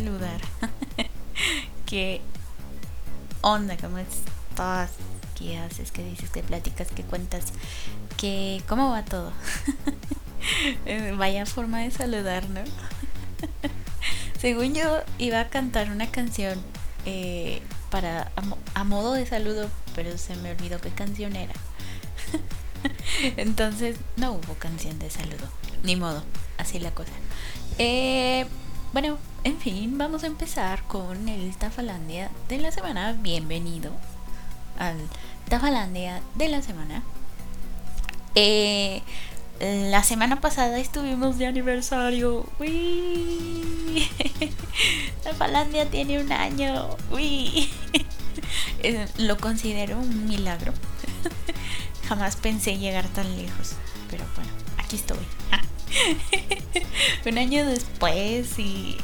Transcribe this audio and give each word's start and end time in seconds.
saludar. 0.00 0.40
¿Qué 1.86 2.20
onda? 3.42 3.76
¿Cómo 3.76 3.98
estás? 3.98 4.90
¿Qué 5.38 5.58
haces? 5.58 5.92
¿Qué 5.92 6.02
dices? 6.02 6.30
¿Qué 6.30 6.42
platicas? 6.42 6.88
¿Qué 6.94 7.02
cuentas? 7.02 7.44
¿Qué, 8.16 8.62
¿Cómo 8.66 8.90
va 8.90 9.04
todo? 9.04 9.32
Vaya 11.18 11.44
forma 11.44 11.80
de 11.80 11.90
saludar, 11.90 12.48
¿no? 12.48 12.62
Según 14.40 14.74
yo, 14.74 15.02
iba 15.18 15.40
a 15.40 15.48
cantar 15.48 15.90
una 15.90 16.10
canción 16.10 16.58
eh, 17.04 17.60
para 17.90 18.32
a, 18.74 18.84
modo 18.84 19.12
de 19.12 19.26
saludo, 19.26 19.68
pero 19.94 20.16
se 20.16 20.34
me 20.36 20.52
olvidó 20.52 20.80
qué 20.80 20.90
canción 20.90 21.36
era. 21.36 21.52
Entonces, 23.36 23.96
no 24.16 24.32
hubo 24.32 24.54
canción 24.54 24.98
de 24.98 25.10
saludo. 25.10 25.46
Ni 25.82 25.96
modo, 25.96 26.22
así 26.56 26.78
la 26.78 26.90
cosa. 26.92 27.12
Eh, 27.76 28.46
bueno, 28.94 29.18
en 29.42 29.58
fin, 29.58 29.96
vamos 29.96 30.24
a 30.24 30.26
empezar 30.26 30.82
con 30.82 31.28
el 31.28 31.56
Tafalandia 31.56 32.30
de 32.48 32.58
la 32.58 32.72
semana. 32.72 33.12
Bienvenido 33.12 33.90
al 34.78 34.96
Tafalandia 35.48 36.20
de 36.34 36.48
la 36.48 36.60
semana. 36.62 37.02
Eh, 38.34 39.02
la 39.60 40.02
semana 40.02 40.40
pasada 40.40 40.78
estuvimos 40.78 41.38
de 41.38 41.46
aniversario. 41.46 42.46
¡Uy! 42.58 44.08
Tafalandia 45.24 45.88
tiene 45.88 46.20
un 46.22 46.32
año. 46.32 46.96
¡Uy! 47.10 47.70
Eh, 48.82 49.06
lo 49.18 49.36
considero 49.36 49.98
un 49.98 50.26
milagro. 50.26 50.72
Jamás 52.08 52.36
pensé 52.36 52.78
llegar 52.78 53.06
tan 53.08 53.36
lejos. 53.36 53.72
Pero 54.10 54.24
bueno, 54.34 54.50
aquí 54.78 54.96
estoy. 54.96 55.18
un 57.26 57.38
año 57.38 57.66
después 57.66 58.58
y... 58.58 58.96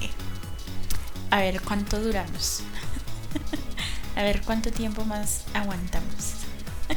A 1.30 1.38
ver 1.38 1.60
cuánto 1.60 2.00
duramos. 2.00 2.62
A 4.16 4.22
ver 4.22 4.42
cuánto 4.42 4.70
tiempo 4.70 5.04
más 5.04 5.44
aguantamos. 5.54 6.34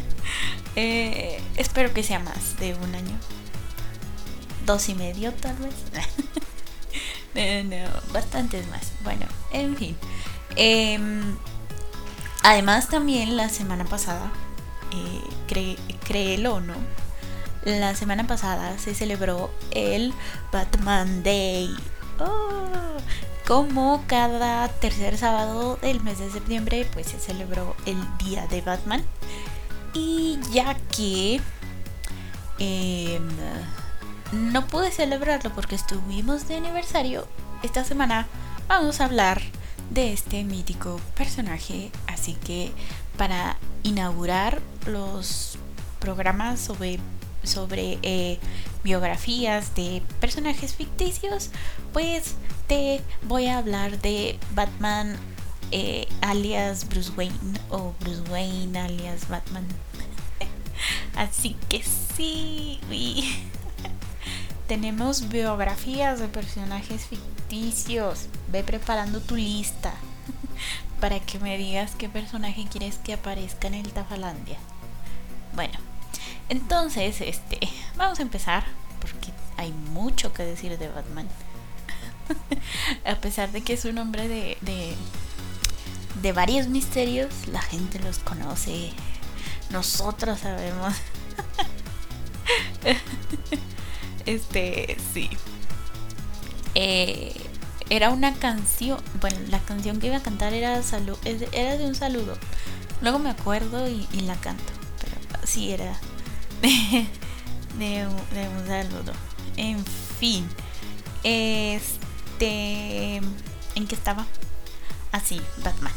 Eh, 0.76 1.42
espero 1.58 1.94
que 1.94 2.04
sea 2.04 2.20
más 2.20 2.58
de 2.60 2.74
un 2.76 2.96
año. 2.96 3.18
Dos 4.66 4.88
y 4.88 4.94
medio 4.94 5.34
tal 5.34 5.58
vez. 5.58 5.74
no, 7.66 8.14
bastantes 8.14 8.68
más. 8.68 8.92
Bueno, 9.04 9.26
en 9.52 9.76
fin. 9.76 9.98
Em, 10.56 11.36
además 12.44 12.88
también 12.88 13.36
la 13.36 13.50
semana 13.50 13.84
pasada, 13.84 14.32
eh, 14.92 15.74
créelo 16.06 16.56
o 16.56 16.60
no, 16.62 16.76
la 17.64 17.96
semana 17.96 18.26
pasada 18.26 18.78
se 18.78 18.96
celebró 18.96 19.52
el 19.72 20.14
Batman 20.52 21.24
Day. 21.24 21.76
Oh, 22.20 22.98
como 23.50 24.04
cada 24.06 24.68
tercer 24.68 25.18
sábado 25.18 25.80
del 25.82 26.04
mes 26.04 26.20
de 26.20 26.30
septiembre, 26.30 26.88
pues 26.94 27.08
se 27.08 27.20
celebró 27.20 27.76
el 27.88 27.98
Día 28.20 28.46
de 28.46 28.62
Batman. 28.62 29.04
Y 29.96 30.38
ya 30.52 30.76
que 30.96 31.42
em, 32.60 33.28
no 34.32 34.68
pude 34.68 34.92
celebrarlo 34.92 35.52
porque 35.56 35.74
estuvimos 35.74 36.48
de 36.48 36.58
aniversario, 36.58 37.28
esta 37.64 37.84
semana 37.84 38.28
vamos 38.68 39.02
a 39.02 39.06
hablar 39.06 39.42
de 39.90 40.14
este 40.14 40.44
mítico 40.44 41.02
personaje. 41.18 41.90
Así 42.06 42.36
que 42.36 42.72
para 43.18 43.58
inaugurar 43.82 44.62
los 44.86 45.58
programas 46.00 46.60
sobre 46.60 47.00
sobre 47.44 47.98
eh, 48.04 48.38
biografías 48.84 49.76
de 49.76 50.02
personajes 50.20 50.76
ficticios, 50.76 51.50
pues 51.94 52.36
te 52.68 53.02
voy 53.24 53.48
a 53.48 53.58
hablar 53.58 54.00
de 54.00 54.38
Batman 54.54 55.18
eh, 55.72 56.08
alias 56.22 56.88
Bruce 56.88 57.12
Wayne 57.16 57.60
o 57.70 57.94
Bruce 58.00 58.24
Wayne 58.32 58.80
alias 58.80 59.28
Batman. 59.30 59.66
Así 61.16 61.56
que 61.68 61.84
sí, 61.84 62.80
tenemos 64.68 65.30
biografías 65.30 66.20
de 66.20 66.28
personajes 66.28 67.06
ficticios. 67.06 68.28
Ve 68.52 68.64
preparando 68.64 69.20
tu 69.20 69.36
lista 69.36 69.94
para 71.00 71.20
que 71.20 71.40
me 71.40 71.58
digas 71.58 71.96
qué 71.96 72.10
personaje 72.10 72.66
quieres 72.70 72.98
que 72.98 73.14
aparezca 73.14 73.68
en 73.68 73.76
el 73.76 73.92
Tafalandia. 73.92 74.58
Bueno, 75.56 75.78
entonces, 76.50 77.22
este, 77.22 77.60
vamos 77.96 78.20
a 78.20 78.24
empezar 78.24 78.64
porque 79.00 79.32
hay 79.58 79.72
mucho 79.72 80.34
que 80.34 80.44
decir 80.44 80.78
de 80.78 80.88
Batman. 80.88 81.28
a 83.06 83.16
pesar 83.16 83.52
de 83.52 83.62
que 83.62 83.74
es 83.74 83.86
un 83.86 83.98
hombre 83.98 84.28
de, 84.28 84.58
de, 84.62 84.96
de 86.22 86.32
varios 86.34 86.68
misterios, 86.68 87.48
la 87.48 87.62
gente 87.62 88.00
los 88.00 88.20
conoce. 88.20 88.92
Nosotros 89.70 90.40
sabemos. 90.40 90.96
este, 94.26 94.98
sí. 95.14 95.30
Eh, 96.74 97.34
era 97.92 98.10
una 98.10 98.34
canción, 98.36 99.00
bueno, 99.20 99.38
la 99.50 99.60
canción 99.60 100.00
que 100.00 100.08
iba 100.08 100.18
a 100.18 100.24
cantar 100.24 100.54
era, 100.54 100.82
de 100.82 101.86
un 101.86 101.96
saludo. 101.96 102.38
Luego 103.02 103.20
me 103.20 103.30
acuerdo 103.30 103.88
y, 103.88 104.08
y 104.14 104.22
la 104.22 104.36
canto. 104.36 104.74
Pero 105.00 105.48
sí 105.48 105.72
era 105.72 106.00
de, 106.62 108.08
un 108.08 108.68
saludo. 108.68 109.14
En 109.58 109.84
fin. 110.20 110.48
Este. 111.24 113.16
¿En 113.76 113.88
qué 113.88 113.96
estaba? 113.96 114.26
Así, 115.12 115.42
ah, 115.42 115.62
Batman. 115.64 115.94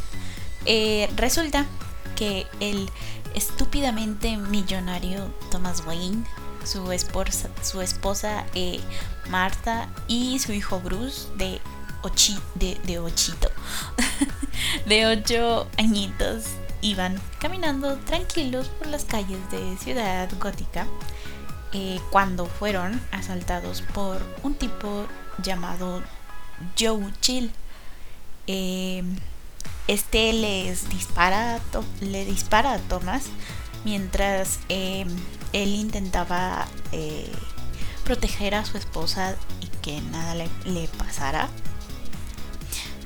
Eh, 0.65 1.09
resulta 1.17 1.67
que 2.17 2.47
el 2.61 2.89
estúpidamente 3.35 4.37
millonario 4.37 5.33
Thomas 5.51 5.83
Wayne, 5.87 6.25
su 6.65 6.93
esposa, 6.93 7.51
su 7.63 7.81
esposa 7.81 8.45
eh, 8.55 8.81
Martha 9.29 9.89
y 10.09 10.39
su 10.39 10.53
hijo 10.53 10.81
Bruce 10.81 11.29
de, 11.37 11.61
ochi, 12.03 12.39
de, 12.55 12.79
de 12.85 13.01
de 14.87 15.07
ocho 15.07 15.69
añitos, 15.79 16.45
iban 16.83 17.19
caminando 17.39 17.97
tranquilos 17.99 18.69
por 18.69 18.89
las 18.89 19.05
calles 19.05 19.39
de 19.51 19.77
Ciudad 19.79 20.29
Gótica 20.39 20.87
eh, 21.73 21.99
cuando 22.11 22.47
fueron 22.47 23.01
asaltados 23.13 23.81
por 23.95 24.21
un 24.43 24.55
tipo 24.55 25.07
llamado 25.43 26.03
Joe 26.79 27.13
Chill. 27.21 27.51
Em, 28.47 29.17
este 29.89 30.33
les 30.33 30.89
dispara, 30.91 31.61
le 32.01 32.25
dispara 32.25 32.75
a 32.75 32.79
Thomas 32.79 33.25
mientras 33.85 34.59
em, 34.69 35.09
él 35.53 35.75
intentaba 35.75 36.67
eh, 36.93 37.31
proteger 38.05 38.55
a 38.55 38.65
su 38.65 38.77
esposa 38.77 39.37
y 39.61 39.67
que 39.81 40.01
nada 40.01 40.35
le, 40.35 40.49
le 40.65 40.89
pasara 40.89 41.49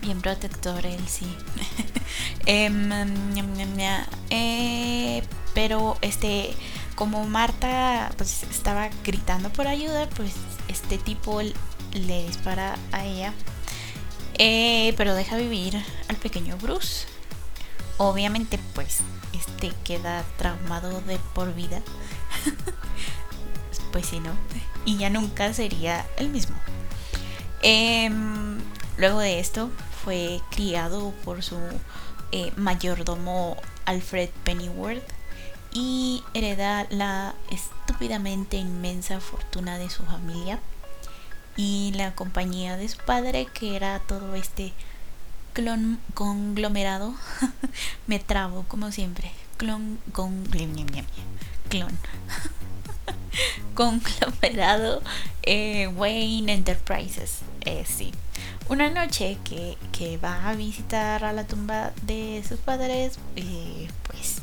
bien 0.07 0.21
protector 0.21 0.87
él 0.87 1.01
sí. 1.09 1.27
Em, 2.47 2.93
eh, 4.31 5.23
pero 5.53 5.99
este, 6.01 6.55
como 6.95 7.25
Marta 7.27 8.13
pues 8.17 8.45
estaba 8.45 8.89
gritando 9.05 9.51
por 9.51 9.67
ayuda, 9.67 10.09
pues 10.11 10.33
este 10.69 10.97
tipo 10.97 11.43
le 11.43 12.27
dispara 12.27 12.77
a 12.93 13.05
ella. 13.05 13.35
Eh, 14.39 14.95
pero 14.97 15.15
deja 15.17 15.37
vivir 15.37 15.83
al 16.09 16.17
pequeño 16.17 16.57
Bruce. 16.57 17.07
Obviamente 17.97 18.61
pues 18.75 18.99
este 19.33 19.73
queda 19.83 20.25
traumado 20.39 21.01
de 21.01 21.19
por 21.35 21.53
vida. 21.53 21.83
pues 23.93 24.07
si 24.07 24.21
no. 24.21 24.31
Y 24.85 24.99
ya 24.99 25.11
nunca 25.11 25.53
sería 25.53 26.07
el 26.17 26.29
mismo. 26.29 26.55
Em, 27.63 28.61
luego 28.99 29.19
de 29.19 29.41
esto, 29.41 29.71
fue 30.07 30.41
criado 30.51 31.13
por 31.25 31.43
su 31.43 31.57
eh, 32.31 32.53
mayordomo 32.55 33.57
Alfred 33.87 34.31
Pennyworth 34.45 35.03
y 35.73 36.23
hereda 36.33 36.87
la 36.91 37.35
estúpidamente 37.51 38.57
inmensa 38.57 39.19
fortuna 39.19 39.79
de 39.79 39.91
su 39.91 40.05
familia 40.05 40.61
y 41.57 41.93
la 41.97 42.15
compañía 42.15 42.77
de 42.77 42.89
su 42.89 42.99
padre 42.99 43.49
que 43.53 43.75
era 43.75 43.99
todo 43.99 44.37
este 44.37 44.73
clon 45.55 45.99
conglomerado. 46.15 47.13
Me 48.07 48.21
trabo 48.21 48.63
como 48.69 48.93
siempre. 48.93 49.33
Clon 49.57 49.99
con 50.13 50.45
clon. 51.69 51.99
Conglomerado 53.75 55.03
eh, 55.43 55.89
Wayne 55.89 56.53
Enterprises 56.53 57.41
eh, 57.67 57.85
sí 57.87 58.13
una 58.69 58.91
noche 58.91 59.39
que, 59.45 60.19
va 60.19 60.49
a 60.49 60.55
visitar 60.55 61.25
a 61.25 61.33
la 61.33 61.47
tumba 61.47 61.93
de 62.03 62.43
sus 62.47 62.59
padres, 62.59 63.19
eh, 63.37 63.89
pues 64.09 64.39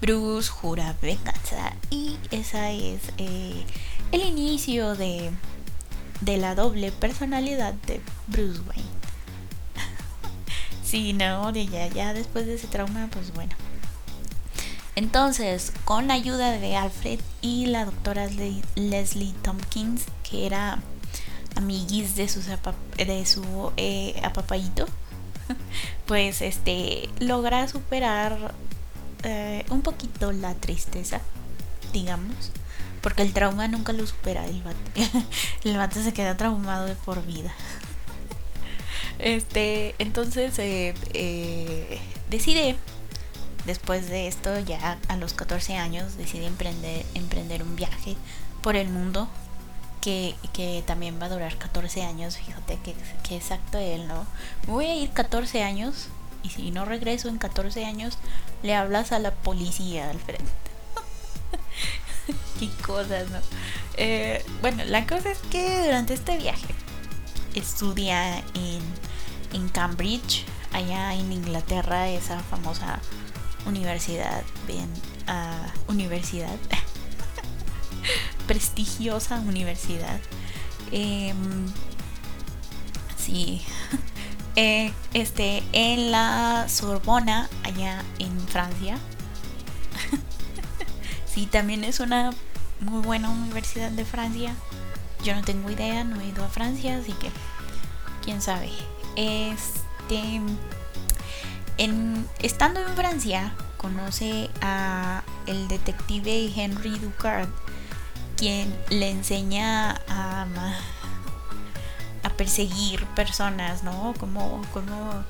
Bruce 0.00 0.48
jura 0.50 0.94
venganza 1.00 1.74
y 1.90 2.18
esa 2.30 2.70
es 2.70 3.00
eh, 3.18 3.64
el 4.10 4.20
inicio 4.22 4.94
de, 4.94 5.30
de 6.20 6.36
la 6.36 6.54
doble 6.54 6.92
personalidad 6.92 7.72
de 7.86 8.00
Bruce 8.26 8.60
Wayne. 8.68 8.84
sí, 10.84 11.12
no, 11.14 11.50
ya, 11.52 11.86
ya 11.88 12.12
después 12.12 12.46
de 12.46 12.54
ese 12.54 12.66
trauma, 12.66 13.08
pues 13.10 13.32
bueno. 13.32 13.54
Entonces, 14.94 15.72
con 15.86 16.08
la 16.08 16.14
ayuda 16.14 16.50
de 16.50 16.76
Alfred 16.76 17.20
y 17.40 17.66
la 17.66 17.86
doctora 17.86 18.28
Leslie 18.74 19.32
Tompkins, 19.42 20.02
que 20.28 20.46
era 20.46 20.82
amiguis 21.56 22.16
de, 22.16 22.28
sus 22.28 22.46
de 22.46 23.26
su 23.26 23.72
eh, 23.76 24.20
apapayito, 24.24 24.86
pues 26.06 26.42
este 26.42 27.08
logra 27.20 27.68
superar 27.68 28.54
eh, 29.24 29.64
un 29.70 29.82
poquito 29.82 30.32
la 30.32 30.54
tristeza, 30.54 31.20
digamos, 31.92 32.50
porque 33.02 33.22
el 33.22 33.32
trauma 33.32 33.68
nunca 33.68 33.92
lo 33.92 34.06
supera 34.06 34.44
el 34.46 34.62
vato. 34.62 36.02
se 36.02 36.12
queda 36.12 36.36
traumado 36.36 36.86
de 36.86 36.94
por 36.94 37.24
vida. 37.24 37.52
Este, 39.18 39.94
entonces 40.00 40.58
eh, 40.58 40.94
eh, 41.12 42.00
decide, 42.28 42.74
después 43.66 44.08
de 44.08 44.26
esto, 44.26 44.58
ya 44.58 44.98
a 45.06 45.16
los 45.16 45.32
14 45.34 45.76
años, 45.76 46.16
decide 46.16 46.46
emprender, 46.46 47.06
emprender 47.14 47.62
un 47.62 47.76
viaje 47.76 48.16
por 48.62 48.74
el 48.74 48.88
mundo 48.88 49.28
que, 50.02 50.84
también 50.86 51.18
va 51.20 51.26
a 51.26 51.28
durar 51.30 51.56
14 51.56 52.02
años. 52.02 52.36
Fíjate 52.36 52.78
que, 52.78 53.36
exacto 53.36 53.78
él, 53.78 54.06
¿no? 54.06 54.26
Voy 54.66 54.86
a 54.86 54.94
ir 54.94 55.10
14 55.10 55.62
años 55.62 56.08
y 56.42 56.50
si 56.50 56.70
no 56.70 56.84
regreso 56.84 57.28
en 57.28 57.38
14 57.38 57.84
años, 57.84 58.18
le 58.62 58.74
hablas 58.74 59.12
a 59.12 59.18
la 59.18 59.30
policía 59.30 60.10
al 60.10 60.18
frente. 60.18 60.52
Qué 62.58 62.68
cosas, 62.84 63.30
¿no? 63.30 63.38
Eh, 63.96 64.44
bueno, 64.60 64.84
la 64.84 65.06
cosa 65.06 65.30
es 65.30 65.38
que 65.50 65.84
durante 65.84 66.14
este 66.14 66.36
viaje 66.36 66.74
estudia 67.54 68.38
en, 68.38 68.82
en 69.52 69.68
Cambridge, 69.68 70.44
allá 70.72 71.14
en 71.14 71.32
Inglaterra, 71.32 72.08
esa 72.08 72.40
famosa 72.40 73.00
universidad, 73.66 74.42
bien, 74.66 74.88
uh, 75.28 75.92
universidad, 75.92 76.56
prestigiosa 78.46 79.40
universidad. 79.40 80.20
Eh, 80.90 81.34
sí, 83.16 83.62
eh, 84.56 84.92
este, 85.14 85.62
en 85.72 86.10
la 86.10 86.66
Sorbona, 86.68 87.48
allá 87.64 88.02
en 88.18 88.38
Francia. 88.48 88.98
sí, 91.26 91.46
también 91.46 91.84
es 91.84 92.00
una 92.00 92.32
muy 92.80 93.02
buena 93.02 93.30
universidad 93.30 93.90
de 93.90 94.04
Francia. 94.04 94.54
Yo 95.24 95.34
no 95.34 95.42
tengo 95.42 95.70
idea, 95.70 96.04
no 96.04 96.20
he 96.20 96.26
ido 96.26 96.44
a 96.44 96.48
Francia, 96.48 96.98
así 96.98 97.12
que 97.12 97.30
quién 98.24 98.42
sabe. 98.42 98.70
Este, 99.16 100.40
en, 101.78 102.28
estando 102.40 102.80
en 102.80 102.94
Francia, 102.94 103.54
conoce 103.76 104.50
a 104.60 105.22
el 105.46 105.68
detective 105.68 106.52
Henry 106.54 106.98
Ducard, 106.98 107.48
quien 108.42 108.74
le 108.90 109.08
enseña 109.08 109.92
a 110.08 110.46
perseguir 112.36 113.06
personas, 113.14 113.84
¿no? 113.84 114.14
Como, 114.18 114.60
como 114.72 115.24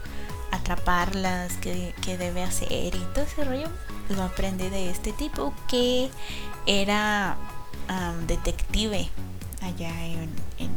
atraparlas, 0.51 1.53
qué, 1.59 1.93
debe 2.17 2.43
hacer 2.43 2.95
y 2.95 3.07
todo 3.13 3.25
ese 3.25 3.45
rollo. 3.45 3.69
Lo 4.09 4.23
aprende 4.23 4.71
de 4.71 4.89
este 4.89 5.13
tipo 5.13 5.53
que 5.69 6.09
era 6.65 7.37
detective 8.27 9.11
allá 9.61 10.07
en, 10.07 10.31
en, 10.57 10.71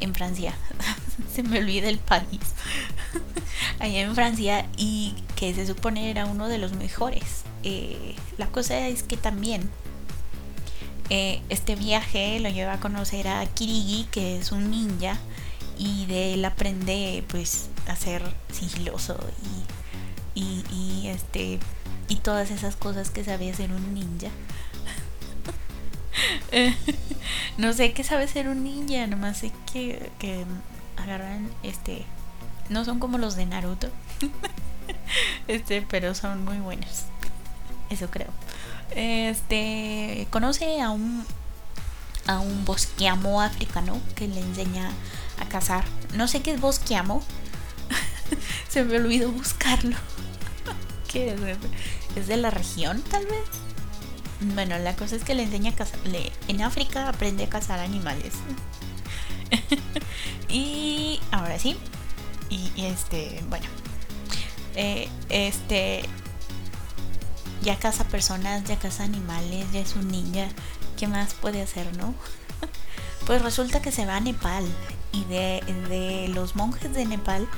en 0.00 0.14
Francia. 0.14 0.54
se 1.34 1.42
me 1.42 1.60
olvida 1.60 1.88
el 1.88 1.98
país. 1.98 2.42
allá 3.78 4.02
en 4.02 4.14
Francia 4.14 4.66
y 4.76 5.14
que 5.34 5.54
se 5.54 5.66
supone 5.66 6.10
era 6.10 6.26
uno 6.26 6.48
de 6.48 6.58
los 6.58 6.74
mejores. 6.74 7.44
Eh, 7.62 8.16
la 8.36 8.48
cosa 8.48 8.86
es 8.86 9.02
que 9.02 9.16
también 9.16 9.70
eh, 11.10 11.42
este 11.48 11.76
viaje 11.76 12.40
lo 12.40 12.48
lleva 12.48 12.74
a 12.74 12.80
conocer 12.80 13.28
a 13.28 13.44
Kirigi, 13.46 14.08
que 14.10 14.38
es 14.38 14.52
un 14.52 14.70
ninja, 14.70 15.18
y 15.78 16.06
de 16.06 16.34
él 16.34 16.44
aprende 16.44 17.24
pues 17.28 17.68
a 17.88 17.96
ser 17.96 18.22
sigiloso 18.52 19.18
y, 20.34 20.62
y, 20.72 21.08
este 21.08 21.58
y 22.08 22.16
todas 22.16 22.50
esas 22.50 22.76
cosas 22.76 23.10
que 23.10 23.24
sabía 23.24 23.54
ser 23.54 23.72
un 23.72 23.94
ninja. 23.94 24.28
no 27.58 27.72
sé 27.72 27.92
qué 27.92 28.04
sabe 28.04 28.28
ser 28.28 28.48
un 28.48 28.64
ninja, 28.64 29.06
nomás 29.06 29.38
sé 29.38 29.52
que, 29.72 30.10
que 30.18 30.44
agarran 30.96 31.50
este 31.62 32.04
no 32.68 32.84
son 32.84 32.98
como 32.98 33.18
los 33.18 33.36
de 33.36 33.46
Naruto. 33.46 33.88
este, 35.48 35.82
pero 35.82 36.14
son 36.14 36.44
muy 36.44 36.58
buenos. 36.58 37.04
Eso 37.90 38.10
creo. 38.10 38.28
Este 38.90 40.26
conoce 40.30 40.80
a 40.80 40.90
un 40.90 41.24
a 42.26 42.38
un 42.38 42.64
bosquiamo 42.64 43.42
africano 43.42 44.00
que 44.14 44.28
le 44.28 44.40
enseña 44.40 44.90
a 45.40 45.48
cazar. 45.48 45.84
No 46.14 46.28
sé 46.28 46.40
qué 46.40 46.52
es 46.52 46.60
bosquiamo. 46.60 47.22
Se 48.68 48.84
me 48.84 48.96
olvidó 48.96 49.30
buscarlo. 49.30 49.96
¿Qué 51.12 51.34
es? 51.34 51.40
¿Es 52.16 52.26
de 52.26 52.36
la 52.36 52.50
región, 52.50 53.02
tal 53.02 53.26
vez? 53.26 53.44
Bueno, 54.40 54.78
la 54.78 54.96
cosa 54.96 55.16
es 55.16 55.24
que 55.24 55.34
le 55.34 55.44
enseña 55.44 55.72
a 55.72 55.74
cazar. 55.74 55.98
Le, 56.06 56.32
en 56.48 56.62
África 56.62 57.08
aprende 57.08 57.44
a 57.44 57.48
cazar 57.48 57.80
animales. 57.80 58.34
y 60.48 61.20
ahora 61.30 61.58
sí. 61.58 61.76
Y, 62.50 62.70
este, 62.76 63.42
bueno. 63.48 63.66
Eh, 64.76 65.08
este 65.28 66.02
ya 67.62 67.78
caza 67.78 68.04
personas, 68.04 68.64
ya 68.64 68.78
caza 68.78 69.04
animales, 69.04 69.66
ya 69.72 69.80
es 69.80 69.94
un 69.96 70.08
ninja. 70.08 70.48
¿Qué 70.96 71.06
más 71.08 71.34
puede 71.34 71.62
hacer, 71.62 71.96
no? 71.96 72.14
pues 73.26 73.42
resulta 73.42 73.82
que 73.82 73.92
se 73.92 74.06
va 74.06 74.16
a 74.16 74.20
Nepal 74.20 74.64
y 75.12 75.24
de, 75.24 76.30
los 76.34 76.56
monjes 76.56 76.92
de 76.94 77.04
Nepal 77.06 77.48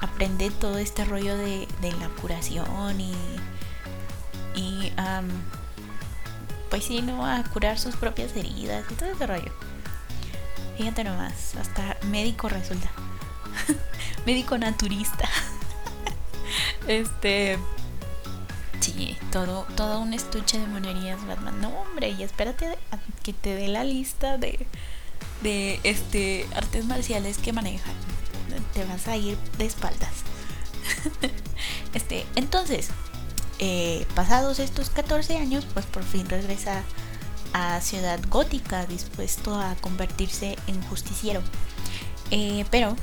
aprende 0.00 0.50
todo 0.50 0.78
este 0.78 1.04
rollo 1.04 1.36
de, 1.36 1.66
la 2.00 2.08
curación 2.20 3.00
y, 3.00 3.14
y 4.54 4.92
pues 6.70 6.84
sí, 6.84 7.02
¿no? 7.02 7.24
A 7.24 7.44
curar 7.44 7.78
sus 7.78 7.96
propias 7.96 8.36
heridas 8.36 8.84
y 8.90 8.94
todo 8.94 9.08
ese 9.08 9.26
rollo. 9.26 9.52
Fíjate 10.76 11.04
nomás, 11.04 11.54
hasta 11.54 11.96
médico 12.06 12.48
resulta. 12.48 12.90
médico 14.26 14.58
naturista. 14.58 15.28
este, 16.88 17.58
Sí, 18.84 19.16
todo, 19.32 19.66
todo 19.76 19.98
un 19.98 20.12
estuche 20.12 20.58
de 20.58 20.66
monerías 20.66 21.26
Batman. 21.26 21.58
No, 21.58 21.68
hombre, 21.68 22.10
y 22.10 22.22
espérate 22.22 22.76
que 23.22 23.32
te 23.32 23.54
dé 23.54 23.66
la 23.66 23.82
lista 23.82 24.36
de, 24.36 24.66
de 25.42 25.80
este 25.84 26.46
artes 26.54 26.84
marciales 26.84 27.38
que 27.38 27.54
maneja. 27.54 27.90
Te 28.74 28.84
vas 28.84 29.08
a 29.08 29.16
ir 29.16 29.38
de 29.56 29.64
espaldas. 29.64 30.12
este, 31.94 32.26
entonces, 32.36 32.90
eh, 33.58 34.06
pasados 34.14 34.58
estos 34.58 34.90
14 34.90 35.38
años, 35.38 35.66
pues 35.72 35.86
por 35.86 36.02
fin 36.02 36.28
regresa 36.28 36.82
a 37.54 37.80
Ciudad 37.80 38.20
Gótica, 38.28 38.84
dispuesto 38.84 39.58
a 39.58 39.76
convertirse 39.76 40.58
en 40.66 40.82
justiciero. 40.82 41.42
Eh, 42.30 42.66
pero, 42.70 42.96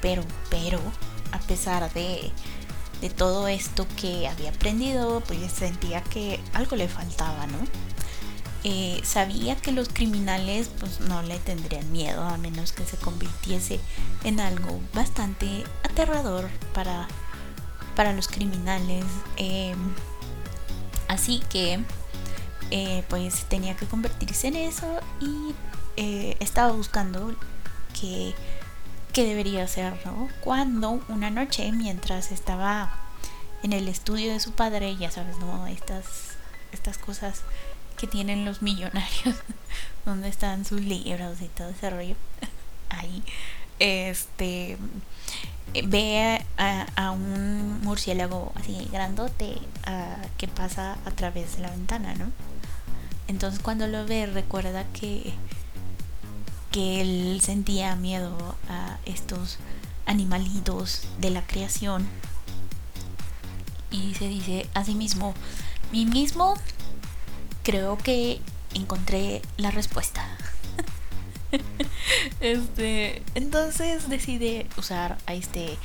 pero, 0.00 0.24
pero, 0.48 0.80
a 1.32 1.40
pesar 1.40 1.92
de 1.92 2.32
de 3.00 3.10
todo 3.10 3.48
esto 3.48 3.86
que 3.96 4.28
había 4.28 4.50
aprendido, 4.50 5.20
pues 5.20 5.52
sentía 5.52 6.02
que 6.02 6.40
algo 6.52 6.76
le 6.76 6.88
faltaba, 6.88 7.46
¿no? 7.46 7.58
Eh, 8.62 9.00
sabía 9.04 9.56
que 9.56 9.72
los 9.72 9.88
criminales 9.88 10.68
pues 10.78 11.00
no 11.00 11.22
le 11.22 11.38
tendrían 11.38 11.90
miedo 11.92 12.22
a 12.22 12.36
menos 12.36 12.72
que 12.72 12.84
se 12.84 12.98
convirtiese 12.98 13.80
en 14.22 14.38
algo 14.38 14.80
bastante 14.92 15.64
aterrador 15.82 16.50
para, 16.74 17.08
para 17.96 18.12
los 18.12 18.28
criminales. 18.28 19.04
Em, 19.38 19.78
así 21.08 21.42
que 21.48 21.80
eh, 22.70 23.02
pues 23.08 23.46
tenía 23.48 23.76
que 23.76 23.86
convertirse 23.86 24.48
en 24.48 24.56
eso 24.56 25.00
y 25.20 25.54
eh, 25.96 26.36
estaba 26.40 26.72
buscando 26.72 27.34
que 27.98 28.34
qué 29.10 29.24
debería 29.24 29.64
hacer, 29.64 29.94
¿no? 30.04 30.28
Cuando 30.42 31.02
una 31.08 31.30
noche, 31.30 31.70
mientras 31.72 32.32
estaba 32.32 32.92
en 33.62 33.72
el 33.72 33.88
estudio 33.88 34.32
de 34.32 34.40
su 34.40 34.52
padre, 34.52 34.96
ya 34.96 35.10
sabes, 35.10 35.38
¿no? 35.38 35.66
Estas, 35.66 36.36
estas 36.72 36.98
cosas 36.98 37.42
que 37.96 38.06
tienen 38.06 38.44
los 38.44 38.62
millonarios, 38.62 39.36
donde 40.04 40.28
están 40.28 40.64
sus 40.64 40.80
libros 40.80 41.40
y 41.40 41.48
todo 41.48 41.68
ese 41.70 41.90
rollo, 41.90 42.16
ahí, 42.88 43.22
este, 43.78 44.78
ve 45.84 46.44
a, 46.56 47.10
un 47.10 47.80
murciélago 47.82 48.52
así 48.56 48.88
grandote 48.92 49.58
que 50.36 50.48
pasa 50.48 50.98
a 51.04 51.10
través 51.10 51.56
de 51.56 51.62
la 51.62 51.70
ventana, 51.70 52.14
¿no? 52.14 52.30
Entonces 53.28 53.60
cuando 53.60 53.86
lo 53.86 54.04
ve 54.06 54.26
recuerda 54.26 54.84
que 54.92 55.32
que 56.70 57.00
él 57.00 57.40
sentía 57.42 57.96
miedo 57.96 58.36
a 58.68 58.98
estos 59.04 59.58
animalitos 60.06 61.02
de 61.18 61.30
la 61.30 61.46
creación. 61.46 62.06
Y 63.90 64.14
se 64.14 64.28
dice 64.28 64.68
a 64.74 64.84
sí 64.84 64.94
mismo, 64.94 65.34
mí 65.92 66.06
mismo 66.06 66.54
creo 67.62 67.98
que 67.98 68.40
encontré 68.74 69.42
la 69.56 69.70
respuesta. 69.70 70.24
este, 72.40 73.22
entonces 73.34 74.08
decide 74.08 74.66
usar 74.76 75.18
a 75.26 75.34
este 75.34 75.76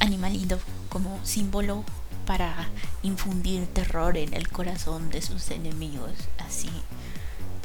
animalito 0.00 0.58
como 0.88 1.24
símbolo 1.24 1.84
para 2.26 2.68
infundir 3.02 3.66
terror 3.66 4.16
en 4.16 4.34
el 4.34 4.48
corazón 4.48 5.10
de 5.10 5.22
sus 5.22 5.50
enemigos. 5.50 6.12
Así, 6.38 6.70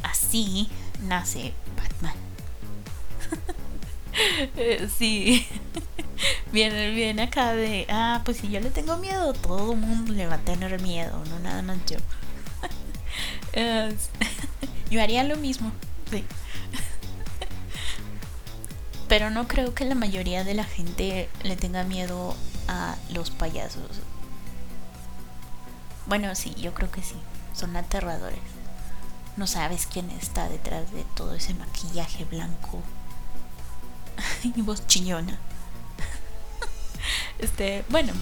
así 0.04 0.70
nace 1.02 1.54
Batman. 1.76 2.27
Eh, 4.56 4.90
sí. 4.98 5.46
Viene, 6.52 6.90
viene 6.92 7.24
acá 7.24 7.54
de, 7.54 7.86
ah, 7.90 8.22
pues 8.26 8.38
si 8.38 8.50
yo 8.50 8.60
le 8.60 8.72
tengo 8.72 8.98
miedo, 8.98 9.34
todo 9.34 9.74
el 9.74 9.80
mundo 9.80 10.14
le 10.14 10.26
va 10.26 10.36
a 10.36 10.40
tener 10.40 10.82
miedo, 10.82 11.24
no 11.30 11.40
nada 11.40 11.62
más 11.62 11.78
yo. 11.86 11.98
yo 14.90 15.02
haría 15.02 15.24
lo 15.24 15.36
mismo, 15.38 15.72
sí. 16.10 16.24
Pero 19.08 19.30
no 19.30 19.48
creo 19.48 19.74
que 19.74 19.86
la 19.86 19.96
mayoría 19.96 20.44
de 20.44 20.54
la 20.54 20.64
gente 20.64 21.30
le 21.44 21.56
tenga 21.56 21.84
miedo 21.84 22.36
a 22.68 22.96
los 23.12 23.30
payasos. 23.30 24.02
Bueno, 26.08 26.34
sí, 26.36 26.56
yo 26.56 26.74
creo 26.74 26.92
que 26.92 27.02
sí. 27.02 27.16
Son 27.54 27.76
aterradores. 27.76 28.40
No 29.36 29.48
sabes 29.48 29.88
quién 29.88 30.10
está 30.12 30.50
detrás 30.50 30.92
de 30.92 31.04
todo 31.16 31.36
ese 31.36 31.54
maquillaje 31.54 32.26
blanco. 32.26 32.82
y 34.44 34.62
voz 34.62 34.86
chillona. 34.88 35.40
este, 37.40 37.84
bueno. 37.90 38.14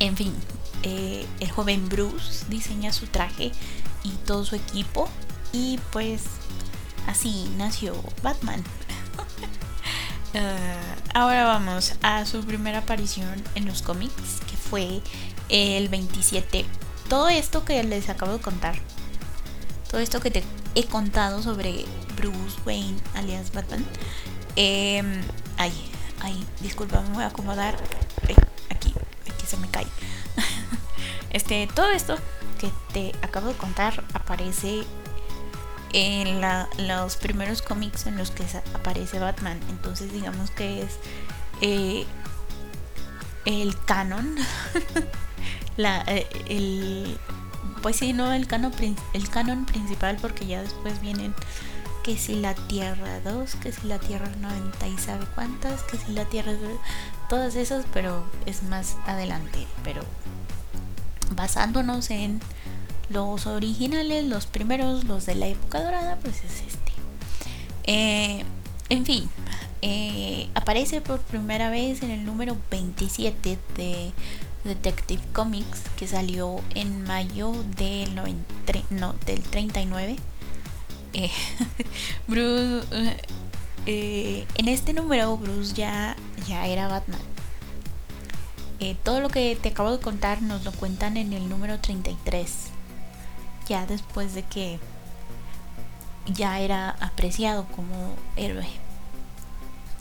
En 0.00 0.16
fin, 0.16 0.34
eh, 0.82 1.26
el 1.40 1.50
joven 1.50 1.88
Bruce 1.88 2.44
diseña 2.48 2.92
su 2.92 3.06
traje 3.06 3.52
y 4.02 4.10
todo 4.26 4.44
su 4.44 4.56
equipo. 4.56 5.08
Y 5.52 5.78
pues 5.92 6.22
así 7.06 7.50
nació 7.56 7.94
Batman. 8.22 8.62
Eh, 10.36 10.96
ahora 11.14 11.44
vamos 11.44 11.94
a 12.02 12.26
su 12.26 12.42
primera 12.42 12.78
aparición 12.78 13.40
en 13.54 13.66
los 13.66 13.82
cómics, 13.82 14.40
que 14.50 14.56
fue 14.56 15.00
el 15.48 15.88
27. 15.88 16.64
Todo 17.08 17.28
esto 17.28 17.64
que 17.64 17.84
les 17.84 18.08
acabo 18.08 18.32
de 18.32 18.40
contar, 18.40 18.74
todo 19.88 20.00
esto 20.00 20.18
que 20.18 20.32
te 20.32 20.42
he 20.74 20.86
contado 20.86 21.40
sobre 21.40 21.84
Bruce 22.16 22.58
Wayne 22.66 22.96
alias 23.14 23.52
Batman. 23.52 23.84
Eh, 24.56 25.02
ay, 25.58 25.72
ay, 26.20 26.46
disculpa, 26.60 27.00
me 27.02 27.14
voy 27.14 27.24
a 27.24 27.28
acomodar. 27.28 27.76
aquí, 28.70 28.94
aquí 29.30 29.46
se 29.46 29.56
me 29.56 29.68
cae. 29.68 29.86
este, 31.30 31.68
todo 31.74 31.90
esto 31.90 32.16
que 32.58 32.70
te 32.92 33.12
acabo 33.22 33.48
de 33.48 33.54
contar 33.54 34.04
aparece 34.14 34.84
en 35.92 36.40
los 36.88 37.16
primeros 37.16 37.62
cómics 37.62 38.06
en 38.06 38.16
los 38.16 38.30
que 38.30 38.44
aparece 38.74 39.18
Batman. 39.18 39.60
Entonces 39.70 40.12
digamos 40.12 40.50
que 40.50 40.82
es 40.82 40.98
eh, 41.60 42.04
el 43.44 43.78
canon. 43.84 44.36
la, 45.76 46.02
eh, 46.06 46.26
el, 46.48 47.18
pues 47.82 47.96
sí, 47.96 48.12
no 48.12 48.32
el 48.32 48.46
canon, 48.46 48.72
el 49.12 49.28
canon 49.30 49.66
principal 49.66 50.16
porque 50.20 50.46
ya 50.46 50.62
después 50.62 51.00
vienen 51.00 51.34
que 52.04 52.18
si 52.18 52.36
la 52.36 52.54
Tierra 52.54 53.20
2, 53.20 53.54
que 53.56 53.72
si 53.72 53.88
la 53.88 53.98
Tierra 53.98 54.28
90 54.40 54.88
y 54.88 54.98
sabe 54.98 55.24
cuántas, 55.34 55.82
que 55.84 55.96
si 55.96 56.12
la 56.12 56.26
Tierra... 56.26 56.52
Todas 57.30 57.56
esas, 57.56 57.86
pero 57.92 58.24
es 58.44 58.62
más 58.62 58.96
adelante. 59.06 59.66
Pero 59.82 60.02
basándonos 61.34 62.10
en 62.10 62.40
los 63.08 63.46
originales, 63.46 64.24
los 64.24 64.46
primeros, 64.46 65.04
los 65.04 65.24
de 65.24 65.34
la 65.34 65.46
época 65.46 65.82
dorada, 65.82 66.18
pues 66.20 66.44
es 66.44 66.62
este. 66.66 66.92
Eh, 67.84 68.44
en 68.90 69.06
fin, 69.06 69.30
eh, 69.80 70.50
aparece 70.54 71.00
por 71.00 71.20
primera 71.20 71.70
vez 71.70 72.02
en 72.02 72.10
el 72.10 72.24
número 72.26 72.56
27 72.70 73.58
de 73.76 74.12
Detective 74.64 75.22
Comics 75.32 75.82
que 75.96 76.06
salió 76.06 76.60
en 76.74 77.04
mayo 77.04 77.52
del, 77.76 78.14
no, 78.90 79.14
del 79.24 79.42
39. 79.42 80.16
Eh, 81.14 81.30
Bruce, 82.28 82.86
en 83.86 84.68
este 84.68 84.92
número 84.92 85.36
Bruce 85.36 85.74
ya, 85.74 86.16
ya 86.46 86.66
era 86.66 86.88
Batman. 86.88 87.20
todo 89.02 89.20
lo 89.20 89.28
que 89.28 89.56
te 89.56 89.70
acabo 89.70 89.90
de 89.92 90.00
contar 90.00 90.42
nos 90.42 90.64
lo 90.64 90.72
cuentan 90.72 91.16
en 91.16 91.32
el 91.32 91.48
número 91.48 91.80
33 91.80 92.74
ya 93.68 93.86
después 93.86 94.34
de 94.34 94.42
que 94.42 94.78
ya 96.26 96.60
era 96.60 96.90
apreciado 97.00 97.66
como 97.66 98.14
héroe. 98.36 98.66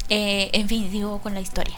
Eh, 0.09 0.49
en 0.53 0.67
fin, 0.67 0.91
digo 0.91 1.19
con 1.19 1.33
la 1.33 1.41
historia. 1.41 1.75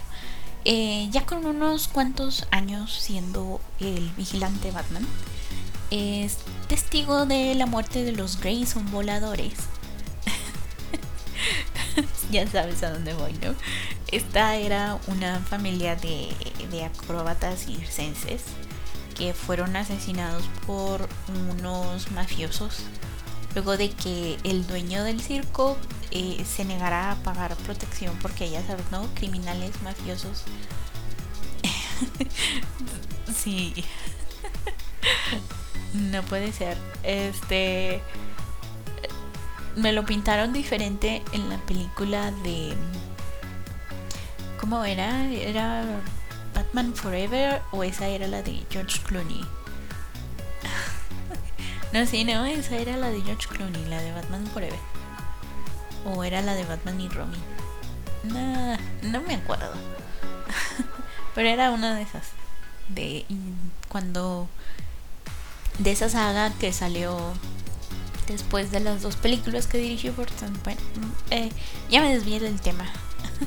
Eh, 0.65 1.07
ya 1.11 1.25
con 1.25 1.45
unos 1.45 1.87
cuantos 1.87 2.47
años 2.51 2.91
siendo 2.91 3.61
el 3.79 4.09
vigilante 4.17 4.71
Batman, 4.71 5.05
es 5.91 6.37
testigo 6.67 7.25
de 7.25 7.55
la 7.55 7.65
muerte 7.65 8.03
de 8.03 8.11
los 8.11 8.39
Grayson 8.39 8.89
voladores. 8.91 9.53
ya 12.31 12.47
sabes 12.47 12.83
a 12.83 12.91
dónde 12.91 13.13
voy, 13.13 13.33
¿no? 13.33 13.53
Esta 14.11 14.55
era 14.55 14.99
una 15.07 15.39
familia 15.39 15.95
de, 15.95 16.29
de 16.71 16.85
acróbatas 16.85 17.65
circenses 17.65 18.43
que 19.17 19.33
fueron 19.33 19.75
asesinados 19.75 20.43
por 20.65 21.07
unos 21.49 22.11
mafiosos 22.11 22.83
luego 23.55 23.77
de 23.77 23.89
que 23.89 24.37
el 24.43 24.67
dueño 24.67 25.03
del 25.03 25.21
circo 25.21 25.77
eh, 26.11 26.45
se 26.45 26.65
negara 26.65 27.11
a 27.11 27.15
pagar 27.15 27.55
protección 27.55 28.15
porque 28.21 28.49
ya 28.49 28.65
sabes, 28.67 28.85
¿no? 28.91 29.07
Criminales 29.15 29.81
mafiosos. 29.81 30.43
sí. 33.35 33.73
no 35.95 36.21
puede 36.23 36.51
ser. 36.51 36.77
Este 37.03 38.01
me 39.75 39.91
lo 39.91 40.05
pintaron 40.05 40.53
diferente 40.53 41.21
en 41.33 41.49
la 41.49 41.57
película 41.57 42.31
de 42.31 42.73
¿cómo 44.59 44.83
era? 44.85 45.25
Era 45.29 45.83
Batman 46.53 46.95
Forever 46.95 47.61
o 47.71 47.83
esa 47.83 48.07
era 48.07 48.27
la 48.27 48.41
de 48.41 48.63
George 48.69 48.99
Clooney. 49.03 49.45
no, 51.93 52.05
sí, 52.05 52.23
no, 52.23 52.45
esa 52.45 52.77
era 52.77 52.97
la 52.97 53.09
de 53.09 53.21
George 53.21 53.47
Clooney, 53.47 53.85
la 53.85 54.01
de 54.01 54.11
Batman 54.13 54.47
Forever. 54.47 54.79
O 56.05 56.23
era 56.23 56.41
la 56.41 56.53
de 56.53 56.63
Batman 56.63 57.01
y 57.01 57.09
Robin. 57.09 57.41
No, 58.23 58.77
no 59.03 59.21
me 59.21 59.35
acuerdo. 59.35 59.73
Pero 61.35 61.49
era 61.49 61.71
una 61.71 61.95
de 61.95 62.03
esas. 62.03 62.29
De 62.89 63.25
cuando. 63.89 64.47
De 65.79 65.91
esa 65.91 66.09
saga 66.09 66.51
que 66.53 66.71
salió 66.71 67.33
después 68.27 68.71
de 68.71 68.79
las 68.79 69.01
dos 69.01 69.15
películas 69.15 69.67
que 69.67 69.77
dirigió 69.77 70.13
Burton. 70.13 70.57
Bueno, 70.63 70.81
eh, 71.31 71.51
ya 71.89 72.01
me 72.01 72.13
desvié 72.13 72.39
del 72.39 72.59
tema. 72.59 72.85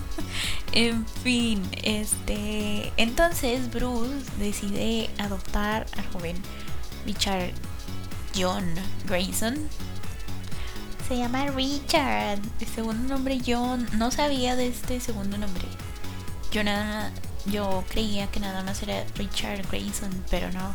en 0.73 1.07
fin, 1.07 1.63
este. 1.83 2.93
Entonces 2.97 3.71
Bruce 3.71 4.27
decide 4.39 5.11
adoptar 5.19 5.87
al 5.97 6.07
joven 6.09 6.37
Richard 7.07 7.53
John 8.37 8.65
Grayson. 9.07 9.69
Se 11.09 11.17
llama 11.17 11.47
Richard. 11.47 12.41
El 12.61 12.67
segundo 12.67 13.15
nombre 13.15 13.41
John. 13.45 13.89
No 13.97 14.11
sabía 14.11 14.57
de 14.57 14.69
este 14.69 15.01
segundo 15.01 15.39
nombre. 15.39 15.65
Yo 16.53 16.63
nada. 16.63 17.13
Yo 17.47 17.83
creía 17.89 18.27
que 18.27 18.41
nada 18.41 18.63
más 18.63 18.83
era 18.83 19.05
Richard 19.15 19.67
Grayson, 19.71 20.11
pero 20.29 20.51
no. 20.53 20.75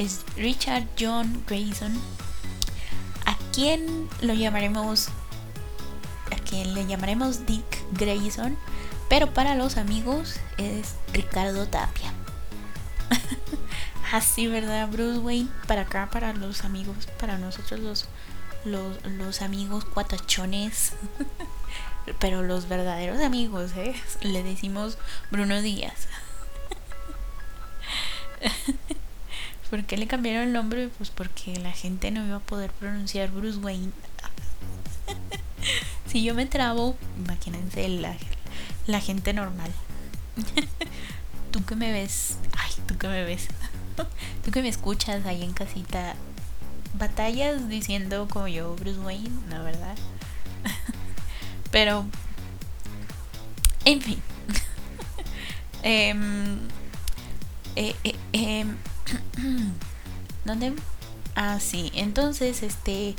Es 0.00 0.24
Richard 0.36 0.88
John 0.98 1.44
Grayson. 1.46 1.92
¿A 3.26 3.36
quién 3.52 4.08
lo 4.20 4.34
llamaremos? 4.34 5.08
A 6.32 6.36
quien 6.48 6.74
le 6.74 6.86
llamaremos 6.86 7.46
Dick 7.46 7.84
Grayson 7.92 8.56
pero 9.10 9.34
para 9.34 9.56
los 9.56 9.76
amigos 9.76 10.36
es 10.56 10.94
Ricardo 11.12 11.66
Tapia. 11.66 12.12
Así, 14.12 14.46
¿verdad? 14.46 14.88
Bruce 14.88 15.18
Wayne 15.18 15.48
para 15.66 15.82
acá, 15.82 16.08
para 16.12 16.32
los 16.32 16.64
amigos, 16.64 17.08
para 17.18 17.36
nosotros 17.36 17.80
los, 17.80 18.06
los, 18.64 19.04
los 19.04 19.42
amigos 19.42 19.84
cuatachones. 19.84 20.92
Pero 22.20 22.42
los 22.42 22.68
verdaderos 22.68 23.20
amigos, 23.20 23.72
¿eh? 23.76 23.94
Le 24.22 24.44
decimos 24.44 24.96
Bruno 25.30 25.60
Díaz. 25.60 26.06
¿Por 29.70 29.84
qué 29.84 29.96
le 29.96 30.08
cambiaron 30.08 30.48
el 30.48 30.52
nombre? 30.52 30.88
Pues 30.98 31.10
porque 31.10 31.56
la 31.60 31.70
gente 31.70 32.10
no 32.10 32.26
iba 32.26 32.36
a 32.36 32.40
poder 32.40 32.72
pronunciar 32.72 33.30
Bruce 33.30 33.58
Wayne. 33.58 33.92
si 36.06 36.24
yo 36.24 36.34
me 36.34 36.46
trabo, 36.46 36.96
imagínense 37.24 37.88
la, 37.88 38.16
la 38.86 39.00
gente 39.00 39.32
normal. 39.32 39.70
tú 41.52 41.64
que 41.64 41.76
me 41.76 41.92
ves, 41.92 42.36
ay, 42.58 42.72
tú 42.86 42.98
que 42.98 43.06
me 43.06 43.24
ves, 43.24 43.46
tú 44.44 44.50
que 44.50 44.60
me 44.60 44.68
escuchas 44.68 45.24
ahí 45.24 45.42
en 45.42 45.52
casita, 45.52 46.16
batallas 46.94 47.68
diciendo 47.68 48.26
como 48.28 48.48
yo, 48.48 48.74
Bruce 48.74 48.98
Wayne, 48.98 49.30
la 49.50 49.62
verdad. 49.62 49.96
Pero, 51.70 52.04
en 53.84 54.00
fin. 54.00 54.22
Em, 55.82 56.58
eh, 57.76 57.94
eh, 58.04 58.14
em, 58.32 58.76
¿Dónde? 60.44 60.74
Ah, 61.34 61.58
sí. 61.60 61.90
Entonces, 61.94 62.62
este. 62.62 63.14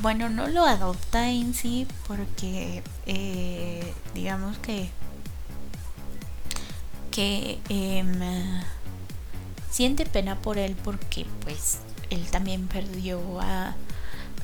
Bueno, 0.00 0.28
no 0.28 0.46
lo 0.46 0.64
adopta 0.64 1.30
en 1.30 1.54
sí 1.54 1.86
porque, 2.06 2.82
eh, 3.06 3.92
digamos 4.14 4.58
que. 4.58 4.90
Que 7.10 7.58
em, 7.68 8.20
siente 9.70 10.04
pena 10.06 10.36
por 10.40 10.58
él 10.58 10.76
porque, 10.84 11.26
pues, 11.42 11.78
él 12.10 12.26
también 12.30 12.68
perdió 12.68 13.40
a, 13.40 13.74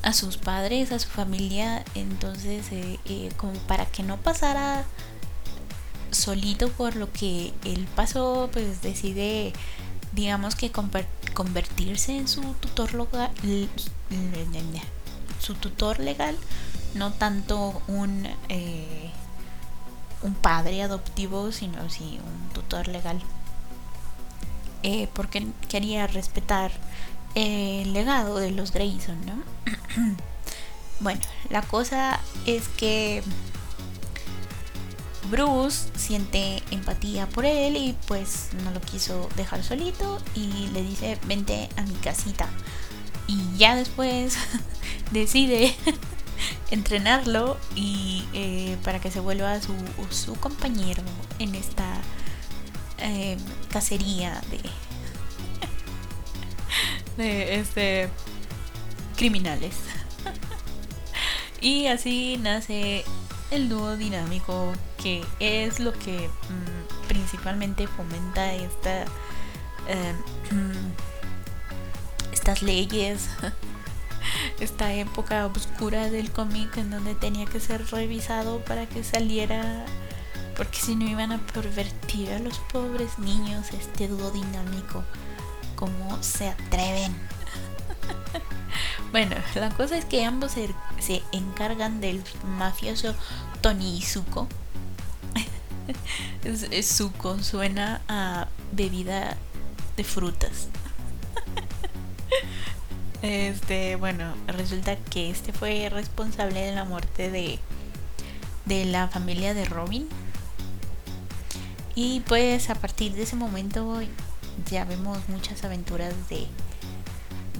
a 0.01 0.13
sus 0.13 0.37
padres, 0.37 0.91
a 0.91 0.99
su 0.99 1.09
familia. 1.09 1.83
Entonces, 1.95 2.71
eh, 2.71 2.99
eh, 3.05 3.29
como 3.37 3.53
para 3.53 3.85
que 3.85 4.03
no 4.03 4.17
pasara 4.17 4.85
solito 6.11 6.69
por 6.69 6.95
lo 6.95 7.11
que 7.11 7.53
él 7.65 7.87
pasó, 7.95 8.49
pues 8.51 8.81
decide, 8.81 9.53
digamos 10.13 10.55
que 10.55 10.71
convertirse 10.71 12.15
en 12.17 12.27
su 12.27 12.41
tutor 12.53 12.93
legal, 12.93 13.31
su 15.39 15.55
tutor 15.55 15.99
legal, 15.99 16.37
no 16.93 17.11
tanto 17.11 17.81
un 17.87 18.27
eh, 18.49 19.11
un 20.21 20.33
padre 20.33 20.81
adoptivo, 20.81 21.51
sino 21.51 21.89
sí 21.89 22.19
un 22.25 22.53
tutor 22.53 22.87
legal, 22.87 23.21
eh, 24.83 25.09
porque 25.13 25.47
quería 25.67 26.07
respetar 26.07 26.71
el 27.35 27.93
legado 27.93 28.37
de 28.37 28.51
los 28.51 28.71
Grayson, 28.71 29.17
¿no? 29.25 29.33
bueno, 30.99 31.21
la 31.49 31.61
cosa 31.61 32.19
es 32.45 32.67
que 32.69 33.23
Bruce 35.29 35.89
siente 35.95 36.61
empatía 36.71 37.27
por 37.27 37.45
él 37.45 37.77
y 37.77 37.95
pues 38.07 38.49
no 38.63 38.71
lo 38.71 38.81
quiso 38.81 39.29
dejar 39.35 39.63
solito 39.63 40.21
y 40.35 40.67
le 40.73 40.83
dice 40.83 41.17
vente 41.25 41.69
a 41.77 41.81
mi 41.83 41.95
casita. 41.95 42.49
Y 43.27 43.39
ya 43.57 43.75
después 43.75 44.37
decide 45.11 45.75
entrenarlo 46.71 47.57
y 47.75 48.25
eh, 48.33 48.77
para 48.83 48.99
que 48.99 49.11
se 49.11 49.19
vuelva 49.19 49.59
su, 49.61 49.73
su 50.09 50.35
compañero 50.35 51.03
en 51.39 51.55
esta 51.55 52.01
eh, 52.99 53.37
cacería 53.69 54.41
de, 54.49 54.61
de 57.23 57.55
este 57.55 58.09
criminales. 59.15 59.75
y 61.61 61.87
así 61.87 62.37
nace 62.41 63.05
el 63.53 63.69
dúo 63.69 63.95
dinámico 63.97 64.73
que 64.97 65.23
es 65.39 65.79
lo 65.79 65.93
que 65.93 66.27
mm, 66.27 67.07
principalmente 67.07 67.87
fomenta 67.87 68.53
esta 68.53 69.05
em, 69.87 70.91
estas 72.31 72.61
leyes 72.61 73.29
esta 74.59 74.93
época 74.93 75.45
oscura 75.47 76.09
del 76.09 76.31
cómic 76.31 76.77
en 76.77 76.89
donde 76.89 77.15
tenía 77.15 77.45
que 77.45 77.59
ser 77.59 77.85
revisado 77.91 78.59
para 78.65 78.87
que 78.87 79.03
saliera 79.03 79.85
porque 80.55 80.77
si 80.79 80.95
no 80.95 81.05
iban 81.05 81.31
a 81.31 81.39
pervertir 81.47 82.31
a 82.31 82.39
los 82.39 82.59
pobres 82.59 83.17
niños 83.19 83.67
este 83.73 84.07
dúo 84.07 84.31
dinámico. 84.31 85.03
Como 85.75 86.21
se 86.21 86.49
atreven 86.49 87.15
bueno, 89.13 89.35
la 89.53 89.69
cosa 89.69 89.95
es 89.95 90.05
que 90.05 90.25
ambos 90.25 90.53
se, 90.53 91.21
encargan 91.31 92.01
del 92.01 92.23
mafioso 92.57 93.13
Tony 93.61 93.99
Izuko. 93.99 94.47
es, 96.43 97.01
suena 97.41 98.01
a 98.07 98.47
bebida 98.71 99.37
de 99.97 100.03
frutas. 100.03 100.67
este, 103.21 103.97
bueno, 103.97 104.33
resulta 104.47 104.95
que 104.95 105.29
este 105.29 105.53
fue 105.53 105.89
responsable 105.89 106.61
de 106.61 106.73
la 106.73 106.83
muerte 106.83 107.29
de, 107.29 107.59
de 108.65 108.85
la 108.85 109.09
familia 109.09 109.53
de 109.53 109.65
Robin. 109.65 110.09
Y 111.93 112.21
pues 112.21 112.71
a 112.71 112.75
partir 112.75 113.13
de 113.13 113.21
ese 113.21 113.35
momento 113.35 114.01
ya 114.71 114.85
vemos 114.85 115.19
muchas 115.29 115.63
aventuras 115.63 116.15
de, 116.29 116.47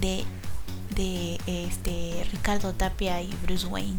de 0.00 0.24
de 0.94 1.38
este 1.46 2.26
Ricardo 2.32 2.72
Tapia 2.72 3.20
y 3.20 3.34
Bruce 3.42 3.66
Wayne. 3.66 3.98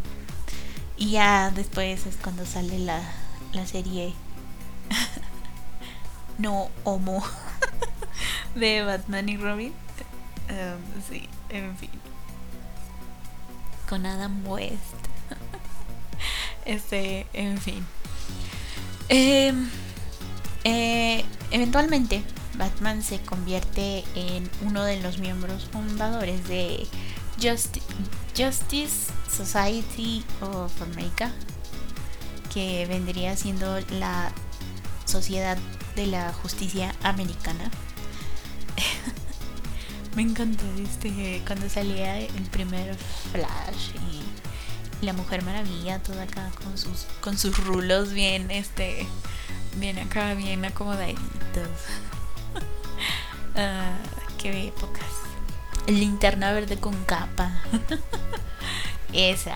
Y 0.97 1.11
ya 1.11 1.51
después 1.51 2.05
es 2.05 2.15
cuando 2.15 2.45
sale 2.45 2.79
la, 2.79 3.01
la 3.53 3.65
serie 3.65 4.13
no 6.37 6.69
homo 6.83 7.23
de 8.55 8.81
Batman 8.83 9.29
y 9.29 9.37
Robin. 9.37 9.73
Um, 10.49 11.01
sí, 11.09 11.27
en 11.49 11.75
fin. 11.77 11.89
Con 13.89 14.05
Adam 14.05 14.45
West. 14.47 14.75
este, 16.65 17.27
en 17.33 17.59
fin. 17.59 17.85
Em, 19.09 19.69
eh, 20.63 21.23
eventualmente 21.51 22.23
Batman 22.57 23.03
se 23.03 23.19
convierte 23.21 24.03
en 24.15 24.49
uno 24.61 24.83
de 24.83 25.01
los 25.01 25.17
miembros 25.17 25.67
fundadores 25.71 26.47
de 26.47 26.87
Justice 27.37 29.11
Society 29.29 30.23
of 30.41 30.81
America, 30.81 31.31
que 32.53 32.85
vendría 32.87 33.35
siendo 33.35 33.79
la 33.99 34.31
Sociedad 35.05 35.57
de 35.95 36.07
la 36.07 36.33
Justicia 36.33 36.95
Americana. 37.03 37.69
Me 40.15 40.21
encantó 40.21 40.63
este 40.81 41.41
cuando 41.45 41.69
salía 41.69 42.19
el 42.19 42.43
primer 42.51 42.95
Flash 43.31 43.91
y 44.11 45.05
la 45.05 45.13
Mujer 45.13 45.43
Maravilla 45.43 46.01
toda 46.01 46.23
acá 46.23 46.51
con 46.63 46.77
sus 46.77 47.05
con 47.19 47.37
sus 47.37 47.57
rulos 47.65 48.13
bien 48.13 48.49
este 48.49 49.05
bien 49.77 49.99
acá 49.99 50.33
bien 50.33 50.63
acomodaditos. 50.63 51.67
Ah, 53.55 53.93
qué 54.37 54.67
épocas. 54.67 55.05
Linterna 55.87 56.51
verde 56.51 56.77
con 56.77 56.95
capa. 57.05 57.51
Esa. 59.13 59.55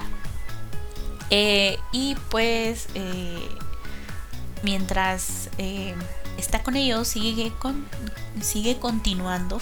Eh, 1.30 1.78
y 1.92 2.16
pues 2.30 2.88
eh, 2.96 3.48
mientras 4.64 5.50
eh, 5.58 5.94
está 6.38 6.64
con 6.64 6.76
ellos 6.76 7.08
sigue 7.08 7.54
con 7.60 7.88
sigue 8.42 8.80
continuando 8.80 9.60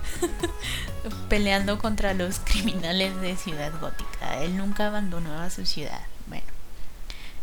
peleando 1.28 1.78
contra 1.78 2.14
los 2.14 2.38
criminales 2.38 3.20
de 3.20 3.36
Ciudad 3.36 3.70
Gótica. 3.80 4.42
Él 4.42 4.56
nunca 4.56 4.86
abandonó 4.86 5.38
a 5.40 5.50
su 5.50 5.66
ciudad. 5.66 6.06
Bueno, 6.26 6.46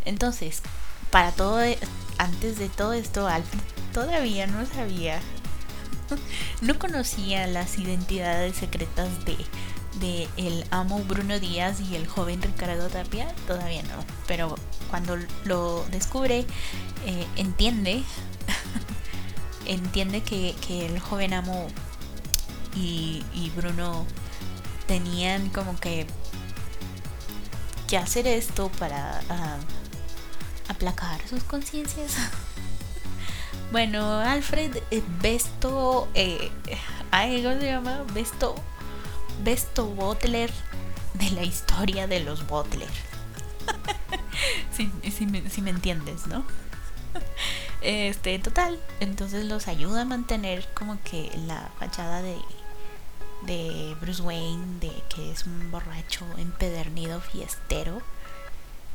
entonces 0.05 0.63
para 1.12 1.32
todo 1.32 1.60
antes 2.17 2.58
de 2.58 2.69
todo 2.69 2.93
esto 2.93 3.27
Alfred 3.27 3.79
todavía 4.00 4.48
no 4.48 4.66
sabía, 4.66 5.20
no 6.62 6.80
conocía 6.80 7.48
las 7.48 7.78
identidades 7.78 8.56
secretas 8.56 9.10
de, 9.26 9.36
de 10.00 10.30
el 10.38 10.66
amo 10.72 11.00
Bruno 11.00 11.38
Díaz 11.38 11.82
y 11.82 11.96
el 11.98 12.08
joven 12.08 12.42
Ricardo 12.42 12.88
Tapia, 12.88 13.28
todavía 13.46 13.84
no, 13.84 14.06
pero 14.26 14.56
cuando 14.90 15.18
lo 15.44 15.86
descubre, 15.92 16.46
eh, 17.06 17.28
entiende, 17.36 18.02
entiende 19.66 20.22
que, 20.24 20.56
el 20.70 20.98
joven 21.02 21.34
amo 21.34 21.68
y, 22.78 23.26
y 23.34 23.50
Bruno 23.50 24.06
tenían 24.88 25.50
como 25.50 25.78
que 25.78 26.08
que 27.90 27.98
hacer 27.98 28.28
esto 28.28 28.72
para 28.80 29.20
ah, 29.30 29.58
aplacar 30.70 31.20
sus 31.28 31.44
conciencias. 31.44 32.14
Bueno, 33.71 34.19
Alfred 34.19 34.77
eh, 34.89 35.03
Besto, 35.21 36.08
eh, 36.15 36.51
¿cómo 37.12 37.60
se 37.60 37.65
llama? 37.67 38.03
Besto, 38.15 38.55
Besto 39.43 39.86
Butler 39.86 40.51
de 41.13 41.29
la 41.32 41.43
historia 41.43 42.08
de 42.08 42.21
los 42.21 42.47
Butler. 42.47 42.89
si, 44.71 45.25
me, 45.27 45.69
entiendes, 45.69 46.25
¿no? 46.27 46.45
Este, 47.82 48.39
total, 48.39 48.77
entonces 48.99 49.45
los 49.45 49.69
ayuda 49.69 50.01
a 50.01 50.05
mantener 50.05 50.67
como 50.73 51.01
que 51.03 51.32
la 51.47 51.69
fachada 51.79 52.21
de, 52.21 52.38
de 53.43 53.95
Bruce 54.01 54.21
Wayne, 54.21 54.79
de 54.79 54.91
que 55.15 55.32
es 55.32 55.45
un 55.45 55.71
borracho 55.71 56.25
empedernido 56.38 57.21
fiestero. 57.21 58.01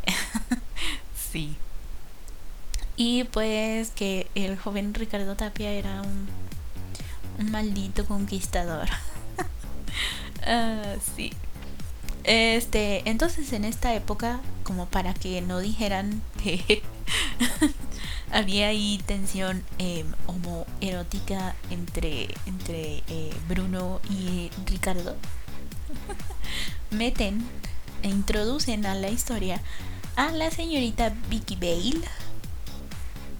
sí. 1.32 1.56
Y 2.96 3.24
pues 3.24 3.90
que 3.90 4.28
el 4.34 4.56
joven 4.56 4.94
Ricardo 4.94 5.36
Tapia 5.36 5.72
era 5.72 6.02
un, 6.02 6.28
maldito 7.50 8.06
conquistador. 8.06 8.88
ah, 10.46 10.94
sí. 11.16 11.32
Este, 12.22 13.02
entonces 13.08 13.52
en 13.52 13.64
esta 13.64 13.94
época, 13.94 14.40
como 14.62 14.86
para 14.86 15.12
que 15.12 15.40
no 15.42 15.58
dijeran 15.58 16.22
que 16.42 16.82
había 18.32 18.68
ahí 18.68 19.02
tensión 19.04 19.62
eh, 19.78 20.04
homoerótica 20.26 21.54
entre, 21.70 22.28
entre 22.46 23.02
eh, 23.08 23.34
Bruno 23.48 24.00
y 24.08 24.50
Ricardo, 24.66 25.16
meten 26.90 27.44
e 28.02 28.08
introducen 28.08 28.86
a 28.86 28.94
la 28.94 29.08
historia 29.08 29.60
a 30.16 30.30
la 30.30 30.50
señorita 30.50 31.12
Vicky 31.28 31.56
Bale, 31.56 32.00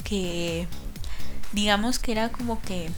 que 0.05 0.69
digamos 1.53 1.99
que 1.99 2.13
era 2.13 2.31
como 2.31 2.61
que 2.61 2.91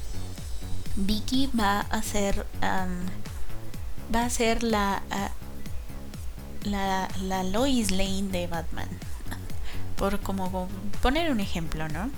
Vicky 0.97 1.51
va 1.59 1.81
a 1.81 2.03
ser 2.03 2.45
va 2.63 4.25
a 4.25 4.31
ser 4.31 4.63
la 4.63 5.03
la, 6.67 7.09
la 7.23 7.43
Lois 7.45 7.91
Lane 7.91 8.29
de 8.31 8.47
Batman. 8.47 8.89
Por 9.97 10.21
como 10.21 10.69
poner 11.01 11.31
un 11.31 11.41
ejemplo, 11.41 11.89
¿no? 11.89 12.11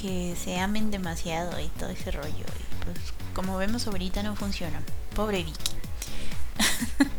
Que 0.00 0.36
se 0.36 0.60
amen 0.60 0.90
demasiado 0.90 1.58
y 1.58 1.68
todo 1.68 1.90
ese 1.90 2.10
rollo. 2.10 2.28
Y 2.30 2.84
pues 2.84 2.98
como 3.34 3.56
vemos 3.56 3.86
ahorita 3.86 4.22
no 4.22 4.36
funciona. 4.36 4.80
Pobre 5.14 5.42
Vicky. 5.42 5.72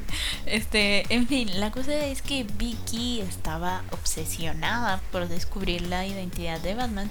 este, 0.51 1.05
en 1.13 1.27
fin, 1.27 1.59
la 1.59 1.71
cosa 1.71 1.93
es 1.93 2.21
que 2.21 2.43
Vicky 2.43 3.21
estaba 3.21 3.83
obsesionada 3.91 5.01
por 5.11 5.27
descubrir 5.27 5.81
la 5.83 6.05
identidad 6.05 6.59
de 6.59 6.75
Batman. 6.75 7.09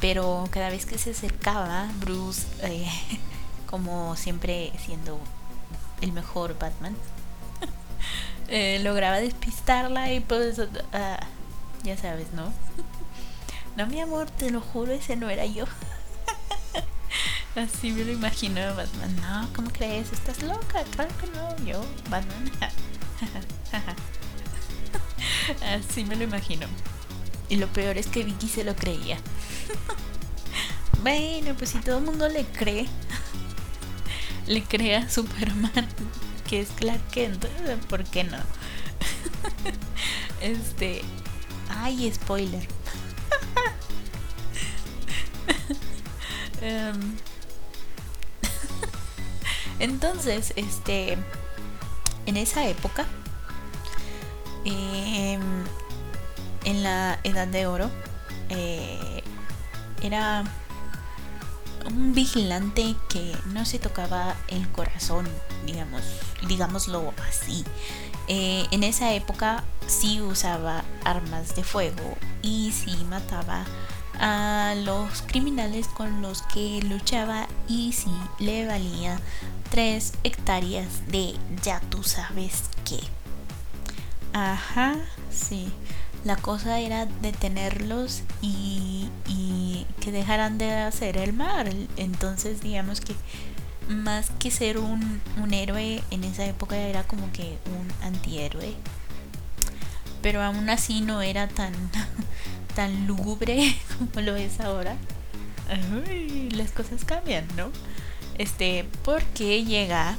Pero 0.00 0.48
cada 0.50 0.70
vez 0.70 0.84
que 0.86 0.98
se 0.98 1.10
acercaba, 1.10 1.88
Bruce, 2.00 2.46
eh, 2.62 2.88
como 3.70 4.16
siempre 4.16 4.72
siendo 4.84 5.20
el 6.00 6.12
mejor 6.12 6.58
Batman, 6.58 6.96
eh, 8.48 8.80
lograba 8.82 9.18
despistarla 9.18 10.12
y 10.12 10.20
pues, 10.20 10.60
ah, 10.92 11.20
ya 11.84 11.96
sabes, 11.96 12.32
¿no? 12.32 12.52
no, 13.76 13.86
mi 13.86 14.00
amor, 14.00 14.30
te 14.30 14.50
lo 14.50 14.60
juro, 14.60 14.92
ese 14.92 15.14
no 15.14 15.30
era 15.30 15.46
yo. 15.46 15.66
Así 17.54 17.90
me 17.90 18.04
lo 18.04 18.12
imagino 18.12 18.60
Batman. 18.74 19.16
No, 19.16 19.48
¿cómo 19.54 19.70
crees? 19.70 20.12
¿Estás 20.12 20.42
loca? 20.42 20.82
Claro 20.94 21.10
que 21.20 21.26
no, 21.28 21.56
yo, 21.64 21.84
Batman. 22.08 22.50
Así 25.78 26.04
me 26.04 26.16
lo 26.16 26.24
imagino. 26.24 26.66
Y 27.48 27.56
lo 27.56 27.66
peor 27.68 27.98
es 27.98 28.06
que 28.06 28.24
Vicky 28.24 28.48
se 28.48 28.64
lo 28.64 28.74
creía. 28.74 29.18
bueno, 31.02 31.54
pues 31.56 31.70
si 31.70 31.78
todo 31.80 31.98
el 31.98 32.04
mundo 32.04 32.28
le 32.28 32.44
cree, 32.46 32.88
le 34.46 34.62
cree 34.62 34.96
a 34.96 35.10
Superman 35.10 35.88
que 36.48 36.60
es 36.60 36.68
Clark 36.70 37.06
Kent, 37.08 37.46
¿por 37.88 38.04
qué 38.04 38.24
no? 38.24 38.36
este. 40.42 41.02
Ay, 41.70 42.12
spoiler. 42.14 42.68
Em, 46.60 47.16
entonces, 49.82 50.52
este. 50.56 51.18
En 52.24 52.36
esa 52.36 52.66
época. 52.66 53.04
Em, 54.64 55.42
en 56.64 56.82
la 56.82 57.18
Edad 57.24 57.48
de 57.48 57.66
Oro. 57.66 57.90
Eh, 58.48 59.22
era 60.02 60.44
un 61.86 62.14
vigilante 62.14 62.94
que 63.08 63.36
no 63.46 63.64
se 63.64 63.78
tocaba 63.78 64.36
el 64.48 64.68
corazón, 64.70 65.28
digamos, 65.66 66.02
digámoslo 66.48 67.12
así. 67.28 67.64
Eh, 68.28 68.66
en 68.70 68.84
esa 68.84 69.12
época 69.12 69.64
sí 69.86 70.20
usaba 70.20 70.84
armas 71.04 71.56
de 71.56 71.64
fuego 71.64 72.16
y 72.40 72.72
sí 72.72 73.04
mataba 73.10 73.64
a 74.20 74.74
los 74.76 75.22
criminales 75.22 75.88
con 75.88 76.22
los 76.22 76.42
que 76.42 76.80
luchaba 76.82 77.48
y 77.68 77.92
sí 77.92 78.12
le 78.38 78.66
valía 78.66 79.20
tres 79.72 80.12
hectáreas 80.22 80.86
de 81.08 81.34
ya 81.62 81.80
tú 81.80 82.02
sabes 82.02 82.64
qué. 82.84 83.00
Ajá, 84.34 84.96
sí. 85.30 85.72
La 86.26 86.36
cosa 86.36 86.78
era 86.78 87.06
detenerlos 87.06 88.22
y, 88.42 89.08
y 89.26 89.86
que 89.98 90.12
dejaran 90.12 90.58
de 90.58 90.70
hacer 90.74 91.16
el 91.16 91.32
mal. 91.32 91.88
Entonces 91.96 92.60
digamos 92.60 93.00
que 93.00 93.14
más 93.88 94.28
que 94.38 94.50
ser 94.50 94.76
un, 94.76 95.22
un 95.42 95.54
héroe 95.54 96.02
en 96.10 96.24
esa 96.24 96.44
época 96.44 96.76
era 96.76 97.04
como 97.04 97.32
que 97.32 97.56
un 97.64 98.06
antihéroe. 98.06 98.74
Pero 100.20 100.42
aún 100.42 100.68
así 100.68 101.00
no 101.00 101.22
era 101.22 101.48
tan, 101.48 101.72
tan 102.76 103.06
lúgubre 103.06 103.74
como 103.98 104.20
lo 104.20 104.36
es 104.36 104.60
ahora. 104.60 104.98
las 106.50 106.72
cosas 106.72 107.06
cambian, 107.06 107.48
¿no? 107.56 107.70
Este, 108.38 108.88
porque 109.04 109.64
llega 109.64 110.16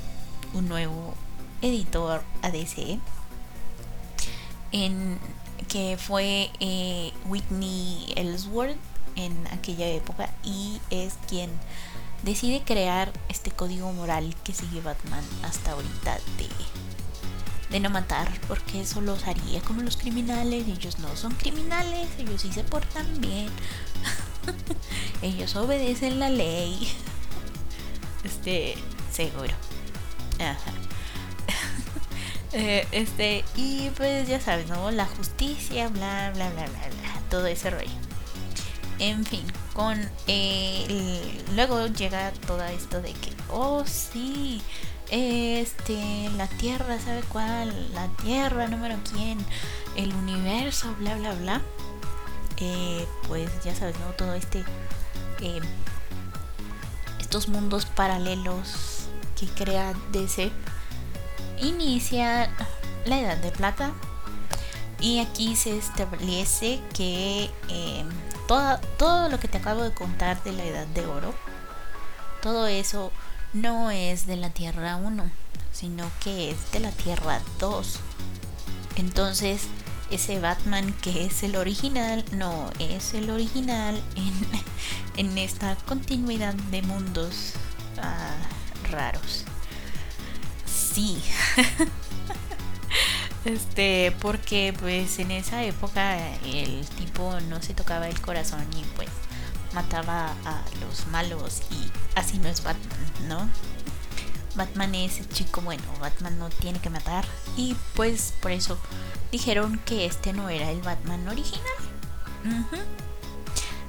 un 0.54 0.70
nuevo 0.70 1.16
editor 1.62 2.22
a 2.42 2.52
DC 2.52 3.00
en 4.72 5.20
que 5.68 5.98
fue 5.98 6.52
eh, 6.60 7.12
Whitney 7.26 8.14
Ellsworth 8.16 8.78
en 9.16 9.48
aquella 9.48 9.88
época 9.88 10.30
y 10.44 10.80
es 10.90 11.16
quien 11.28 11.50
decide 12.24 12.64
crear 12.64 13.12
este 13.30 13.52
código 13.52 13.92
moral 13.94 14.36
que 14.44 14.54
sigue 14.54 14.82
Batman 14.82 15.24
hasta 15.44 15.72
ahorita 15.72 16.16
de, 16.38 16.50
de 17.70 17.80
no 17.80 17.90
matar, 17.90 18.30
porque 18.48 18.82
eso 18.82 19.02
los 19.02 19.28
haría 19.28 19.62
como 19.62 19.82
los 19.82 19.98
criminales. 19.98 20.68
Ellos 20.68 21.00
no 21.00 21.16
son 21.16 21.34
criminales, 21.34 22.08
ellos 22.18 22.42
sí 22.42 22.52
se 22.52 22.64
portan 22.64 23.06
bien, 23.20 23.50
ellos 25.22 25.56
obedecen 25.56 26.20
la 26.20 26.30
ley. 26.30 26.88
Este, 28.24 28.76
seguro. 29.12 29.54
Ajá. 30.40 30.72
Eh, 32.56 32.88
este, 32.92 33.44
y 33.56 33.90
pues 33.98 34.28
ya 34.28 34.40
sabes, 34.40 34.68
¿no? 34.68 34.92
La 34.92 35.08
justicia, 35.08 35.88
bla, 35.88 36.30
bla, 36.36 36.52
bla, 36.52 36.68
bla, 36.68 36.88
bla. 36.88 37.22
Todo 37.32 37.48
ese 37.48 37.72
rollo. 37.72 37.90
En 39.00 39.26
fin, 39.26 39.44
con 39.74 40.00
eh, 40.28 41.44
luego 41.56 41.88
llega 41.88 42.32
todo 42.46 42.64
esto 42.66 43.02
de 43.02 43.14
que, 43.14 43.34
oh 43.50 43.84
sí, 43.88 44.62
este, 45.10 46.30
la 46.38 46.48
Tierra, 46.48 47.00
¿sabe 47.00 47.22
cuál? 47.24 47.92
La 47.94 48.08
Tierra, 48.24 48.68
número 48.68 48.98
quién, 49.12 49.38
el 49.96 50.14
universo, 50.14 50.96
bla, 51.00 51.16
bla, 51.16 51.34
bla. 51.34 51.62
Eh, 52.58 53.08
pues 53.28 53.50
ya 53.64 53.76
sabes, 53.76 54.00
¿no? 54.00 54.12
Todo 54.12 54.36
este, 54.36 54.64
mundos 57.48 57.86
paralelos 57.88 59.08
que 59.40 59.48
crea 59.48 59.94
DC 60.12 60.52
inicia 61.60 62.50
la 63.06 63.20
Edad 63.20 63.38
de 63.38 63.52
Plata 63.52 63.92
y 65.00 65.20
aquí 65.20 65.56
se 65.56 65.76
establece 65.76 66.80
que 66.94 67.50
eh, 67.70 68.06
todo, 68.48 68.80
todo 68.98 69.30
lo 69.30 69.40
que 69.40 69.48
te 69.48 69.58
acabo 69.58 69.82
de 69.82 69.94
contar 69.94 70.44
de 70.44 70.54
la 70.54 70.64
Edad 70.64 70.88
de 70.88 71.08
Oro, 71.08 71.34
todo 72.42 72.68
eso 72.68 73.12
no 73.52 73.90
es 73.90 74.28
de 74.28 74.38
la 74.38 74.52
Tierra 74.52 74.96
1, 74.98 75.30
sino 75.72 76.10
que 76.24 76.52
es 76.52 76.72
de 76.72 76.82
la 76.82 76.92
Tierra 76.92 77.42
2. 77.60 78.00
Entonces, 78.98 79.68
ese 80.12 80.40
Batman 80.40 80.94
que 81.02 81.26
es 81.26 81.42
el 81.42 81.56
original 81.56 82.24
no 82.32 82.70
es 82.78 83.16
el 83.16 83.32
original 83.32 84.00
en, 84.16 84.34
en 85.18 85.38
esta 85.38 85.76
continuidad 85.88 86.54
de 86.54 86.82
mundos 86.82 87.54
ah, 88.02 88.36
raros 88.92 89.46
sí. 90.94 91.22
este, 93.46 94.16
porque 94.22 94.74
pues 94.80 95.20
en 95.20 95.32
esa 95.32 95.64
época 95.64 96.18
el 96.46 96.86
tipo 96.98 97.40
no 97.50 97.62
se 97.62 97.74
tocaba 97.74 98.08
el 98.08 98.20
corazón 98.22 98.66
y 98.78 98.84
pues 98.96 99.10
mataba 99.74 100.34
a 100.46 100.64
los 100.82 101.08
malos 101.08 101.62
y 101.72 101.92
así 102.18 102.38
no 102.38 102.48
es 102.48 102.64
Batman, 102.64 103.28
¿no? 103.28 103.50
Batman 104.56 104.94
es 104.94 105.20
el 105.20 105.28
chico 105.30 105.62
bueno, 105.62 105.84
Batman 106.00 106.38
no 106.38 106.50
tiene 106.50 106.80
que 106.80 106.92
matar 106.92 107.26
y 107.58 107.76
pues 107.96 108.36
por 108.40 108.52
eso 108.52 108.78
dijeron 109.32 109.80
que 109.80 110.06
este 110.06 110.32
no 110.32 110.50
era 110.50 110.70
el 110.70 110.82
Batman 110.82 111.28
original. 111.28 111.64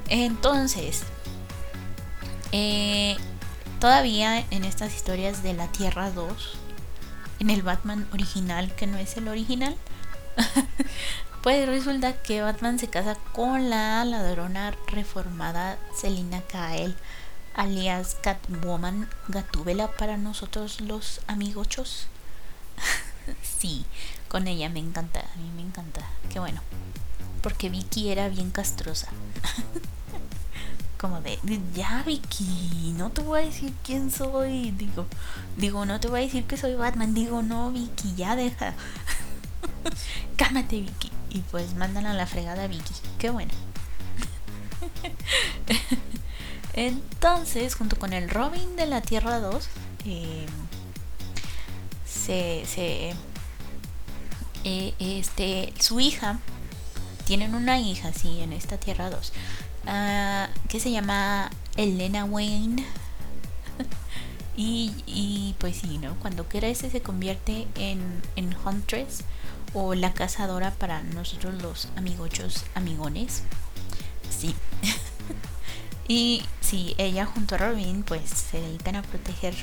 Entonces, 0.09 1.05
eh, 2.55 3.17
todavía 3.81 4.45
en 4.51 4.65
estas 4.65 4.95
historias 4.95 5.43
de 5.43 5.55
la 5.55 5.67
Tierra 5.73 6.11
2, 6.11 6.59
en 7.41 7.51
el 7.51 7.63
Batman 7.63 8.09
original, 8.13 8.75
que 8.77 8.87
no 8.87 8.97
es 8.97 9.17
el 9.17 9.29
original, 9.29 9.77
Pues 11.45 11.69
resulta 11.69 12.15
que 12.23 12.41
Batman 12.41 12.79
se 12.79 12.89
casa 12.89 13.17
con 13.35 13.69
la 13.69 14.03
ladrona 14.07 14.75
reformada 14.87 15.79
Selina 15.95 16.41
Kyle, 16.41 16.97
alias 17.55 18.17
Catwoman 18.23 19.11
Gatúbela 19.29 19.93
para 19.93 20.17
nosotros 20.17 20.81
los 20.81 21.21
amigochos. 21.27 22.07
sí, 23.43 23.85
con 24.29 24.49
ella 24.49 24.71
me 24.71 24.79
encanta, 24.81 25.21
a 25.21 25.37
mí 25.37 25.51
me 25.55 25.61
encanta. 25.61 26.01
Qué 26.33 26.39
bueno. 26.39 26.63
Porque 27.43 27.69
Vicky 27.69 28.09
era 28.09 28.31
bien 28.31 28.51
castrosa. 28.51 29.09
Como 30.99 31.21
de, 31.21 31.39
ya 31.75 32.03
Vicky, 32.07 32.95
no 32.97 33.11
te 33.11 33.23
voy 33.23 33.43
a 33.43 33.45
decir 33.45 33.73
quién 33.85 34.11
soy. 34.11 34.71
Digo, 34.73 35.07
digo, 35.57 35.85
no 35.87 36.01
te 36.01 36.09
voy 36.09 36.21
a 36.21 36.25
decir 36.25 36.45
que 36.45 36.57
soy 36.57 36.75
Batman. 36.75 37.15
Digo, 37.15 37.43
no, 37.43 37.71
Vicky, 37.71 38.15
ya 38.17 38.37
deja. 38.37 38.75
Cálmate, 40.37 40.81
Vicky. 40.81 41.11
Y 41.31 41.41
pues 41.51 41.75
mandan 41.75 42.07
a 42.07 42.15
la 42.15 42.27
fregada 42.27 42.65
a 42.65 42.69
Vicky. 42.69 42.95
Qué 43.19 43.31
bueno. 43.31 43.53
Entonces, 46.75 47.75
junto 47.75 47.97
con 47.99 48.13
el 48.13 48.31
Robin 48.31 48.77
de 48.77 48.87
la 48.87 49.01
Tierra 49.01 49.39
2, 49.41 49.69
eh, 50.07 50.47
se, 52.05 52.65
se 52.67 53.15
eh, 54.65 54.95
este, 54.99 55.73
su 55.79 56.01
hija, 56.01 56.39
tienen 57.27 57.55
una 57.55 57.79
hija, 57.79 58.13
sí, 58.13 58.41
en 58.41 58.53
esta 58.53 58.79
Tierra 58.79 59.11
2, 59.11 59.33
ah, 59.87 60.49
que 60.69 60.81
se 60.81 60.91
llama 60.91 61.51
Elena 61.77 62.25
Wayne. 62.25 62.85
y, 64.57 65.55
pues 65.59 65.77
sí, 65.77 65.99
¿no? 65.99 66.15
Cuando 66.21 66.49
crece 66.49 66.91
se 66.91 67.03
convierte 67.03 67.67
en, 67.77 68.01
en 68.37 68.55
Huntress 68.65 69.25
o 69.75 69.95
la 69.95 70.15
cazadora 70.15 70.71
para 70.71 71.03
nosotros 71.03 71.61
los 71.63 71.89
amigochos 71.97 72.65
amigones. 72.75 73.43
Sí. 74.31 74.55
y 76.09 76.43
sí, 76.61 76.95
ella 76.99 77.27
junto 77.27 77.57
a 77.57 77.59
Robin 77.59 78.03
pues 78.03 78.31
se 78.31 78.61
dedican 78.61 78.97
a 78.97 79.03
proteger 79.03 79.55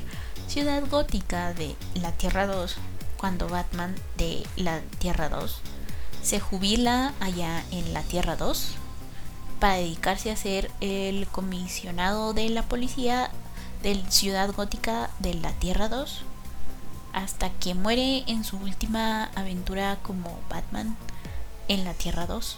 Ciudad 0.47 0.83
Gótica 0.89 1.53
de 1.53 1.75
la 1.95 2.11
Tierra 2.11 2.45
2 2.45 2.75
cuando 3.17 3.47
Batman 3.47 3.95
de 4.17 4.43
la 4.57 4.81
Tierra 4.99 5.29
2 5.29 5.61
se 6.21 6.39
jubila 6.39 7.13
allá 7.19 7.63
en 7.71 7.93
la 7.93 8.01
Tierra 8.03 8.35
2 8.35 8.75
para 9.61 9.75
dedicarse 9.75 10.31
a 10.31 10.35
ser 10.35 10.71
el 10.81 11.27
comisionado 11.27 12.33
de 12.33 12.49
la 12.49 12.63
policía 12.63 13.29
de 13.83 14.03
Ciudad 14.09 14.51
Gótica 14.51 15.11
de 15.19 15.35
la 15.35 15.51
Tierra 15.51 15.87
2 15.87 16.23
hasta 17.13 17.51
que 17.51 17.75
muere 17.75 18.23
en 18.25 18.43
su 18.43 18.57
última 18.57 19.25
aventura 19.35 19.99
como 20.01 20.39
Batman 20.49 20.97
en 21.67 21.83
la 21.83 21.93
Tierra 21.93 22.25
2. 22.25 22.57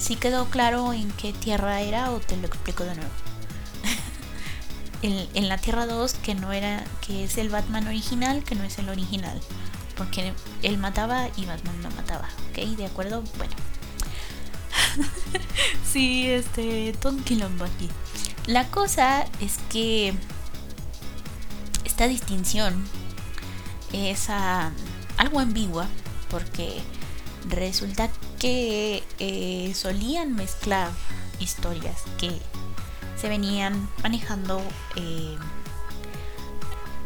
¿Sí 0.00 0.16
quedó 0.16 0.46
claro 0.46 0.92
en 0.92 1.12
qué 1.12 1.32
tierra 1.32 1.80
era 1.80 2.10
o 2.10 2.18
te 2.18 2.36
lo 2.36 2.48
explico 2.48 2.82
de 2.82 2.96
nuevo? 2.96 3.10
en, 5.02 5.48
la 5.48 5.58
Tierra 5.58 5.86
2 5.86 6.14
que 6.14 6.34
no 6.34 6.52
era, 6.52 6.82
que 7.06 7.22
es 7.22 7.38
el 7.38 7.50
Batman 7.50 7.86
original, 7.86 8.42
que 8.42 8.56
no 8.56 8.64
es 8.64 8.78
el 8.78 8.88
original. 8.88 9.40
Porque 9.96 10.32
él 10.62 10.78
mataba 10.78 11.28
y 11.36 11.44
Batman 11.44 11.82
no 11.82 11.90
mataba. 11.90 12.28
¿Ok? 12.50 12.56
¿De 12.76 12.86
acuerdo? 12.86 13.22
Bueno. 13.38 13.54
sí, 15.92 16.30
este, 16.30 16.94
Tom 17.00 17.22
Quilombo 17.22 17.64
aquí. 17.64 17.88
La 18.46 18.68
cosa 18.68 19.26
es 19.40 19.58
que 19.70 20.14
esta 21.84 22.08
distinción 22.08 22.84
es 23.92 24.28
algo 24.30 25.40
ambigua 25.40 25.86
porque 26.30 26.80
resulta 27.48 28.08
que 28.38 29.02
eh, 29.18 29.72
solían 29.74 30.34
mezclar 30.34 30.90
historias 31.38 32.02
que 32.18 32.30
se 33.20 33.28
venían 33.28 33.88
manejando 34.02 34.62
eh, 34.96 35.36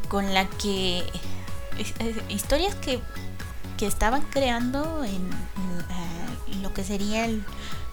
con 0.08 0.32
la 0.32 0.48
que 0.48 1.02
historias 2.28 2.76
que, 2.76 3.00
que, 3.76 3.86
estaban 3.86 4.22
creando 4.30 5.02
en, 5.02 5.28
eh, 5.30 6.56
lo 6.62 6.72
que 6.72 6.84
sería 6.84 7.24
el, 7.24 7.44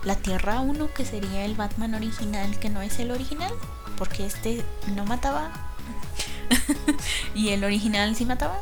la 0.04 0.16
Tierra 0.16 0.60
1 0.60 0.94
que 0.94 1.06
sería 1.06 1.46
el 1.46 1.56
Batman 1.56 1.96
original 1.96 2.60
que 2.60 2.70
no 2.70 2.82
es 2.82 3.00
el 3.00 3.12
original 3.12 3.54
porque 3.98 4.26
este 4.26 4.66
no 4.96 5.06
mataba 5.06 5.52
y 7.36 7.50
el 7.50 7.64
original 7.64 8.16
sí 8.16 8.26
mataba 8.26 8.60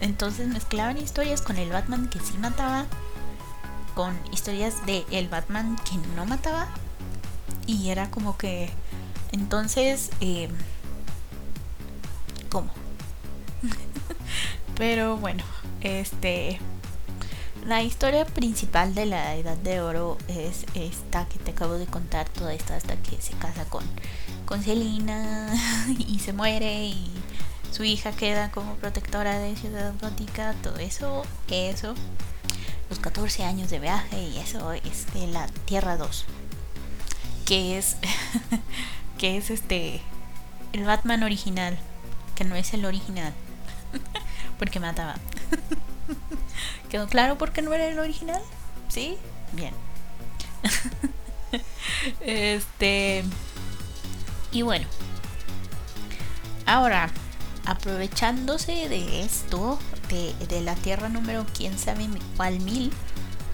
entonces 0.00 0.48
mezclaban 0.48 0.98
historias 0.98 1.40
con 1.40 1.56
el 1.56 1.70
Batman 1.70 2.08
que 2.08 2.20
sí 2.20 2.36
mataba, 2.38 2.86
con 3.94 4.18
historias 4.32 4.84
de 4.86 5.04
el 5.10 5.28
Batman 5.28 5.76
que 5.88 5.96
no 6.14 6.26
mataba. 6.26 6.68
Y 7.66 7.88
era 7.88 8.10
como 8.10 8.36
que. 8.36 8.70
Entonces. 9.32 10.10
Eh, 10.20 10.48
¿Cómo? 12.50 12.70
Pero 14.76 15.16
bueno, 15.16 15.42
este. 15.80 16.60
La 17.66 17.82
historia 17.82 18.24
principal 18.24 18.94
de 18.94 19.06
la 19.06 19.34
Edad 19.34 19.56
de 19.56 19.80
Oro 19.80 20.18
es 20.28 20.66
esta 20.74 21.26
que 21.26 21.40
te 21.40 21.50
acabo 21.50 21.74
de 21.74 21.86
contar, 21.86 22.28
toda 22.28 22.54
esta 22.54 22.76
hasta 22.76 22.94
que 22.94 23.20
se 23.20 23.32
casa 23.32 23.64
con, 23.64 23.82
con 24.44 24.62
Selina 24.62 25.52
y 25.98 26.20
se 26.20 26.32
muere 26.32 26.84
y 26.84 27.10
su 27.72 27.82
hija 27.82 28.12
queda 28.12 28.52
como 28.52 28.76
protectora 28.76 29.40
de 29.40 29.56
Ciudad 29.56 29.92
Gótica, 30.00 30.54
todo 30.62 30.76
eso, 30.76 31.24
eso, 31.48 31.96
los 32.88 33.00
14 33.00 33.42
años 33.42 33.68
de 33.68 33.80
viaje 33.80 34.22
y 34.22 34.38
eso 34.38 34.72
es 34.72 35.12
de 35.12 35.26
la 35.26 35.48
Tierra 35.64 35.96
2, 35.96 36.24
que 37.46 37.78
es, 37.78 37.96
que 39.18 39.38
es 39.38 39.50
este, 39.50 40.00
el 40.72 40.84
Batman 40.84 41.24
original, 41.24 41.76
que 42.36 42.44
no 42.44 42.54
es 42.54 42.72
el 42.74 42.84
original, 42.84 43.34
porque 44.60 44.78
mataba. 44.78 45.16
¿Quedó 46.96 47.08
claro 47.08 47.36
por 47.36 47.52
qué 47.52 47.60
no 47.60 47.74
era 47.74 47.86
el 47.88 47.98
original? 47.98 48.40
¿Sí? 48.88 49.18
Bien. 49.52 49.74
este. 52.22 53.22
Y 54.50 54.62
bueno. 54.62 54.86
Ahora, 56.64 57.10
aprovechándose 57.66 58.88
de 58.88 59.20
esto, 59.20 59.78
de, 60.08 60.60
la 60.62 60.74
Tierra 60.74 61.10
número 61.10 61.44
quién 61.54 61.78
sabe 61.78 62.08
cuál 62.34 62.60
mil, 62.60 62.90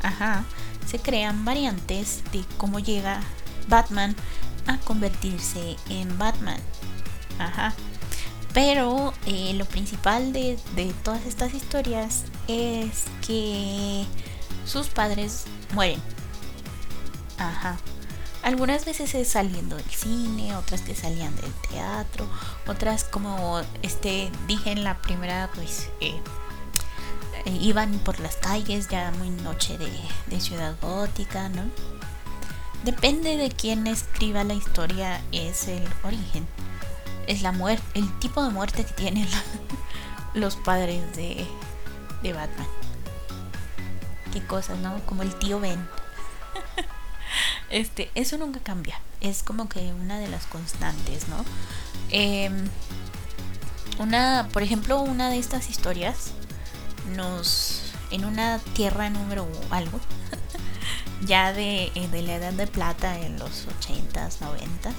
ajá, 0.04 0.44
se 0.86 1.00
crean 1.00 1.44
variantes 1.44 2.22
de 2.30 2.44
cómo 2.58 2.78
llega 2.78 3.22
Batman 3.66 4.14
a 4.68 4.78
convertirse 4.78 5.74
en 5.88 6.16
Batman. 6.16 6.60
Ajá. 7.40 7.74
Pero 8.54 9.14
eh, 9.26 9.54
lo 9.54 9.64
principal 9.64 10.32
de, 10.32 10.58
todas 11.02 11.24
estas 11.24 11.54
historias 11.54 12.24
es 12.48 13.04
que 13.26 14.04
sus 14.66 14.88
padres 14.88 15.44
mueren. 15.72 16.00
Ajá. 17.38 17.78
Algunas 18.42 18.84
veces 18.84 19.14
es 19.14 19.28
saliendo 19.28 19.76
del 19.76 19.90
cine, 19.90 20.56
otras 20.56 20.82
que 20.82 20.94
salían 20.94 21.34
del 21.36 21.52
teatro, 21.70 22.28
otras 22.66 23.04
como 23.04 23.62
este 23.82 24.30
dije 24.48 24.72
en 24.72 24.82
la 24.82 24.98
primera 24.98 25.48
pues 25.54 25.88
eh, 26.00 26.20
eh, 27.44 27.58
iban 27.60 28.00
por 28.00 28.18
las 28.18 28.36
calles 28.36 28.88
ya 28.88 29.12
muy 29.12 29.30
noche 29.30 29.78
de, 29.78 29.90
de 30.26 30.40
ciudad 30.40 30.74
gótica, 30.82 31.48
¿no? 31.50 31.62
Depende 32.84 33.36
de 33.36 33.48
quién 33.48 33.86
escriba 33.86 34.42
la 34.42 34.54
historia 34.54 35.22
es 35.30 35.68
el 35.68 35.84
origen, 36.02 36.44
es 37.26 37.42
la 37.42 37.52
muerte, 37.52 37.84
el 37.94 38.18
tipo 38.18 38.42
de 38.42 38.50
muerte 38.50 38.84
que 38.84 38.92
tienen 38.92 39.28
los 40.34 40.56
padres 40.56 41.16
de, 41.16 41.46
de 42.22 42.32
Batman. 42.32 42.66
Qué 44.32 44.44
cosas, 44.44 44.78
¿no? 44.78 44.98
Como 45.06 45.22
el 45.22 45.34
tío 45.36 45.60
Ben. 45.60 45.88
Este, 47.70 48.10
eso 48.14 48.36
nunca 48.36 48.60
cambia. 48.60 49.00
Es 49.22 49.42
como 49.42 49.66
que 49.66 49.94
una 49.94 50.18
de 50.18 50.28
las 50.28 50.44
constantes, 50.44 51.26
¿no? 51.28 51.42
Em, 52.10 52.68
una, 53.98 54.48
por 54.52 54.62
ejemplo, 54.62 55.00
una 55.00 55.30
de 55.30 55.38
estas 55.38 55.70
historias 55.70 56.32
nos 57.16 57.94
en 58.10 58.26
una 58.26 58.58
tierra 58.74 59.08
número 59.08 59.48
algo 59.70 59.98
ya 61.26 61.54
de, 61.54 61.84
eh, 61.94 62.08
de, 62.08 62.22
la 62.22 62.34
edad 62.34 62.52
de 62.52 62.66
plata 62.66 63.18
en 63.18 63.38
los 63.38 63.66
80s, 63.66 64.40
90 64.40 64.92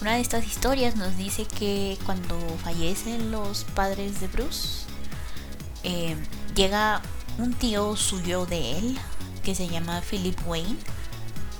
Una 0.00 0.14
de 0.14 0.20
estas 0.20 0.46
historias 0.46 0.96
nos 0.96 1.16
dice 1.16 1.46
que 1.46 1.96
cuando 2.04 2.38
fallecen 2.62 3.30
los 3.30 3.64
padres 3.64 4.20
de 4.20 4.28
Bruce, 4.28 4.84
em, 5.82 6.22
llega 6.54 7.00
un 7.38 7.54
tío 7.54 7.96
suyo 7.96 8.44
de 8.46 8.78
él 8.78 8.98
que 9.42 9.54
se 9.54 9.68
llama 9.68 10.02
Philip 10.02 10.38
Wayne 10.46 10.76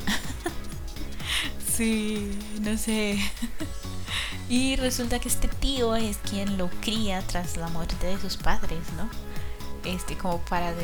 Sí, 1.67 2.39
no 2.61 2.77
sé. 2.77 3.19
y 4.49 4.77
resulta 4.77 5.19
que 5.19 5.29
este 5.29 5.49
tío 5.49 5.97
es 5.97 6.19
quien 6.19 6.59
lo 6.59 6.69
cría 6.81 7.23
tras 7.23 7.57
la 7.57 7.69
muerte 7.69 8.07
de 8.07 8.21
sus 8.21 8.37
padres, 8.37 8.81
¿no? 8.97 9.09
Este, 9.85 10.17
como 10.17 10.39
para 10.41 10.75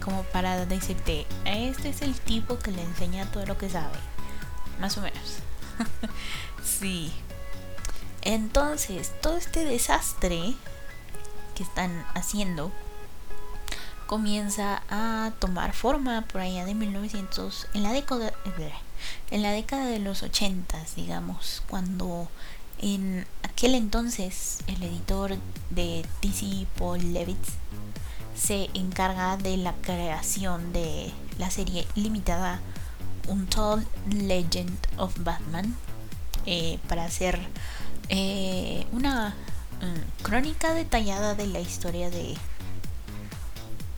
como 0.00 0.22
para 0.24 0.64
decirte, 0.66 1.26
este 1.44 1.90
es 1.90 2.02
el 2.02 2.14
tipo 2.14 2.58
que 2.58 2.72
le 2.72 2.82
enseña 2.82 3.30
todo 3.30 3.44
lo 3.46 3.58
que 3.58 3.68
sabe. 3.68 3.98
Más 4.80 4.96
o 4.96 5.02
menos. 5.02 5.40
Sí. 6.64 7.12
Entonces, 8.22 9.12
todo 9.22 9.36
este 9.36 9.64
desastre 9.64 10.54
que 11.54 11.62
están 11.62 12.04
haciendo 12.14 12.70
comienza 14.06 14.82
a 14.90 15.30
tomar 15.38 15.72
forma 15.72 16.22
por 16.22 16.40
allá 16.40 16.64
de 16.64 16.74
1900 16.74 17.68
en 17.74 17.84
la 17.84 17.92
década 17.92 18.32
en 19.30 19.42
la 19.42 19.52
década 19.52 19.86
de 19.86 20.00
los 20.00 20.24
80 20.24 20.76
digamos 20.96 21.62
cuando 21.68 22.28
en 22.80 23.24
aquel 23.44 23.76
entonces 23.76 24.58
el 24.66 24.82
editor 24.82 25.36
de 25.70 26.04
DC 26.22 26.66
Paul 26.76 27.12
Levitz 27.12 27.50
se 28.34 28.68
encarga 28.74 29.36
de 29.36 29.56
la 29.58 29.74
creación 29.74 30.72
de 30.72 31.12
la 31.38 31.50
serie 31.50 31.86
limitada 31.94 32.60
Untold 33.28 33.86
Legend 34.12 34.78
of 34.96 35.14
Batman 35.22 35.76
eh, 36.46 36.78
para 36.88 37.04
hacer 37.04 37.38
eh, 38.08 38.86
una 38.92 39.34
mm, 39.80 40.22
crónica 40.22 40.74
detallada 40.74 41.34
de 41.34 41.46
la 41.46 41.60
historia 41.60 42.10
de, 42.10 42.36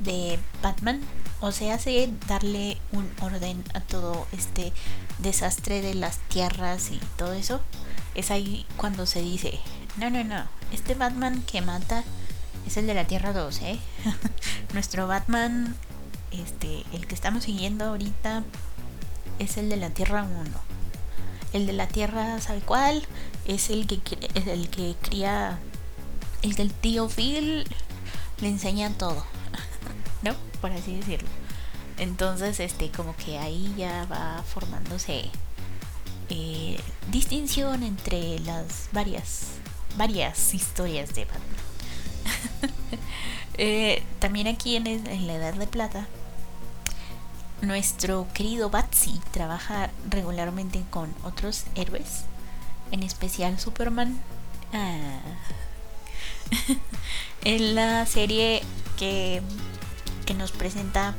de 0.00 0.38
Batman. 0.62 1.00
O 1.40 1.50
sea, 1.50 1.74
hace 1.74 2.12
darle 2.28 2.78
un 2.92 3.11
orden 3.20 3.64
a 3.74 3.80
todo 3.80 4.26
este 4.32 4.72
desastre 5.18 5.82
de 5.82 5.94
las 5.94 6.18
tierras 6.28 6.90
y 6.90 7.00
todo 7.16 7.32
eso. 7.32 7.61
Es 8.14 8.30
ahí 8.30 8.66
cuando 8.76 9.06
se 9.06 9.22
dice, 9.22 9.58
no, 9.96 10.11
no, 10.11 10.22
no, 10.22 10.44
este 10.72 10.94
Batman 10.94 11.42
que 11.42 11.61
mata 11.62 12.04
es 12.66 12.76
el 12.76 12.87
de 12.87 12.94
la 12.94 13.06
Tierra 13.06 13.32
2, 13.32 13.62
¿eh? 13.62 13.78
Nuestro 14.72 15.06
Batman, 15.06 15.74
este, 16.30 16.85
el 16.92 17.06
que 17.06 17.14
estamos 17.14 17.44
siguiendo 17.44 17.87
ahorita, 17.87 18.44
es 19.42 19.57
el 19.57 19.68
de 19.68 19.76
la 19.76 19.90
Tierra 19.90 20.22
1. 20.22 20.33
El 21.52 21.66
de 21.66 21.72
la 21.72 21.88
Tierra, 21.88 22.40
¿sabe 22.40 22.61
cuál? 22.61 23.07
Es 23.44 23.70
el 23.70 23.87
que, 23.87 24.00
es 24.35 24.46
el 24.46 24.68
que 24.68 24.94
cría, 25.02 25.59
el 26.42 26.55
del 26.55 26.72
tío 26.72 27.09
Phil 27.09 27.64
le 28.40 28.48
enseña 28.48 28.90
todo, 28.90 29.24
¿no? 30.22 30.35
Por 30.61 30.70
así 30.72 30.96
decirlo. 30.96 31.28
Entonces, 31.98 32.61
este, 32.61 32.90
como 32.90 33.14
que 33.16 33.38
ahí 33.38 33.74
ya 33.76 34.07
va 34.07 34.42
formándose 34.44 35.28
eh, 36.31 36.81
distinción 37.11 37.83
entre 37.83 38.38
las 38.40 38.88
varias, 38.92 39.55
varias 39.96 40.55
historias 40.55 41.14
de 41.14 41.24
Batman. 41.24 41.42
Eh, 43.59 44.02
también 44.18 44.46
aquí 44.46 44.76
en, 44.76 44.87
en 44.87 45.26
la 45.26 45.35
Edad 45.35 45.52
de 45.52 45.66
Plata 45.66 46.09
nuestro 47.62 48.27
querido 48.35 48.68
Batsy 48.68 49.20
trabaja 49.31 49.90
regularmente 50.11 50.85
con 50.90 51.14
otros 51.22 51.64
héroes, 51.75 52.25
en 52.90 53.03
especial 53.03 53.59
Superman. 53.59 54.20
Ah. 54.72 55.20
en 57.44 57.75
la 57.75 58.05
serie 58.05 58.62
que, 58.98 59.42
que 60.27 60.35
nos 60.35 60.51
presenta 60.51 61.14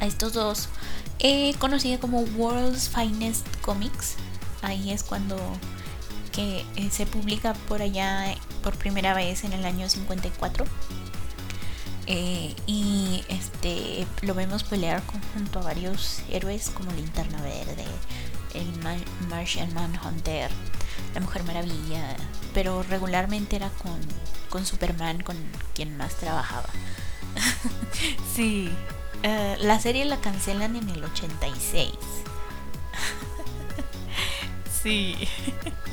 a 0.00 0.06
estos 0.06 0.32
dos, 0.32 0.68
eh, 1.18 1.54
conocida 1.58 1.98
como 1.98 2.20
World's 2.20 2.88
Finest 2.88 3.46
Comics. 3.60 4.16
Ahí 4.62 4.90
es 4.90 5.02
cuando 5.02 5.36
que 6.32 6.64
eh, 6.76 6.90
se 6.90 7.06
publica 7.06 7.54
por 7.54 7.82
allá 7.82 8.34
por 8.62 8.76
primera 8.76 9.14
vez 9.14 9.42
en 9.44 9.52
el 9.52 9.64
año 9.64 9.88
54 9.88 10.64
eh, 12.12 12.56
y 12.66 13.22
este 13.28 14.04
lo 14.22 14.34
vemos 14.34 14.64
pelear 14.64 15.00
junto 15.32 15.60
a 15.60 15.62
varios 15.62 16.22
héroes 16.28 16.70
como 16.70 16.90
Linterna 16.90 17.40
Verde, 17.40 17.84
el 18.52 18.66
Martian 19.28 19.72
Manhunter, 19.74 20.50
la 21.14 21.20
Mujer 21.20 21.44
Maravilla, 21.44 22.16
pero 22.52 22.82
regularmente 22.82 23.54
era 23.54 23.68
con, 23.68 24.00
con 24.48 24.66
Superman 24.66 25.22
con 25.22 25.36
quien 25.72 25.96
más 25.96 26.16
trabajaba. 26.16 26.68
sí, 28.34 28.68
eh, 29.22 29.56
la 29.60 29.78
serie 29.78 30.04
la 30.04 30.20
cancelan 30.20 30.74
en 30.74 30.88
el 30.88 31.04
86. 31.04 31.92
sí. 34.82 35.14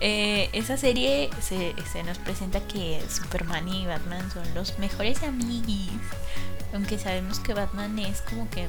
Eh, 0.00 0.48
esa 0.54 0.78
serie 0.78 1.28
se, 1.40 1.74
nos 2.04 2.18
presenta 2.18 2.60
que 2.60 3.02
Superman 3.10 3.68
y 3.68 3.86
Batman 3.86 4.30
son 4.30 4.42
los 4.54 4.78
mejores 4.78 5.22
amigos. 5.22 5.90
Aunque 6.72 6.98
sabemos 6.98 7.38
que 7.40 7.52
Batman 7.52 7.98
es 7.98 8.22
como 8.22 8.48
que 8.48 8.68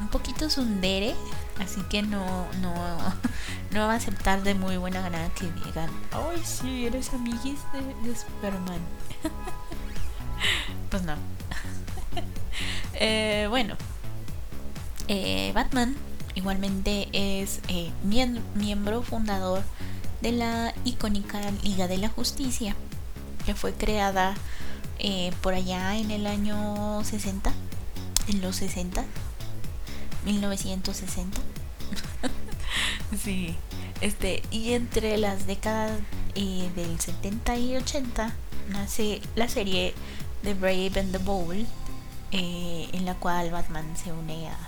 un 0.00 0.08
poquito 0.08 0.48
sundere. 0.48 1.14
Así 1.58 1.82
que 1.90 2.00
no, 2.00 2.46
no, 2.62 2.74
no 3.70 3.86
va 3.86 3.92
a 3.92 3.96
aceptar 3.96 4.42
de 4.42 4.54
muy 4.54 4.78
buena 4.78 5.02
gana 5.02 5.28
que 5.34 5.46
digan, 5.64 5.90
ay 6.12 6.40
sí, 6.42 6.86
eres 6.86 7.12
amiguis 7.12 7.60
de, 8.02 8.16
Superman. 8.16 8.80
pues 10.90 11.02
no. 11.02 11.14
Eh, 13.02 13.46
bueno. 13.48 13.76
Eh, 15.08 15.52
Batman 15.54 15.96
igualmente 16.34 17.08
es 17.12 17.60
miembro 18.04 19.02
fundador 19.02 19.62
de 20.20 20.32
la 20.32 20.74
icónica 20.84 21.40
Liga 21.62 21.88
de 21.88 21.98
la 21.98 22.08
Justicia, 22.08 22.74
que 23.46 23.54
fue 23.54 23.72
creada 23.72 24.34
eh, 24.98 25.32
por 25.40 25.54
allá 25.54 25.96
en 25.96 26.10
el 26.10 26.26
año 26.26 27.02
60, 27.04 27.52
en 28.28 28.40
los 28.42 28.56
60, 28.56 29.04
1960. 30.24 31.40
sí, 33.24 33.56
este, 34.00 34.42
y 34.50 34.72
entre 34.72 35.16
las 35.16 35.46
décadas 35.46 35.98
eh, 36.34 36.70
del 36.76 37.00
70 37.00 37.56
y 37.56 37.76
80 37.76 38.34
nace 38.68 39.22
la 39.34 39.48
serie 39.48 39.94
The 40.42 40.54
Brave 40.54 40.92
and 41.00 41.12
the 41.12 41.18
Bold, 41.18 41.66
eh, 42.32 42.88
en 42.92 43.04
la 43.06 43.14
cual 43.14 43.50
Batman 43.50 43.96
se 43.96 44.12
une 44.12 44.48
a, 44.48 44.58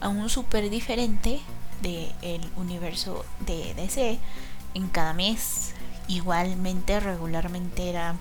a 0.00 0.08
un 0.08 0.28
super 0.28 0.68
diferente 0.68 1.40
del 1.82 2.42
universo 2.56 3.24
de 3.46 3.72
DC 3.74 4.18
en 4.74 4.88
cada 4.88 5.12
mes. 5.12 5.72
Igualmente, 6.08 7.00
regularmente 7.00 7.88
era 7.88 8.16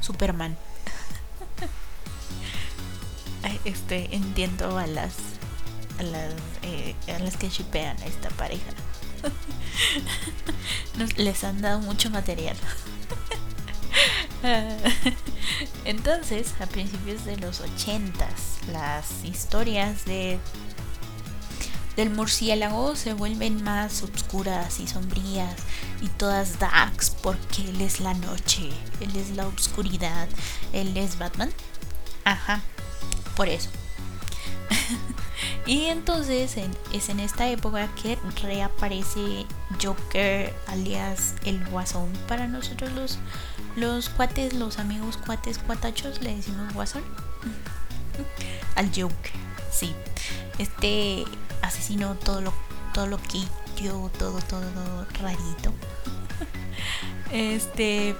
Superman. 0.00 0.56
este, 3.64 4.14
entiendo 4.14 4.78
a 4.78 4.86
las 4.86 5.14
a 5.98 6.02
las, 6.02 6.34
eh, 6.62 6.94
a 7.14 7.18
las 7.20 7.36
que 7.36 7.48
shipean 7.48 7.96
a 8.02 8.06
esta 8.06 8.28
pareja. 8.30 8.72
les 11.16 11.44
han 11.44 11.60
dado 11.60 11.80
mucho 11.80 12.10
material. 12.10 12.56
Entonces, 15.84 16.54
a 16.60 16.66
principios 16.66 17.24
de 17.24 17.36
los 17.36 17.60
ochentas, 17.60 18.58
las 18.72 19.24
historias 19.24 20.04
de 20.04 20.38
del 21.96 22.10
murciélago 22.10 22.96
se 22.96 23.12
vuelven 23.12 23.62
más 23.62 24.02
oscuras 24.02 24.80
y 24.80 24.86
sombrías 24.86 25.54
y 26.00 26.08
todas 26.08 26.58
darks 26.58 27.10
porque 27.10 27.68
él 27.68 27.80
es 27.80 28.00
la 28.00 28.14
noche, 28.14 28.70
él 29.00 29.14
es 29.16 29.30
la 29.30 29.46
oscuridad, 29.46 30.28
él 30.72 30.96
es 30.96 31.18
Batman. 31.18 31.52
Ajá, 32.24 32.62
por 33.36 33.48
eso. 33.48 33.70
y 35.66 35.84
entonces 35.84 36.56
es 36.92 37.08
en 37.08 37.20
esta 37.20 37.48
época 37.48 37.88
que 38.02 38.18
reaparece 38.42 39.46
Joker 39.82 40.54
alias 40.66 41.34
el 41.44 41.64
Guasón. 41.66 42.10
Para 42.26 42.48
nosotros 42.48 42.90
los, 42.92 43.18
los 43.76 44.08
cuates, 44.08 44.52
los 44.52 44.78
amigos 44.78 45.16
cuates 45.18 45.58
cuatachos 45.58 46.20
le 46.22 46.36
decimos 46.36 46.72
Guasón. 46.74 47.04
Al 48.76 48.88
Joker, 48.88 49.32
sí. 49.70 49.94
Este 50.58 51.24
asesino 51.64 52.14
todo 52.14 52.40
lo, 52.40 52.52
todo 52.92 53.06
lo 53.06 53.18
que 53.18 53.40
yo, 53.82 54.10
todo, 54.18 54.38
todo, 54.40 55.06
rarito. 55.20 55.72
este. 57.32 58.16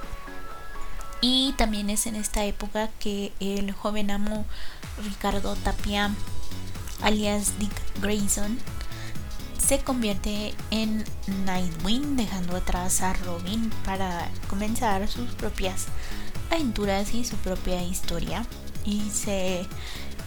Y 1.21 1.53
también 1.53 1.89
es 1.89 2.05
en 2.05 2.15
esta 2.15 2.43
época 2.45 2.89
que 2.99 3.31
el 3.39 3.71
joven 3.71 4.11
amo 4.11 4.45
Ricardo 5.03 5.55
Tapia, 5.55 6.11
alias 7.01 7.57
Dick 7.57 7.71
Grayson, 8.01 8.59
se 9.57 9.79
convierte 9.79 10.53
en 10.69 11.03
Nightwing, 11.45 12.15
dejando 12.17 12.55
atrás 12.57 13.01
a 13.01 13.13
Robin 13.13 13.71
para 13.83 14.29
comenzar 14.47 15.07
sus 15.07 15.31
propias 15.31 15.87
aventuras 16.51 17.13
y 17.15 17.25
su 17.25 17.35
propia 17.37 17.81
historia. 17.81 18.45
Y 18.85 19.09
se 19.09 19.65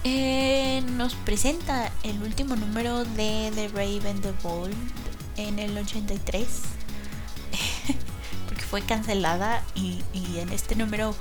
eh, 0.04 0.82
nos 0.96 1.14
presenta 1.14 1.90
el 2.02 2.22
último 2.22 2.56
número 2.56 3.04
de 3.04 3.50
The 3.54 3.68
Brave 3.68 4.10
and 4.10 4.22
the 4.22 4.32
Bold 4.42 4.74
en 5.36 5.58
el 5.58 5.76
83. 5.76 6.46
Porque 8.48 8.62
fue 8.62 8.82
cancelada 8.82 9.62
y, 9.74 10.02
en 10.36 10.50
este 10.50 10.76
número 10.76 11.14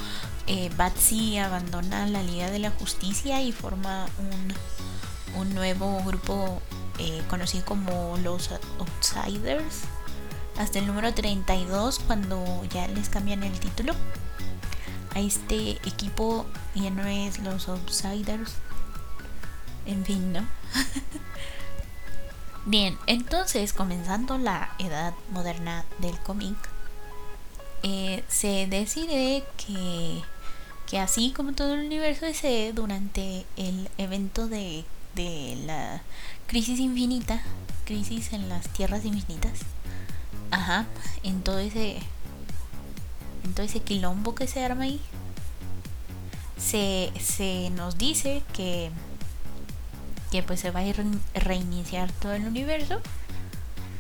eh, 0.48 0.70
Batsy 0.78 1.38
abandona 1.38 2.08
la 2.08 2.24
Liga 2.24 2.50
de 2.50 2.60
la 2.60 2.72
Justicia 2.72 3.42
y 3.42 3.52
forma 3.52 4.06
un, 4.20 5.42
un 5.42 5.56
nuevo 5.56 6.02
grupo 6.04 6.62
eh, 7.00 7.22
conocido 7.30 7.66
como 7.66 8.18
los 8.24 8.50
Outsiders 8.80 9.82
hasta 10.58 10.80
el 10.80 10.88
número 10.88 11.14
32 11.14 12.00
cuando 12.00 12.66
ya 12.72 12.88
les 12.88 13.10
cambian 13.10 13.44
el 13.44 13.60
título 13.60 13.94
a 15.14 15.20
este 15.20 15.72
equipo 15.88 16.48
ya 16.74 16.90
no 16.90 17.06
es 17.06 17.38
los 17.40 17.70
Outsiders 17.70 18.54
en 19.88 20.06
fin, 20.06 20.34
¿no? 20.34 20.42
Bien, 22.66 22.98
entonces 23.08 23.72
comenzando 23.72 24.38
la 24.38 24.76
edad 24.78 25.14
moderna 25.32 25.86
del 26.00 26.20
cómic, 26.20 26.58
eh, 27.84 28.24
se 28.28 28.68
decide 28.68 29.44
que, 29.56 30.22
que 30.86 31.00
así 31.00 31.32
como 31.32 31.54
todo 31.54 31.76
el 31.76 31.86
universo 31.86 32.26
ese 32.26 32.74
durante 32.74 33.46
el 33.56 33.90
evento 33.98 34.48
de, 34.48 34.84
de 35.16 35.58
la 35.66 36.02
crisis 36.48 36.80
infinita, 36.80 37.42
crisis 37.86 38.34
en 38.34 38.50
las 38.50 38.68
tierras 38.68 39.06
infinitas, 39.06 39.60
ajá, 40.52 40.88
en 41.24 41.42
todo 41.44 41.60
ese, 41.60 42.00
en 43.46 43.54
todo 43.54 43.66
ese 43.66 43.80
quilombo 43.80 44.36
que 44.36 44.48
se 44.48 44.64
arma 44.64 44.84
ahí, 44.84 45.00
se, 46.58 47.14
se 47.18 47.70
nos 47.70 47.98
dice 47.98 48.44
que 48.54 48.92
que 50.32 50.44
pues 50.44 50.60
se 50.60 50.72
va 50.72 50.82
a 50.82 51.40
reiniciar 51.40 52.12
todo 52.12 52.34
el 52.34 52.46
universo 52.46 53.02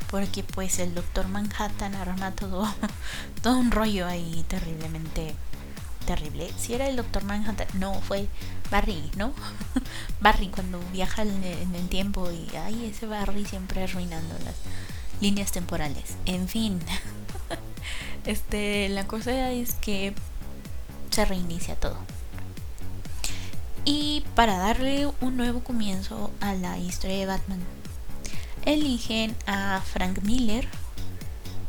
porque 0.09 0.43
pues 0.43 0.79
el 0.79 0.95
doctor 0.95 1.27
Manhattan 1.27 1.95
arma 1.95 2.31
todo 2.31 2.67
todo 3.41 3.57
un 3.57 3.71
rollo 3.71 4.07
ahí 4.07 4.45
terriblemente 4.47 5.35
terrible. 6.05 6.49
Si 6.57 6.73
era 6.73 6.87
el 6.87 6.95
doctor 6.95 7.25
Manhattan 7.25 7.67
no 7.73 7.93
fue 8.01 8.27
Barry 8.71 9.11
no 9.17 9.33
Barry 10.21 10.47
cuando 10.47 10.79
viaja 10.93 11.23
en 11.23 11.43
el 11.43 11.89
tiempo 11.89 12.31
y 12.31 12.47
ay 12.55 12.85
ese 12.85 13.05
Barry 13.05 13.45
siempre 13.45 13.83
arruinando 13.83 14.35
las 14.45 14.55
líneas 15.19 15.51
temporales. 15.51 16.15
En 16.25 16.47
fin 16.47 16.79
este 18.25 18.89
la 18.89 19.05
cosa 19.05 19.51
es 19.51 19.73
que 19.75 20.13
se 21.11 21.25
reinicia 21.25 21.75
todo 21.75 21.97
y 23.87 24.21
para 24.35 24.57
darle 24.57 25.09
un 25.21 25.37
nuevo 25.37 25.61
comienzo 25.61 26.29
a 26.41 26.53
la 26.53 26.77
historia 26.77 27.19
de 27.19 27.25
Batman, 27.25 27.61
eligen 28.65 29.33
a 29.45 29.81
Frank 29.81 30.23
Miller 30.23 30.67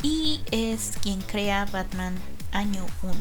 y 0.02 0.40
es 0.50 0.94
quien 1.00 1.22
crea 1.22 1.64
Batman 1.66 2.16
año 2.50 2.84
1. 3.04 3.14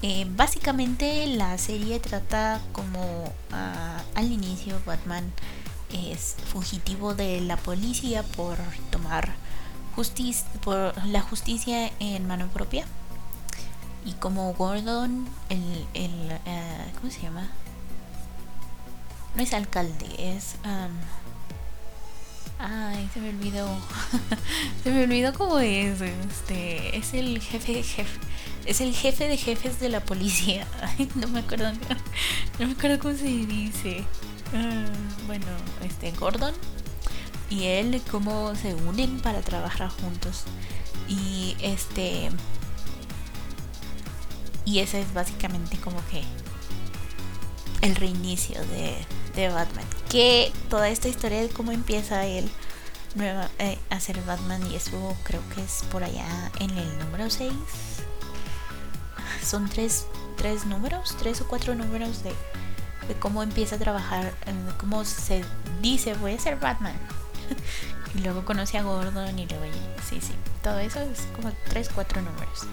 Eh, 0.00 0.26
básicamente 0.30 1.26
la 1.26 1.58
serie 1.58 2.00
trata 2.00 2.62
como 2.72 3.30
ah, 3.52 4.00
al 4.14 4.32
inicio 4.32 4.80
Batman 4.86 5.30
es 5.92 6.36
fugitivo 6.46 7.14
de 7.14 7.42
la 7.42 7.58
policía 7.58 8.22
por 8.22 8.56
tomar 8.90 9.34
por 10.62 10.94
la 11.06 11.20
justicia 11.20 11.90
en 11.98 12.26
mano 12.26 12.46
propia 12.46 12.86
y 14.04 14.12
como 14.12 14.54
Gordon, 14.54 15.28
el, 15.48 15.86
el 15.94 16.10
uh, 16.46 16.98
¿cómo 16.98 17.12
se 17.12 17.22
llama? 17.22 17.48
No 19.34 19.42
es 19.42 19.52
alcalde, 19.52 20.06
es... 20.18 20.56
Um, 20.64 20.96
ay, 22.58 23.08
se 23.12 23.20
me 23.20 23.30
olvidó. 23.30 23.68
se 24.82 24.90
me 24.90 25.04
olvidó 25.04 25.32
cómo 25.34 25.58
es. 25.58 26.00
Este, 26.00 26.96
es 26.96 27.14
el 27.14 27.40
jefe 27.40 27.74
de 27.74 27.82
jefe. 27.82 28.18
Es 28.66 28.80
el 28.80 28.94
jefe 28.94 29.28
de 29.28 29.36
jefes 29.36 29.80
de 29.80 29.88
la 29.88 30.00
policía. 30.00 30.66
No 31.14 31.28
me 31.28 31.40
acuerdo. 31.40 31.72
No, 32.58 32.66
me 32.66 32.72
acuerdo 32.72 32.98
cómo 32.98 33.14
se 33.14 33.24
dice. 33.24 34.04
Uh, 34.52 35.26
bueno, 35.26 35.46
este 35.84 36.10
Gordon 36.12 36.54
y 37.50 37.64
él 37.64 38.02
cómo 38.10 38.54
se 38.54 38.74
unen 38.74 39.20
para 39.20 39.40
trabajar 39.40 39.88
juntos. 39.88 40.44
Y 41.08 41.56
este 41.60 42.30
y 44.68 44.80
ese 44.80 45.00
es 45.00 45.14
básicamente 45.14 45.78
como 45.78 45.96
que 46.10 46.22
el 47.80 47.96
reinicio 47.96 48.60
de, 48.66 49.48
Batman. 49.48 49.84
Que 50.10 50.52
toda 50.68 50.88
esta 50.88 51.06
historia 51.06 51.40
de 51.40 51.48
cómo 51.48 51.70
empieza 51.70 52.26
él 52.26 52.50
eh, 53.20 53.78
a 53.88 54.00
ser 54.00 54.20
Batman 54.24 54.60
y 54.70 54.74
eso 54.74 55.16
creo 55.22 55.40
que 55.54 55.62
es 55.62 55.84
por 55.92 56.02
allá 56.02 56.26
en 56.58 56.70
el 56.70 56.98
número 56.98 57.30
6. 57.30 57.52
Son 59.42 59.68
tres, 59.70 60.06
tres 60.36 60.66
números, 60.66 61.16
tres 61.18 61.40
o 61.40 61.46
cuatro 61.46 61.74
números 61.76 62.24
de, 62.24 62.34
de 63.06 63.14
cómo 63.20 63.44
empieza 63.44 63.76
a 63.76 63.78
trabajar, 63.78 64.34
de 64.44 64.76
cómo 64.76 65.04
se 65.04 65.44
dice 65.80 66.14
voy 66.14 66.32
a 66.32 66.38
ser 66.40 66.56
Batman. 66.56 66.96
y 68.16 68.18
luego 68.18 68.44
conoce 68.44 68.76
a 68.76 68.82
Gordon 68.82 69.38
y 69.38 69.46
luego 69.46 69.64
sí, 70.06 70.20
sí, 70.20 70.34
todo 70.62 70.80
eso 70.80 71.00
es 71.00 71.20
como 71.36 71.52
tres, 71.70 71.88
cuatro 71.94 72.20
números. 72.20 72.66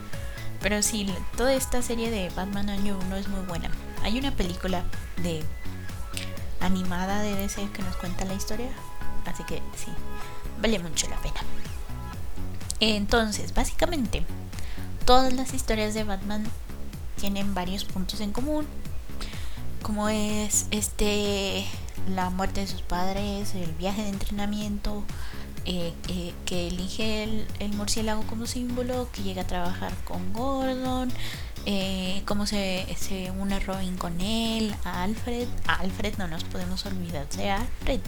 Pero 0.62 0.82
sí, 0.82 1.08
toda 1.38 1.53
esta 1.53 1.82
serie 1.82 2.10
de 2.10 2.30
Batman 2.30 2.70
Año 2.70 2.97
1 3.06 3.16
es 3.18 3.28
muy 3.28 3.41
buena. 3.45 3.70
Hay 4.03 4.18
una 4.18 4.32
película 4.32 4.84
de 5.22 5.43
animada 6.60 7.22
de 7.22 7.36
DC 7.36 7.70
que 7.72 7.84
nos 7.84 7.95
cuenta 7.97 8.26
la 8.26 8.34
historia. 8.34 8.70
Así 9.26 9.43
que 9.43 9.62
sí, 9.76 9.91
vale 10.62 10.80
mucho 10.80 11.08
la 11.10 11.18
pena. 11.18 11.41
Entonces, 12.80 13.53
básicamente, 13.53 14.26
todas 15.06 15.34
las 15.34 15.53
historias 15.53 15.93
de 15.93 16.03
Batman 16.03 16.43
tienen 17.20 17.53
varios 17.53 17.86
puntos 17.86 18.22
en 18.22 18.32
común. 18.32 18.66
Como 19.82 20.10
es 20.10 20.68
este 20.72 21.66
la 22.14 22.30
muerte 22.30 22.62
de 22.62 22.68
sus 22.68 22.82
padres, 22.82 23.56
el 23.56 23.72
viaje 23.74 24.03
de 24.03 24.10
entrenamiento, 24.10 25.03
eh, 25.68 26.34
que 26.45 26.68
elige 26.68 27.24
el, 27.24 27.74
murciélago 27.74 28.22
como 28.28 28.45
símbolo, 28.45 29.09
que 29.11 29.24
llega 29.24 29.41
a 29.41 29.47
trabajar 29.47 29.95
con 30.03 30.32
Gordon, 30.32 31.11
eh, 31.66 32.22
cómo 32.26 32.45
se, 32.45 32.86
se, 32.99 33.32
une 33.32 33.59
Robin 33.59 33.97
con 33.97 34.22
él, 34.22 34.76
a 34.84 35.01
Alfred. 35.01 35.47
Alfred 35.66 36.18
no 36.18 36.28
nos 36.28 36.43
podemos 36.43 36.86
olvidar 36.86 37.28
de 37.30 37.49
Alfred, 37.49 37.99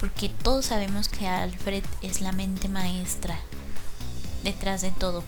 porque 0.00 0.30
todos 0.30 0.66
sabemos 0.66 1.10
que 1.10 1.28
Alfred 1.28 1.84
es 2.00 2.22
la 2.22 2.32
mente 2.32 2.68
maestra 2.68 3.38
detrás 4.42 4.80
de 4.80 4.90
todo. 4.90 5.24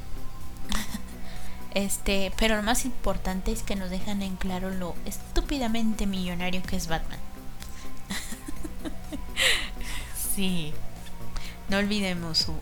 este, 1.74 2.32
pero 2.38 2.56
lo 2.56 2.62
más 2.62 2.86
importante 2.86 3.52
es 3.52 3.62
que 3.62 3.76
nos 3.76 3.90
dejan 3.90 4.22
en 4.22 4.36
claro 4.36 4.70
lo 4.70 4.94
estúpidamente 5.04 6.06
millonario 6.06 6.62
que 6.62 6.76
es 6.76 6.88
Batman. 6.88 7.18
sí. 10.34 10.72
No 11.68 11.78
olvidemos 11.78 12.38
su, 12.38 12.54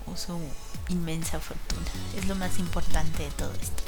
inmensa 0.88 1.40
fortuna. 1.40 1.86
Es 2.16 2.26
lo 2.26 2.34
más 2.34 2.58
importante 2.58 3.24
de 3.24 3.30
todo 3.30 3.52
esto. 3.54 3.82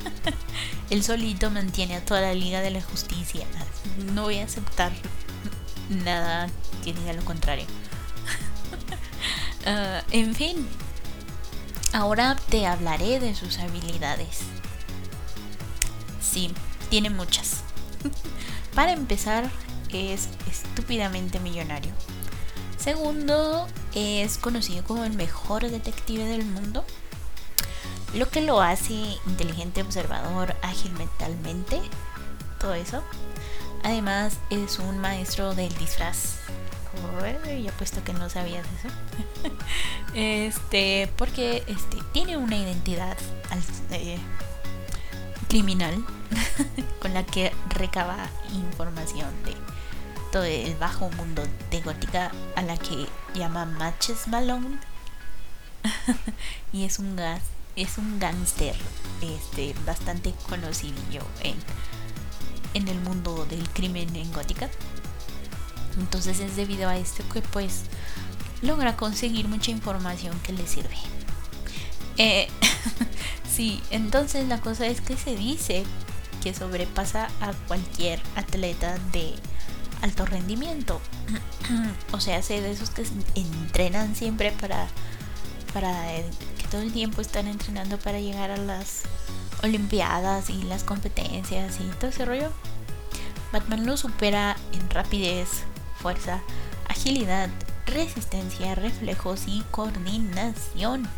Él 0.90 1.02
solito 1.02 1.50
mantiene 1.50 1.96
a 1.96 2.04
toda 2.04 2.20
la 2.20 2.34
Liga 2.34 2.60
de 2.60 2.70
la 2.70 2.82
Justicia. 2.82 3.46
No 4.12 4.22
voy 4.22 4.38
a 4.38 4.44
aceptar 4.44 4.92
nada 5.88 6.48
que 6.84 6.92
diga 6.92 7.12
lo 7.12 7.24
contrario. 7.24 7.66
Ah, 9.64 10.02
en 10.10 10.34
fin, 10.34 10.66
ahora 11.92 12.34
te 12.50 12.66
hablaré 12.66 13.20
de 13.20 13.32
sus 13.36 13.60
habilidades. 13.60 14.40
Sí, 16.20 16.52
tiene 16.90 17.10
muchas. 17.10 17.58
Para 18.74 18.90
empezar, 18.90 19.48
es 19.92 20.28
estúpidamente 20.50 21.38
millonario. 21.38 21.92
Segundo, 22.76 23.68
es 23.94 24.38
conocido 24.38 24.84
como 24.84 25.04
el 25.04 25.14
mejor 25.14 25.68
detective 25.68 26.24
del 26.24 26.44
mundo, 26.44 26.84
lo 28.14 28.28
que 28.28 28.42
lo 28.42 28.60
hace 28.60 28.94
inteligente, 29.26 29.82
observador, 29.82 30.54
ágil 30.62 30.92
mentalmente, 30.92 31.80
todo 32.60 32.74
eso. 32.74 33.02
Además, 33.82 34.38
es 34.50 34.78
un 34.78 34.98
maestro 34.98 35.54
del 35.54 35.74
disfraz. 35.76 36.36
Y 37.58 37.68
apuesto 37.68 38.04
que 38.04 38.12
no 38.12 38.28
sabías 38.28 38.66
eso. 38.78 38.94
este, 40.14 41.10
porque 41.16 41.62
este, 41.66 41.98
tiene 42.12 42.36
una 42.36 42.56
identidad 42.56 43.16
eh, 43.90 44.18
criminal 45.48 46.04
con 47.00 47.14
la 47.14 47.24
que 47.24 47.52
recaba 47.70 48.28
información 48.52 49.30
de 49.44 49.52
todo 50.32 50.44
el 50.44 50.74
bajo 50.76 51.10
mundo 51.10 51.44
de 51.70 51.80
gótica 51.82 52.32
a 52.56 52.62
la 52.62 52.76
que 52.78 53.06
llama 53.34 53.66
Matches 53.66 54.26
Malone. 54.26 54.78
Y 56.72 56.84
es 56.84 56.98
un 56.98 57.16
gas 57.16 57.42
es 57.76 57.96
un 57.96 58.18
gángster 58.18 58.74
este 59.22 59.74
bastante 59.86 60.34
conocido 60.48 61.24
en 61.42 61.56
en 62.74 62.88
el 62.88 62.98
mundo 63.00 63.46
del 63.50 63.68
crimen 63.70 64.14
en 64.16 64.32
gótica. 64.32 64.70
Entonces 65.98 66.40
es 66.40 66.56
debido 66.56 66.88
a 66.88 66.96
esto 66.96 67.22
que 67.30 67.42
pues 67.42 67.82
logra 68.62 68.96
conseguir 68.96 69.48
mucha 69.48 69.70
información 69.70 70.38
que 70.40 70.54
le 70.54 70.66
sirve. 70.66 70.96
Eh, 72.16 72.48
sí, 73.54 73.82
entonces 73.90 74.48
la 74.48 74.60
cosa 74.60 74.86
es 74.86 75.02
que 75.02 75.18
se 75.18 75.36
dice 75.36 75.84
que 76.42 76.54
sobrepasa 76.54 77.28
a 77.40 77.52
cualquier 77.68 78.22
atleta 78.36 78.98
de 79.12 79.34
alto 80.02 80.26
rendimiento. 80.26 81.00
o 82.12 82.20
sea, 82.20 82.42
sé 82.42 82.60
de 82.60 82.70
esos 82.70 82.90
que 82.90 83.04
entrenan 83.34 84.14
siempre 84.14 84.52
para, 84.52 84.88
para 85.72 85.92
que 86.58 86.68
todo 86.70 86.82
el 86.82 86.92
tiempo 86.92 87.20
están 87.20 87.46
entrenando 87.48 87.98
para 87.98 88.20
llegar 88.20 88.50
a 88.50 88.56
las 88.56 89.02
Olimpiadas 89.62 90.50
y 90.50 90.60
las 90.64 90.82
competencias 90.82 91.78
y 91.78 91.84
todo 91.98 92.10
ese 92.10 92.24
rollo. 92.24 92.50
Batman 93.52 93.86
lo 93.86 93.96
supera 93.96 94.56
en 94.72 94.90
rapidez, 94.90 95.48
fuerza, 95.98 96.40
agilidad, 96.88 97.48
resistencia, 97.86 98.74
reflejos 98.74 99.44
y 99.46 99.62
coordinación. 99.70 101.08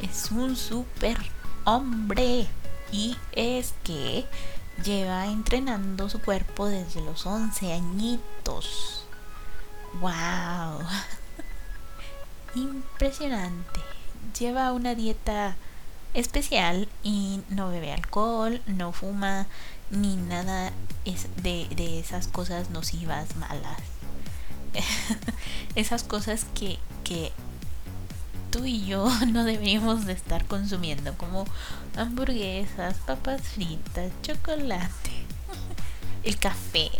Es 0.00 0.32
un 0.32 0.56
super 0.56 1.16
hombre. 1.64 2.48
Y 2.90 3.16
es 3.32 3.74
que 3.84 4.26
lleva 4.84 5.26
entrenando 5.26 6.08
su 6.08 6.20
cuerpo 6.20 6.66
desde 6.66 7.00
los 7.00 7.26
11 7.26 7.72
añitos. 7.72 9.04
¡Wow! 10.00 10.80
Impresionante. 12.54 13.80
Lleva 14.38 14.72
una 14.72 14.94
dieta 14.94 15.56
especial 16.14 16.88
y 17.02 17.40
no 17.48 17.68
bebe 17.68 17.92
alcohol, 17.92 18.62
no 18.66 18.92
fuma, 18.92 19.46
ni 19.90 20.16
nada 20.16 20.72
de, 21.42 21.68
de 21.74 22.00
esas 22.00 22.28
cosas 22.28 22.70
nocivas, 22.70 23.36
malas. 23.36 23.78
esas 25.74 26.02
cosas 26.02 26.46
que, 26.54 26.78
que 27.04 27.32
tú 28.56 28.64
y 28.64 28.84
yo 28.86 29.08
no 29.32 29.44
deberíamos 29.44 30.06
de 30.06 30.12
estar 30.12 30.44
consumiendo, 30.46 31.16
como 31.16 31.44
hamburguesas, 31.96 32.96
papas 33.06 33.42
fritas, 33.42 34.12
chocolate, 34.22 35.10
el 36.24 36.38
café. 36.38 36.90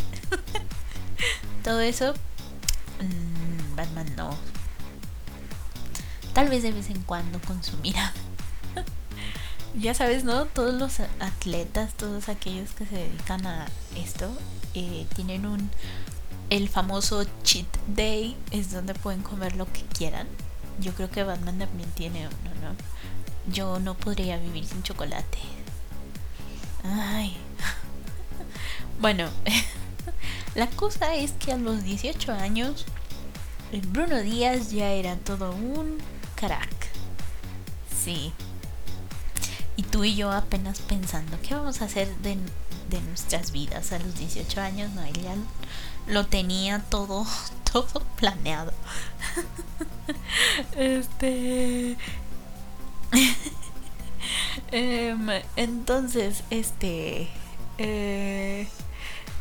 Todo 1.63 1.79
eso, 1.81 2.13
mm, 2.13 3.75
Batman 3.75 4.15
no. 4.15 4.37
Tal 6.33 6.49
vez 6.49 6.61
de 6.61 6.71
vez 6.71 6.89
en 6.89 7.01
cuando 7.01 7.39
consumirá. 7.41 8.13
ya 9.75 9.93
sabes, 9.95 10.23
¿no? 10.23 10.45
Todos 10.45 10.75
los 10.75 10.99
atletas, 11.19 11.93
todos 11.95 12.29
aquellos 12.29 12.71
que 12.71 12.85
se 12.85 12.95
dedican 12.95 13.45
a 13.47 13.67
esto, 13.95 14.31
eh, 14.75 15.07
tienen 15.15 15.45
un... 15.45 15.69
El 16.49 16.69
famoso 16.69 17.25
cheat 17.43 17.67
day 17.87 18.37
es 18.51 18.71
donde 18.71 18.93
pueden 18.93 19.21
comer 19.21 19.57
lo 19.57 19.65
que 19.65 19.81
quieran 19.81 20.27
yo 20.79 20.93
creo 20.93 21.09
que 21.09 21.23
Batman 21.23 21.59
también 21.59 21.89
tiene 21.91 22.27
uno, 22.27 22.51
¿no? 22.61 23.51
Yo 23.53 23.79
no 23.79 23.95
podría 23.95 24.37
vivir 24.37 24.65
sin 24.65 24.83
chocolate. 24.83 25.39
Ay. 26.83 27.35
bueno, 28.99 29.29
la 30.55 30.67
cosa 30.67 31.15
es 31.15 31.31
que 31.33 31.53
a 31.53 31.57
los 31.57 31.83
18 31.83 32.31
años, 32.33 32.85
Bruno 33.89 34.17
Díaz 34.17 34.71
ya 34.71 34.89
era 34.91 35.15
todo 35.15 35.51
un 35.51 35.97
crack. 36.35 36.69
Sí. 38.03 38.33
Y 39.75 39.83
tú 39.83 40.03
y 40.03 40.15
yo 40.15 40.31
apenas 40.31 40.79
pensando, 40.79 41.37
¿qué 41.41 41.53
vamos 41.53 41.81
a 41.81 41.85
hacer 41.85 42.07
de, 42.17 42.37
de 42.89 43.01
nuestras 43.01 43.51
vidas 43.51 43.91
a 43.91 43.99
los 43.99 44.15
18 44.17 44.61
años? 44.61 44.91
No, 44.93 45.03
él 45.03 45.21
ya 45.21 45.35
lo 46.07 46.25
tenía 46.25 46.79
todo, 46.79 47.25
todo 47.71 48.01
planeado. 48.17 48.73
este. 50.75 51.97
Em, 54.71 55.29
entonces, 55.55 56.43
este. 56.49 57.29
Eh, 57.77 58.67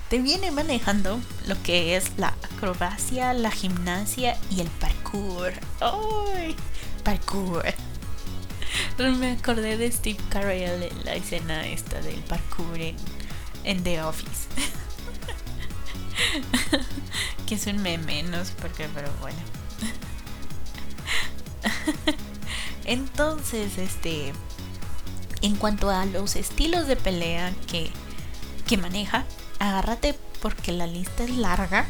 te 0.09 0.19
viene 0.19 0.53
manejando 0.53 1.21
lo 1.49 1.61
que 1.63 1.97
es 1.97 2.13
la 2.17 2.29
acrobacia, 2.29 3.33
la 3.33 3.51
gimnasia 3.51 4.37
y 4.51 4.61
el 4.61 4.69
parkour. 4.69 5.53
¡Ay! 5.81 6.55
Parkour. 7.03 7.65
Me 8.99 9.33
acordé 9.33 9.77
de 9.77 9.91
Steve 9.91 10.21
Carell 10.29 10.85
en 10.85 11.05
la 11.05 11.15
escena 11.15 11.67
esta 11.67 12.01
del 12.03 12.21
parkour 12.21 12.79
en, 12.79 12.97
en 13.65 13.83
The 13.83 14.03
Office. 14.03 14.49
Que 17.47 17.55
es 17.55 17.67
un 17.67 17.81
meme, 17.83 18.23
no 18.25 18.45
sé 18.45 18.53
por 18.55 18.71
qué, 18.73 18.89
pero 18.95 19.09
bueno. 19.21 19.39
Entonces, 22.85 23.79
este, 23.79 24.33
en 25.43 25.57
cuanto 25.57 25.91
a 25.91 26.05
los 26.07 26.37
estilos 26.37 26.87
de 26.87 26.97
pelea 26.97 27.55
que, 27.67 27.91
que 28.67 28.77
maneja, 28.77 29.25
agárrate 29.59 30.19
porque 30.43 30.73
la 30.73 30.87
lista 30.87 31.25
es 31.25 31.31
larga, 31.31 31.87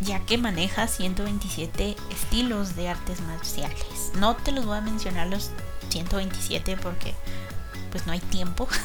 ya 0.00 0.20
que 0.20 0.38
maneja 0.38 0.86
127 0.86 1.96
estilos 2.10 2.76
de 2.76 2.88
artes 2.88 3.20
marciales. 3.20 4.12
No 4.16 4.36
te 4.36 4.52
los 4.52 4.64
voy 4.64 4.78
a 4.78 4.80
mencionar 4.80 5.26
los 5.26 5.50
127 5.90 6.76
porque 6.76 7.14
pues 7.90 8.06
no 8.06 8.12
hay 8.12 8.20
tiempo. 8.20 8.68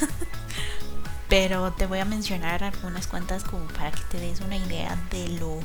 Pero 1.28 1.73
te 1.73 1.88
voy 1.88 1.99
a 1.99 2.05
mencionar 2.05 2.63
algunas 2.63 3.07
cuantas 3.07 3.43
como 3.43 3.65
para 3.67 3.91
que 3.91 4.01
te 4.11 4.19
des 4.19 4.41
una 4.41 4.57
idea 4.57 4.95
de 5.11 5.28
lo 5.30 5.59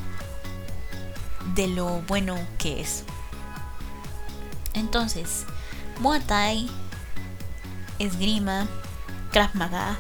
de 1.55 1.69
lo 1.69 2.03
bueno 2.03 2.37
que 2.59 2.81
es. 2.81 3.05
Entonces, 4.75 5.45
Muay 6.01 6.21
Thai, 6.21 6.71
esgrima, 7.99 8.67
Krav 9.33 9.55
Maga, 9.55 9.99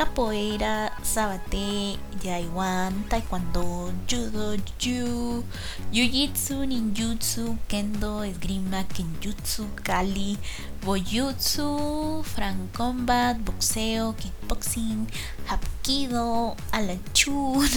capoeira, 0.00 0.88
sabate, 1.04 2.00
yaiwan, 2.24 3.04
taekwondo, 3.12 3.92
judo, 4.08 4.56
jiu, 4.80 5.44
jiu-jitsu, 5.92 6.64
ninjutsu, 6.64 7.58
kendo, 7.68 8.24
esgrima, 8.24 8.80
kenjutsu, 8.96 9.68
kali, 9.84 10.38
boyutsu, 10.80 12.24
frank 12.24 12.72
combat, 12.72 13.36
boxeo, 13.44 14.16
kickboxing, 14.16 15.04
hapkido, 15.44 16.56
alachun, 16.72 17.68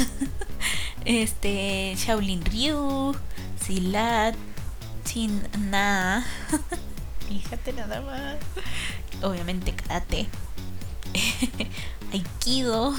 este, 1.04 1.92
shaolin 2.00 2.40
ryu, 2.48 3.12
silat, 3.60 4.40
sin 5.04 5.44
nada. 5.68 6.24
Fíjate 7.28 7.74
nada 7.74 8.00
más. 8.00 8.40
Obviamente 9.22 9.76
karate. 9.76 10.28
Aikido, 12.14 12.94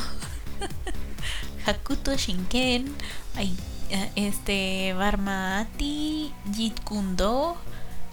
Hakuto 1.67 2.17
Shinken, 2.17 2.93
eh, 3.39 4.11
este 4.17 4.93
Barmati, 4.93 6.33
Jeet 6.53 6.83
Kundo, 6.83 7.57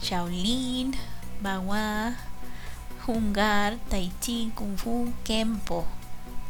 Shaolin, 0.00 0.94
Bawa, 1.42 2.14
Hungar, 3.04 3.78
Tai 3.90 4.12
Chi, 4.20 4.52
Kung 4.54 4.78
Fu, 4.78 5.12
Kempo. 5.24 5.84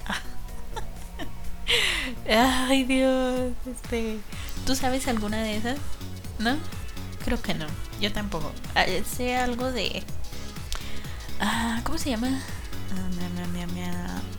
Ay 2.28 2.84
Dios, 2.84 3.54
este, 3.66 4.20
¿tú 4.66 4.76
sabes 4.76 5.08
alguna 5.08 5.42
de 5.42 5.56
esas? 5.56 5.78
¿No? 6.38 6.58
Creo 7.24 7.40
que 7.40 7.54
no, 7.54 7.64
yo 8.02 8.12
tampoco. 8.12 8.52
Ah, 8.74 8.84
sé 9.16 9.34
algo 9.34 9.72
de... 9.72 10.02
Ah, 11.40 11.80
¿Cómo 11.84 11.96
se 11.96 12.10
llama? 12.10 12.38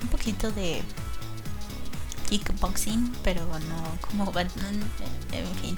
Un 0.02 0.08
poquito 0.10 0.52
de 0.52 0.82
kickboxing, 2.30 3.14
pero 3.24 3.46
no 3.46 3.98
como 4.02 4.32
en 4.40 4.50
fin. 5.62 5.76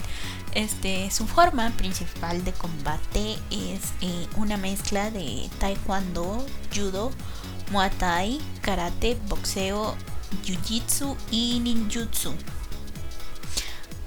Este, 0.54 1.12
su 1.12 1.28
forma 1.28 1.70
principal 1.72 2.44
de 2.46 2.54
combate 2.54 3.38
es 3.52 3.94
eh, 4.02 4.28
una 4.38 4.58
mezcla 4.58 5.12
de 5.12 5.50
taekwondo, 5.60 6.46
judo, 6.74 7.12
muay 7.72 7.90
thai, 7.98 8.40
karate, 8.62 9.18
boxeo, 9.28 9.96
jiu-jitsu 10.46 11.18
y 11.30 11.60
ninjutsu. 11.60 12.34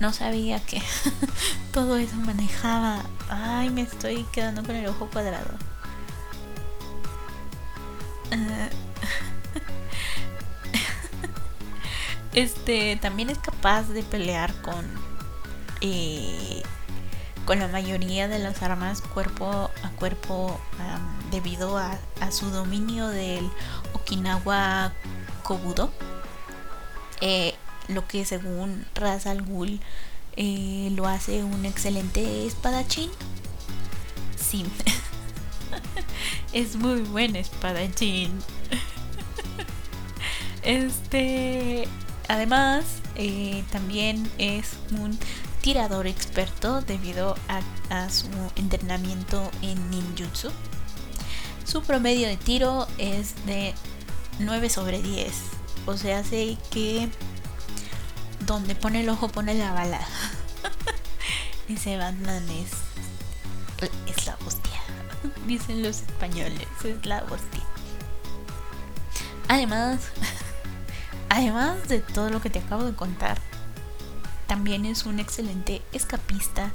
No 0.00 0.12
sabía 0.12 0.60
que 0.60 0.80
todo 1.72 1.96
eso 1.96 2.16
manejaba. 2.16 3.02
Ay, 3.28 3.68
me 3.70 3.82
estoy 3.82 4.24
quedando 4.32 4.62
con 4.62 4.76
el 4.76 4.86
ojo 4.86 5.10
cuadrado. 5.10 5.67
Eh, 8.30 8.70
este 12.34 12.96
también 12.96 13.30
es 13.30 13.38
capaz 13.38 13.84
de 13.88 14.02
pelear 14.02 14.52
con 14.62 14.84
eh, 15.80 16.62
con 17.44 17.58
la 17.58 17.68
mayoría 17.68 18.28
de 18.28 18.38
las 18.38 18.62
armas 18.62 19.00
cuerpo 19.00 19.70
a 19.82 19.90
cuerpo 19.96 20.60
debido 21.30 21.78
a, 21.78 21.98
su 22.30 22.50
dominio 22.50 23.08
del 23.08 23.50
Okinawa 23.94 24.92
Kobudo. 25.42 25.90
Eh, 27.22 27.54
lo 27.88 28.06
que 28.06 28.26
según 28.26 28.86
Raz 28.94 29.26
al 29.26 29.42
Ghul 29.42 29.80
lo 30.36 31.06
hace 31.06 31.42
un 31.42 31.64
excelente 31.64 32.46
espadachín. 32.46 33.10
Sí 34.36 34.66
es 36.52 36.76
muy 36.76 37.00
buen 37.02 37.36
espadachín. 37.36 38.38
Este, 40.64 41.88
además, 42.28 42.84
eh, 43.14 43.64
también 43.70 44.30
es 44.36 44.72
un 44.90 45.18
tirador 45.62 46.06
experto 46.06 46.82
debido 46.82 47.36
a, 47.48 48.10
su 48.10 48.26
entrenamiento 48.56 49.50
en 49.62 49.90
ninjutsu. 49.90 50.50
Su 51.64 51.82
promedio 51.82 52.28
de 52.28 52.36
tiro 52.36 52.86
es 52.98 53.34
de 53.46 53.74
9 54.40 54.68
sobre 54.68 55.00
10. 55.00 55.32
O 55.86 55.96
sea, 55.96 56.18
hace 56.18 56.58
que 56.70 57.08
donde 58.46 58.74
pone 58.74 59.00
el 59.00 59.08
ojo 59.08 59.28
pone 59.28 59.54
la 59.54 59.72
bala. 59.72 60.00
Ese 61.68 61.96
Batman 61.96 62.46
es, 62.50 62.70
es 64.06 64.26
la 64.26 64.36
hostia. 64.46 64.67
Dicen 65.46 65.82
los 65.82 66.02
españoles, 66.02 66.66
es 66.84 67.06
la 67.06 67.18
hostia. 67.24 67.62
Además, 69.48 70.00
además 71.28 71.88
de 71.88 72.00
todo 72.00 72.30
lo 72.30 72.40
que 72.40 72.50
te 72.50 72.58
acabo 72.58 72.84
de 72.84 72.94
contar, 72.94 73.38
también 74.46 74.86
es 74.86 75.04
un 75.04 75.20
excelente 75.20 75.82
escapista 75.92 76.72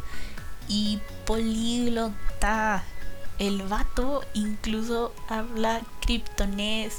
y 0.68 1.00
políglota. 1.26 2.84
El 3.40 3.64
vato 3.64 4.24
incluso 4.34 5.14
habla 5.28 5.82
kryptonés. 6.02 6.98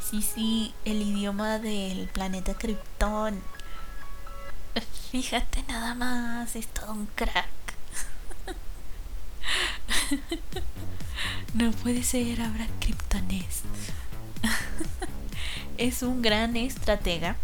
Sí, 0.00 0.22
sí, 0.22 0.74
el 0.84 1.02
idioma 1.02 1.58
del 1.58 2.08
planeta 2.08 2.54
Krypton. 2.54 3.40
Fíjate 5.10 5.62
nada 5.68 5.94
más, 5.94 6.56
es 6.56 6.66
todo 6.68 6.92
un 6.92 7.06
crack. 7.14 7.59
no 11.54 11.70
puede 11.72 12.02
ser, 12.02 12.42
habla 12.42 12.66
kryptonés. 12.80 13.62
es 15.78 16.02
un 16.02 16.22
gran 16.22 16.56
estratega 16.56 17.36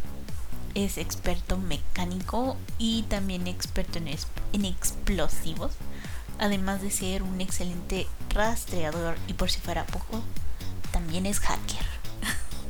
es 0.76 0.98
experto 0.98 1.56
mecánico 1.56 2.58
y 2.78 3.04
también 3.04 3.46
experto 3.46 3.98
en, 3.98 4.08
en 4.08 4.64
explosivos, 4.66 5.72
además 6.38 6.82
de 6.82 6.90
ser 6.90 7.22
un 7.22 7.40
excelente 7.40 8.06
rastreador 8.28 9.16
y 9.26 9.32
por 9.32 9.50
si 9.50 9.58
fuera 9.58 9.86
poco, 9.86 10.22
también 10.92 11.24
es 11.24 11.40
hacker. 11.40 11.86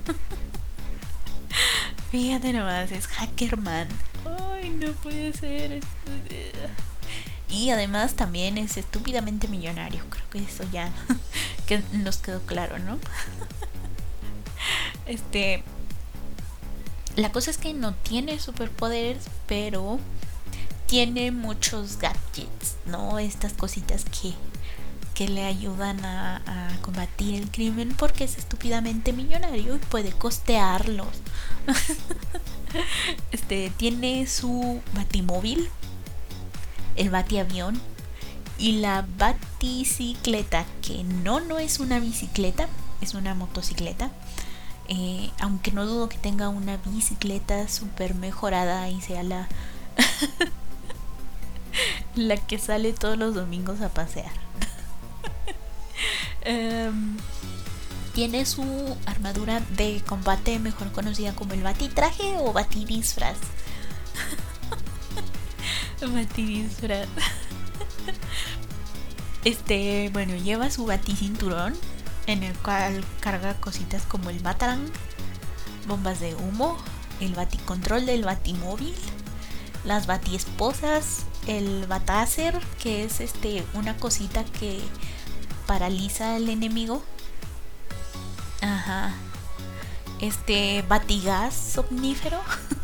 Fíjate 2.12 2.52
nomás, 2.52 2.92
es 2.92 3.08
hackerman. 3.08 3.88
Ay, 4.54 4.70
no 4.70 4.92
puede 4.92 5.32
ser. 5.32 5.80
Y 7.48 7.70
además 7.70 8.14
también 8.14 8.58
es 8.58 8.76
estúpidamente 8.76 9.48
millonario. 9.48 10.04
Creo 10.10 10.30
que 10.30 10.38
eso 10.38 10.64
ya 10.72 10.92
que 11.66 11.82
nos 11.92 12.18
quedó 12.18 12.40
claro, 12.42 12.78
¿no? 12.78 12.98
Este, 15.06 15.62
la 17.14 17.30
cosa 17.30 17.50
es 17.50 17.58
que 17.58 17.72
no 17.72 17.94
tiene 17.94 18.40
superpoderes, 18.40 19.26
pero 19.46 20.00
tiene 20.86 21.30
muchos 21.30 21.98
gadgets, 21.98 22.76
¿no? 22.86 23.18
Estas 23.18 23.52
cositas 23.52 24.04
que, 24.04 24.34
que 25.14 25.28
le 25.28 25.44
ayudan 25.44 26.04
a, 26.04 26.42
combatir 26.82 27.34
el 27.42 27.50
crimen 27.50 27.94
porque 27.98 28.22
es 28.22 28.38
estúpidamente 28.38 29.12
millonario 29.12 29.74
y 29.74 29.78
puede 29.78 30.12
costearlos. 30.12 31.08
este 33.32 33.72
tiene 33.76 34.26
su 34.28 34.80
batimóvil, 34.94 35.68
el 36.96 37.10
batiavión 37.10 37.80
y 38.58 38.80
la 38.80 39.06
baticicleta, 39.18 40.64
que 40.82 41.04
no 41.04 41.40
no 41.40 41.58
es 41.58 41.80
una 41.80 42.00
bicicleta, 42.00 42.68
es 43.00 43.14
una 43.14 43.34
motocicleta 43.34 44.10
eh, 44.88 45.30
aunque 45.40 45.72
no 45.72 45.84
dudo 45.84 46.08
que 46.08 46.18
tenga 46.18 46.48
una 46.48 46.76
bicicleta 46.76 47.68
súper 47.68 48.14
mejorada 48.14 48.88
y 48.88 49.00
sea 49.00 49.24
la, 49.24 49.48
la 52.14 52.36
que 52.36 52.58
sale 52.58 52.92
todos 52.92 53.18
los 53.18 53.34
domingos 53.34 53.80
a 53.80 53.88
pasear. 53.88 54.30
Em, 56.42 57.16
tiene 58.14 58.46
su 58.46 58.62
armadura 59.06 59.60
de 59.76 60.00
combate 60.06 60.60
mejor 60.60 60.92
conocida 60.92 61.34
como 61.34 61.54
el 61.54 61.64
batitraje 61.64 62.36
o 62.38 62.52
batidisfraz. 62.52 63.36
batidisfraz. 66.12 67.08
Este, 69.44 70.10
bueno, 70.12 70.34
lleva 70.34 70.72
su 70.72 70.86
baticinturón 70.86 71.72
en 72.26 72.42
el 72.42 72.52
cual 72.58 73.04
carga 73.20 73.54
cositas 73.54 74.02
como 74.02 74.28
el 74.30 74.40
Batarang, 74.40 74.90
bombas 75.86 76.18
de 76.18 76.34
humo, 76.34 76.76
el 77.20 77.32
baticontrol 77.34 78.06
del 78.06 78.24
batimóvil, 78.24 78.94
las 79.84 80.08
batiesposas, 80.08 81.26
el 81.46 81.86
bataser, 81.86 82.58
que 82.82 83.04
es 83.04 83.20
este 83.20 83.64
una 83.74 83.96
cosita 83.96 84.44
que 84.44 84.80
paraliza 85.66 86.34
al 86.34 86.48
enemigo. 86.48 87.02
Ajá. 88.60 89.14
Este 90.20 90.84
batigas 90.88 91.54
somnífero. 91.54 92.40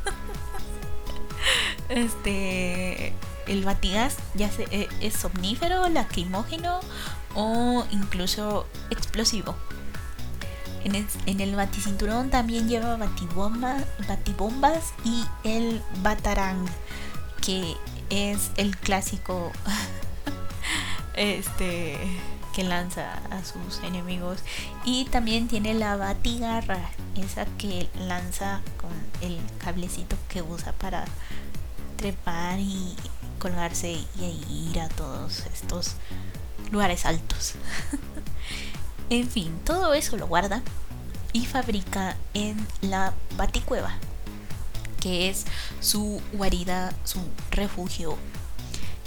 este 1.93 3.13
el 3.47 3.65
batigas 3.65 4.17
ya 4.35 4.51
se, 4.51 4.65
eh, 4.71 4.89
es 5.01 5.15
somnífero, 5.15 5.89
lacrimógeno 5.89 6.81
o 7.35 7.85
incluso 7.91 8.67
explosivo. 8.91 9.55
En 10.85 10.97
el, 10.97 11.07
en 11.27 11.57
baticinturón 11.57 12.31
también 12.31 12.69
lleva 12.69 12.97
batibomba, 12.97 13.77
batibombas 14.09 14.95
y 15.05 15.25
el 15.45 15.81
batarang, 16.03 16.67
que 17.41 17.77
es 18.11 18.51
el 18.57 18.77
clásico 18.77 19.53
este 21.15 21.99
que 22.53 22.65
lanza 22.65 23.15
a 23.31 23.45
sus 23.45 23.83
enemigos. 23.85 24.41
Y 24.85 25.07
también 25.07 25.49
tiene 25.49 25.73
la 25.73 25.97
batigarra, 25.97 26.81
esa 27.17 27.47
que 27.59 27.89
lanza 27.99 28.61
con 28.81 28.91
el 29.21 29.39
cablecito 29.65 30.17
que 30.29 30.43
usa 30.43 30.73
para 30.73 31.05
trepar 32.03 32.59
y 32.59 32.97
colgarse 33.39 33.93
y 33.93 34.69
ir 34.71 34.81
a 34.81 34.89
todos 34.89 35.47
estos 35.55 35.95
lugares 36.73 37.07
altos. 37.07 37.55
en 39.11 39.29
fin, 39.29 39.57
todo 39.65 39.95
eso 39.95 40.17
lo 40.17 40.27
guarda 40.27 40.63
y 41.33 41.47
fabrica 41.47 42.17
en 42.35 42.67
la 42.81 43.15
Baticueva, 43.37 43.95
que 45.01 45.31
es 45.31 45.45
su 45.79 46.21
guarida, 46.33 46.93
su 47.05 47.21
refugio. 47.53 48.19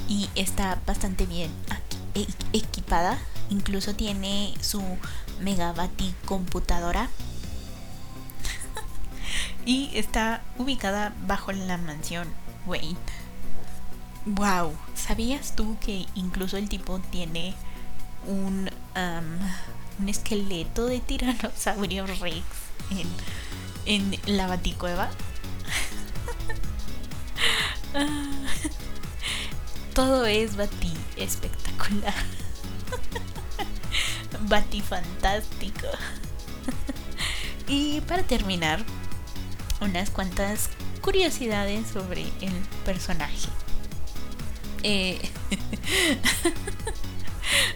Y 0.08 0.30
está 0.36 0.80
bastante 0.88 1.26
bien 1.26 1.52
e-, 2.14 2.28
equipada. 2.54 3.20
Incluso 3.50 3.94
tiene 3.94 4.54
su 4.62 4.82
mega 5.42 5.74
computadora. 6.24 7.10
y 9.66 9.92
está 9.98 10.44
ubicada 10.58 11.14
bajo 11.28 11.52
la 11.52 11.76
mansión 11.76 12.45
Wayne. 12.66 12.98
Wow, 14.26 14.74
¿sabías 14.96 15.56
tú 15.56 15.78
que 15.80 16.08
incluso 16.16 16.58
el 16.58 16.68
tipo 16.68 17.00
tiene 17.12 17.54
un, 18.28 18.70
un 20.00 20.10
esqueleto 20.10 20.88
de 20.88 21.00
tiranosaurio 21.00 22.08
rex 22.08 22.44
en, 23.86 23.86
en 23.86 24.38
la 24.38 24.48
baticueva? 24.48 25.10
Todo 29.94 30.26
es 30.26 30.58
bati 30.58 30.92
espectacular. 31.16 32.14
bati 34.42 34.82
fantástico. 34.82 35.88
y 37.68 38.02
para 38.02 38.24
terminar, 38.24 38.84
unas 39.82 40.10
cuantas 40.10 40.70
curiosidades 41.06 41.88
sobre 41.88 42.24
el 42.42 42.52
personaje. 42.84 43.48
Eh, 44.82 45.22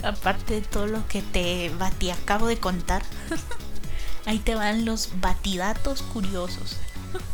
aparte 0.03 0.55
de 0.55 0.61
todo 0.61 0.87
lo 0.87 1.07
que 1.07 1.21
te 1.21 1.69
batí, 1.77 2.09
acabo 2.09 2.47
de 2.47 2.57
contar, 2.57 3.03
ahí 4.25 4.39
te 4.39 4.55
van 4.55 4.83
los 4.83 5.11
batidatos 5.21 6.01
curiosos. 6.01 6.77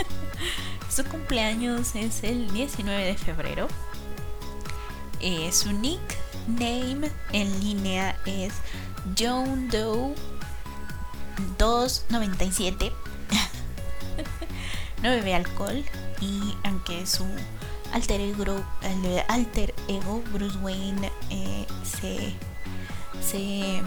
Su 0.93 1.05
cumpleaños 1.05 1.95
es 1.95 2.25
el 2.25 2.51
19 2.51 3.05
de 3.05 3.17
febrero. 3.17 3.69
Eh, 5.21 5.49
su 5.53 5.71
nickname 5.71 7.09
en 7.31 7.59
línea 7.61 8.19
es 8.25 8.53
John 9.17 9.69
Doe 9.69 10.13
297. 11.57 12.91
No 15.05 15.11
bebe 15.11 15.35
alcohol 15.35 15.85
y 16.19 16.55
aunque 16.63 17.05
su 17.05 17.25
alter 17.93 18.19
ego, 18.21 18.65
alter 19.27 19.75
ego 19.87 20.23
Bruce 20.33 20.57
Wayne 20.57 21.11
eh, 21.29 21.67
se, 21.83 22.33
se 23.23 23.83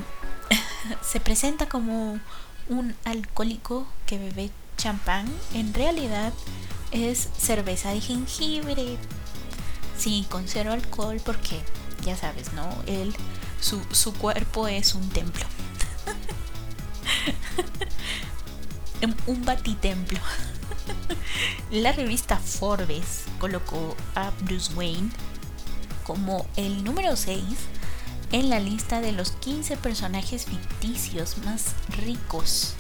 se 1.03 1.19
presenta 1.19 1.69
como 1.69 2.21
un 2.69 2.95
alcohólico 3.05 3.87
que 4.07 4.19
bebe 4.19 4.51
champán, 4.77 5.27
en 5.55 5.75
realidad 5.75 6.33
es 6.93 7.29
cerveza 7.37 7.91
de 7.91 8.01
jengibre. 8.01 8.97
Sí, 9.97 10.25
con 10.31 10.47
cero 10.47 10.73
alcohol 10.73 11.21
porque 11.25 11.61
ya 12.05 12.17
sabes, 12.17 12.53
¿no? 12.53 12.69
Él, 12.87 13.13
su, 13.61 13.83
su 13.91 14.15
cuerpo 14.15 14.69
es 14.69 14.95
un 14.95 15.09
templo. 15.09 15.45
un 19.27 19.45
batitemplo. 19.45 20.21
La 21.71 21.93
revista 21.93 22.39
Forbes 22.39 23.25
colocó 23.39 23.97
a 24.15 24.31
Bruce 24.43 24.73
Wayne 24.75 25.11
como 26.05 26.47
el 26.57 26.83
número 26.85 27.17
6 27.17 27.43
en 28.33 28.51
la 28.51 28.61
lista 28.61 29.01
de 29.01 29.13
los 29.13 29.33
15 29.33 29.77
personajes 29.77 30.47
ficticios 30.47 31.39
más 31.45 31.75
ricos, 32.05 32.75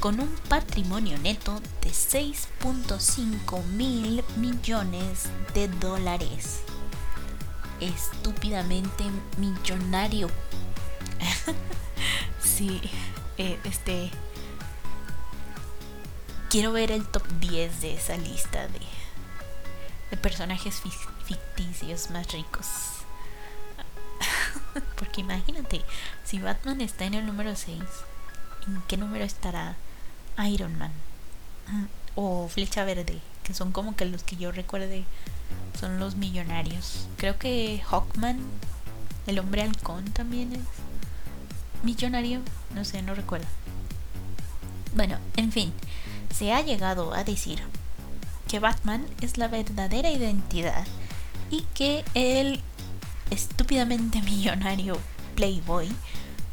con 0.00 0.20
un 0.20 0.28
patrimonio 0.48 1.18
neto 1.18 1.60
de 1.82 1.90
6.5 1.90 3.64
mil 3.66 4.24
millones 4.36 5.28
de 5.54 5.68
dólares. 5.68 6.60
Estúpidamente 7.80 9.04
millonario. 9.38 10.28
sí, 12.42 12.80
eh, 13.38 13.58
este... 13.64 14.10
Quiero 16.50 16.72
ver 16.72 16.90
el 16.90 17.06
top 17.06 17.22
10 17.38 17.80
de 17.80 17.94
esa 17.94 18.16
lista 18.16 18.66
de, 18.66 18.80
de 20.10 20.16
personajes 20.16 20.82
ficticios 21.24 22.10
más 22.10 22.32
ricos. 22.32 22.66
Porque 24.96 25.20
imagínate, 25.20 25.82
si 26.24 26.40
Batman 26.40 26.80
está 26.80 27.04
en 27.04 27.14
el 27.14 27.24
número 27.24 27.54
6, 27.54 27.80
¿en 28.66 28.82
qué 28.88 28.96
número 28.96 29.24
estará 29.24 29.76
Iron 30.48 30.76
Man? 30.76 30.90
O 32.16 32.48
Flecha 32.48 32.82
Verde, 32.82 33.20
que 33.44 33.54
son 33.54 33.70
como 33.70 33.94
que 33.94 34.06
los 34.06 34.24
que 34.24 34.34
yo 34.34 34.50
recuerde 34.50 35.04
son 35.78 36.00
los 36.00 36.16
millonarios. 36.16 37.06
Creo 37.16 37.38
que 37.38 37.80
Hawkman, 37.88 38.40
el 39.28 39.38
hombre 39.38 39.62
halcón, 39.62 40.06
también 40.06 40.52
es 40.54 40.64
millonario. 41.84 42.40
No 42.74 42.84
sé, 42.84 43.02
no 43.02 43.14
recuerdo. 43.14 43.46
Bueno, 44.96 45.18
en 45.36 45.52
fin, 45.52 45.72
se 46.34 46.52
ha 46.52 46.60
llegado 46.62 47.14
a 47.14 47.24
decir 47.24 47.62
que 48.48 48.58
Batman 48.58 49.06
es 49.20 49.38
la 49.38 49.48
verdadera 49.48 50.10
identidad 50.10 50.86
y 51.50 51.62
que 51.74 52.04
el 52.14 52.60
estúpidamente 53.30 54.22
millonario 54.22 54.98
Playboy 55.36 55.88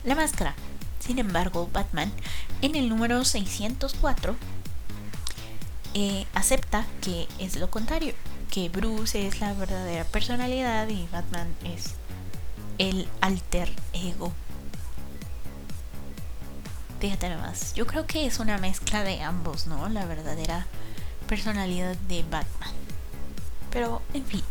la 0.03 0.15
máscara. 0.15 0.55
Sin 0.99 1.19
embargo, 1.19 1.69
Batman 1.71 2.11
en 2.61 2.75
el 2.75 2.89
número 2.89 3.23
604 3.23 4.35
eh, 5.93 6.25
acepta 6.33 6.85
que 7.01 7.27
es 7.39 7.55
lo 7.55 7.69
contrario, 7.69 8.13
que 8.51 8.69
Bruce 8.69 9.27
es 9.27 9.39
la 9.39 9.53
verdadera 9.53 10.03
personalidad 10.05 10.87
y 10.89 11.07
Batman 11.11 11.47
es 11.63 11.95
el 12.77 13.07
alter 13.21 13.71
ego. 13.93 14.31
Fíjate 16.99 17.29
nomás, 17.29 17.73
yo 17.75 17.85
creo 17.85 18.07
que 18.07 18.25
es 18.25 18.39
una 18.39 18.57
mezcla 18.57 19.03
de 19.03 19.21
ambos, 19.21 19.67
¿no? 19.67 19.87
La 19.89 20.05
verdadera 20.05 20.65
personalidad 21.27 21.95
de 22.07 22.23
Batman. 22.23 22.71
Pero, 23.71 24.01
en 24.13 24.25
fin, 24.25 24.43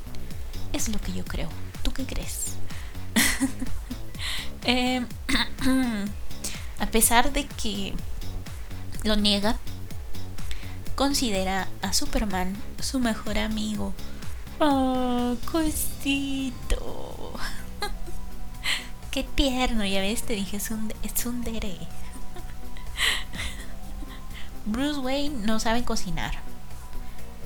es 0.72 0.88
lo 0.88 1.00
que 1.00 1.12
yo 1.12 1.24
creo. 1.24 1.48
¿Tú 1.82 1.92
qué 1.92 2.04
crees? 2.04 2.52
Em, 4.64 5.06
a 6.80 6.86
pesar 6.86 7.32
de 7.32 7.46
que 7.46 7.94
lo 9.04 9.14
niega, 9.14 9.56
considera 10.96 11.68
a 11.82 11.92
Superman 11.92 12.56
su 12.80 12.98
mejor 12.98 13.38
amigo. 13.38 13.94
Oh, 14.58 15.36
cosito. 15.50 17.34
Qué 19.12 19.22
tierno, 19.22 19.84
ya 19.84 20.00
ves, 20.00 20.22
te 20.22 20.34
dije, 20.34 20.56
es 20.56 20.70
un, 20.70 20.92
es 21.02 21.26
un 21.26 21.44
dere. 21.44 21.78
Bruce 24.66 24.98
Wayne 24.98 25.46
no 25.46 25.60
sabe 25.60 25.84
cocinar. 25.84 26.34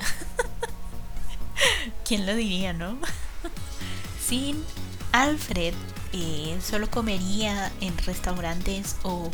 ¿Quién 2.05 2.27
lo 2.27 2.35
diría, 2.35 2.73
no? 2.73 2.99
Sin 4.27 4.65
Alfred 5.13 5.75
eh, 6.13 6.59
solo 6.63 6.91
comería 6.91 7.71
en 7.81 7.97
restaurantes 7.99 8.97
o 9.03 9.31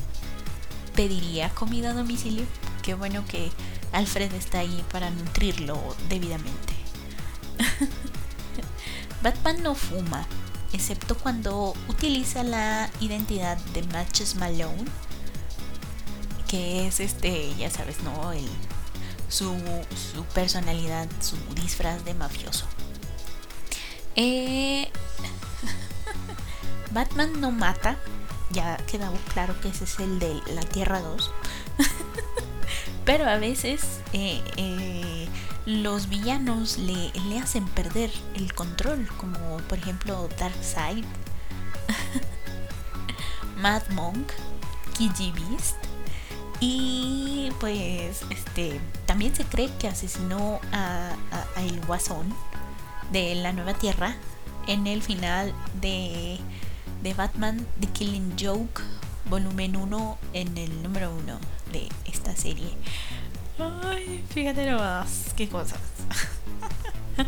pediría 0.94 1.50
comida 1.50 1.90
a 1.90 1.94
domicilio. 1.94 2.44
Qué 2.82 2.94
bueno 2.94 3.24
que 3.26 3.50
Alfred 3.92 4.32
está 4.34 4.60
ahí 4.60 4.84
para 4.90 5.10
nutrirlo 5.10 5.78
debidamente. 6.08 6.74
Batman 9.22 9.62
no 9.62 9.74
fuma, 9.74 10.26
excepto 10.72 11.16
cuando 11.16 11.74
utiliza 11.88 12.42
la 12.42 12.90
identidad 13.00 13.58
de 13.74 13.82
Matches 13.84 14.34
Malone, 14.34 14.84
que 16.48 16.86
es 16.86 17.00
este, 17.00 17.54
ya 17.56 17.70
sabes, 17.70 18.02
¿no? 18.02 18.32
El, 18.32 18.48
su, 19.28 19.54
su 20.12 20.24
personalidad, 20.26 21.08
su 21.20 21.36
disfraz 21.54 22.04
de 22.04 22.14
mafioso. 22.14 22.66
Eh, 24.14 24.90
Batman 26.92 27.40
no 27.40 27.50
mata, 27.50 27.96
ya 28.50 28.76
quedó 28.86 29.12
claro 29.32 29.58
que 29.60 29.68
ese 29.68 29.84
es 29.84 29.98
el 29.98 30.18
de 30.18 30.40
la 30.54 30.62
Tierra 30.62 31.00
2. 31.00 31.30
Pero 33.04 33.28
a 33.28 33.36
veces 33.36 34.00
eh, 34.12 34.42
eh, 34.56 35.28
los 35.64 36.08
villanos 36.08 36.78
le, 36.78 37.12
le, 37.28 37.38
hacen 37.38 37.66
perder 37.66 38.10
el 38.34 38.52
control, 38.54 39.06
como 39.16 39.58
por 39.68 39.78
ejemplo 39.78 40.28
Darkseid, 40.38 41.04
Mad 43.56 43.82
Monk, 43.90 44.32
Kiji 44.96 45.32
Beast. 45.32 45.85
Y 46.60 47.50
pues 47.60 48.22
este 48.30 48.80
también 49.06 49.34
se 49.34 49.44
cree 49.44 49.70
que 49.78 49.88
asesinó 49.88 50.60
a, 50.72 51.14
el 51.58 51.80
Guasón 51.86 52.32
de 53.12 53.34
la 53.34 53.52
Nueva 53.52 53.74
Tierra 53.74 54.16
en 54.66 54.86
el 54.86 55.02
final 55.02 55.52
de 55.80 56.40
de 57.02 57.14
Batman 57.14 57.66
The 57.80 57.86
Killing 57.88 58.34
Joke, 58.40 58.82
volumen 59.28 59.76
1, 59.76 60.18
en 60.32 60.58
el 60.58 60.82
número 60.82 61.14
1 61.14 61.38
de 61.72 61.88
esta 62.04 62.34
serie. 62.34 62.70
Ay, 63.58 64.24
fíjate 64.30 64.70
nomás, 64.70 65.32
qué 65.36 65.48
cosas. 65.48 65.78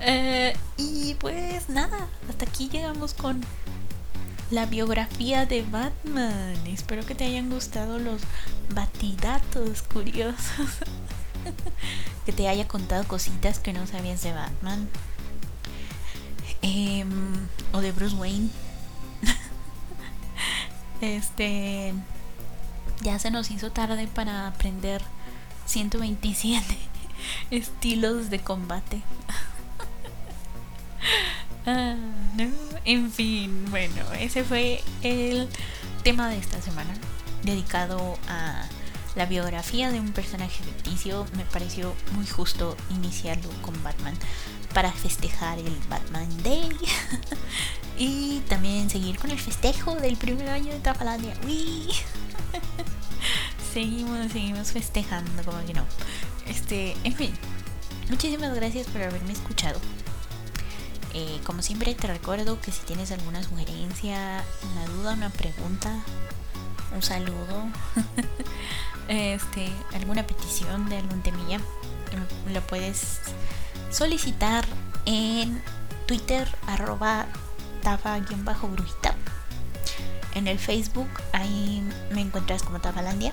Eh, 0.00 0.56
y 0.76 1.14
pues 1.14 1.68
nada, 1.68 2.06
hasta 2.28 2.44
aquí 2.44 2.68
llegamos 2.68 3.14
con 3.14 3.44
la 4.50 4.66
biografía 4.66 5.46
de 5.46 5.62
Batman. 5.62 6.56
Espero 6.66 7.04
que 7.04 7.14
te 7.14 7.24
hayan 7.24 7.50
gustado 7.50 7.98
los 7.98 8.22
batidatos 8.74 9.82
curiosos. 9.82 10.78
que 12.26 12.32
te 12.32 12.48
haya 12.48 12.66
contado 12.66 13.06
cositas 13.06 13.58
que 13.58 13.72
no 13.72 13.86
sabías 13.86 14.22
de 14.22 14.32
Batman. 14.32 14.88
Em, 16.62 17.46
o 17.72 17.80
de 17.80 17.92
Bruce 17.92 18.16
Wayne. 18.16 18.50
Este. 21.00 21.94
Ya 23.02 23.18
se 23.20 23.30
nos 23.30 23.52
hizo 23.52 23.70
tarde 23.70 24.08
para 24.08 24.48
aprender 24.48 25.00
127 25.66 26.64
estilos 27.52 28.30
de 28.30 28.40
combate. 28.40 29.02
Ah, 31.70 31.94
en 32.86 33.12
fin, 33.12 33.66
bueno, 33.70 34.02
ese 34.18 34.42
fue 34.42 34.80
el 35.02 35.46
tema 36.02 36.30
de 36.30 36.38
esta 36.38 36.62
semana, 36.62 36.94
dedicado 37.42 38.18
a 38.26 38.66
la 39.16 39.26
biografía 39.26 39.90
de 39.90 40.00
un 40.00 40.12
personaje 40.12 40.64
ficticio. 40.64 41.26
Me 41.36 41.44
pareció 41.44 41.94
muy 42.12 42.26
justo 42.26 42.74
iniciarlo 42.88 43.50
con 43.60 43.74
Batman 43.82 44.14
para 44.72 44.90
festejar 44.90 45.58
el 45.58 45.76
Batman 45.90 46.28
Day. 46.42 46.70
y 47.98 48.40
también 48.48 48.88
seguir 48.88 49.18
con 49.18 49.30
el 49.30 49.38
festejo 49.38 49.94
del 49.96 50.16
primer 50.16 50.48
año 50.48 50.72
de 50.72 50.80
Tapalandia. 50.80 51.34
¡Uy! 51.44 51.88
seguimos, 53.74 54.32
seguimos 54.32 54.72
festejando, 54.72 55.42
como 55.42 55.62
que 55.66 55.74
no. 55.74 55.84
Este, 56.46 56.96
en 57.04 57.12
fin. 57.12 57.34
Muchísimas 58.08 58.54
gracias 58.54 58.86
por 58.86 59.02
haberme 59.02 59.34
escuchado. 59.34 59.78
Eh, 61.20 61.40
como 61.44 61.62
siempre 61.62 61.96
te 61.96 62.06
recuerdo 62.06 62.60
que 62.60 62.70
si 62.70 62.78
tienes 62.86 63.10
alguna 63.10 63.42
sugerencia, 63.42 64.44
una 64.72 64.86
duda, 64.86 65.14
una 65.14 65.30
pregunta, 65.30 65.90
un 66.94 67.02
saludo, 67.02 67.66
este, 69.08 69.72
alguna 69.94 70.24
petición 70.24 70.88
de 70.88 70.98
algún 70.98 71.20
temilla, 71.22 71.58
lo 72.52 72.60
puedes 72.68 73.18
solicitar 73.90 74.64
en 75.06 75.60
Twitter 76.06 76.46
arroba 76.68 77.26
tafa-brujita. 77.82 79.16
en 80.36 80.46
el 80.46 80.60
Facebook, 80.60 81.08
ahí 81.32 81.82
me 82.12 82.20
encuentras 82.20 82.62
como 82.62 82.78
Tafalandia. 82.78 83.32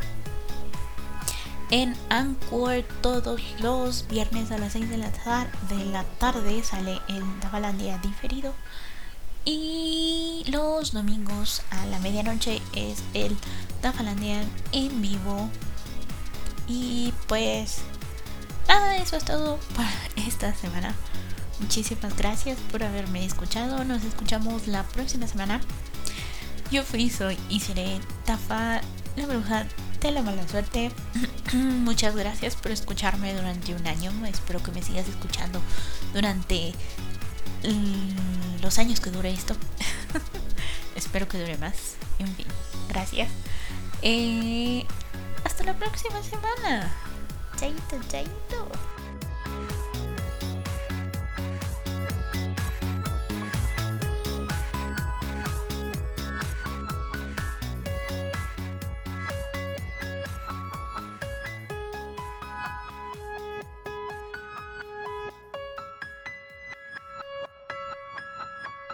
En 1.72 1.96
Anchor 2.10 2.84
todos 3.02 3.42
los 3.60 4.08
viernes 4.08 4.52
a 4.52 4.58
las 4.58 4.74
6 4.74 4.90
de 4.90 4.98
la, 4.98 5.10
de 5.70 5.86
la 5.86 6.04
tarde 6.04 6.64
sale 6.64 7.00
el 7.08 7.40
Tafalandia 7.40 7.98
diferido. 7.98 8.54
Y 9.46 10.44
los 10.48 10.92
domingos 10.92 11.64
a 11.72 11.86
la 11.88 12.00
medianoche 12.00 12.62
es 12.74 13.04
el 13.14 13.36
Tafalandia 13.82 14.44
en 14.72 15.02
vivo. 15.02 15.50
Y 16.68 17.14
pues 17.28 17.80
nada, 18.68 18.98
eso 18.98 19.18
es 19.18 19.26
todo 19.26 19.60
para 19.76 20.28
esta 20.28 20.54
semana. 20.54 20.96
Muchísimas 21.60 22.16
gracias 22.16 22.58
por 22.72 22.84
haberme 22.84 23.26
escuchado. 23.26 23.84
Nos 23.86 24.04
escuchamos 24.04 24.68
la 24.68 24.84
próxima 24.84 25.28
semana. 25.28 25.62
Yo 26.72 26.84
fui, 26.84 27.10
soy 27.10 27.38
y 27.50 27.60
seré 27.60 28.00
Tafa, 28.26 28.82
la 29.16 29.26
bruja 29.26 29.66
la 30.04 30.22
mala 30.22 30.48
suerte. 30.48 30.92
Muchas 31.54 32.16
gracias 32.16 32.56
por 32.56 32.72
escucharme 32.72 33.34
durante 33.34 33.74
un 33.74 33.88
año. 33.88 34.12
Espero 34.26 34.62
que 34.62 34.72
me 34.72 34.84
sigas 34.84 35.08
escuchando 35.08 35.62
durante 36.14 36.74
los 38.62 38.78
años 38.78 39.00
que 39.00 39.10
dure 39.10 39.32
esto. 39.32 39.56
Espero 40.96 41.28
que 41.28 41.40
dure 41.40 41.58
más. 41.58 41.96
En 42.20 42.28
fin, 42.36 42.46
gracias. 42.90 43.30
Eh, 44.02 44.86
hasta 45.44 45.64
la 45.64 45.74
próxima 45.74 46.22
semana. 46.22 46.94
Chaito, 47.58 48.00
chaito. 48.08 48.95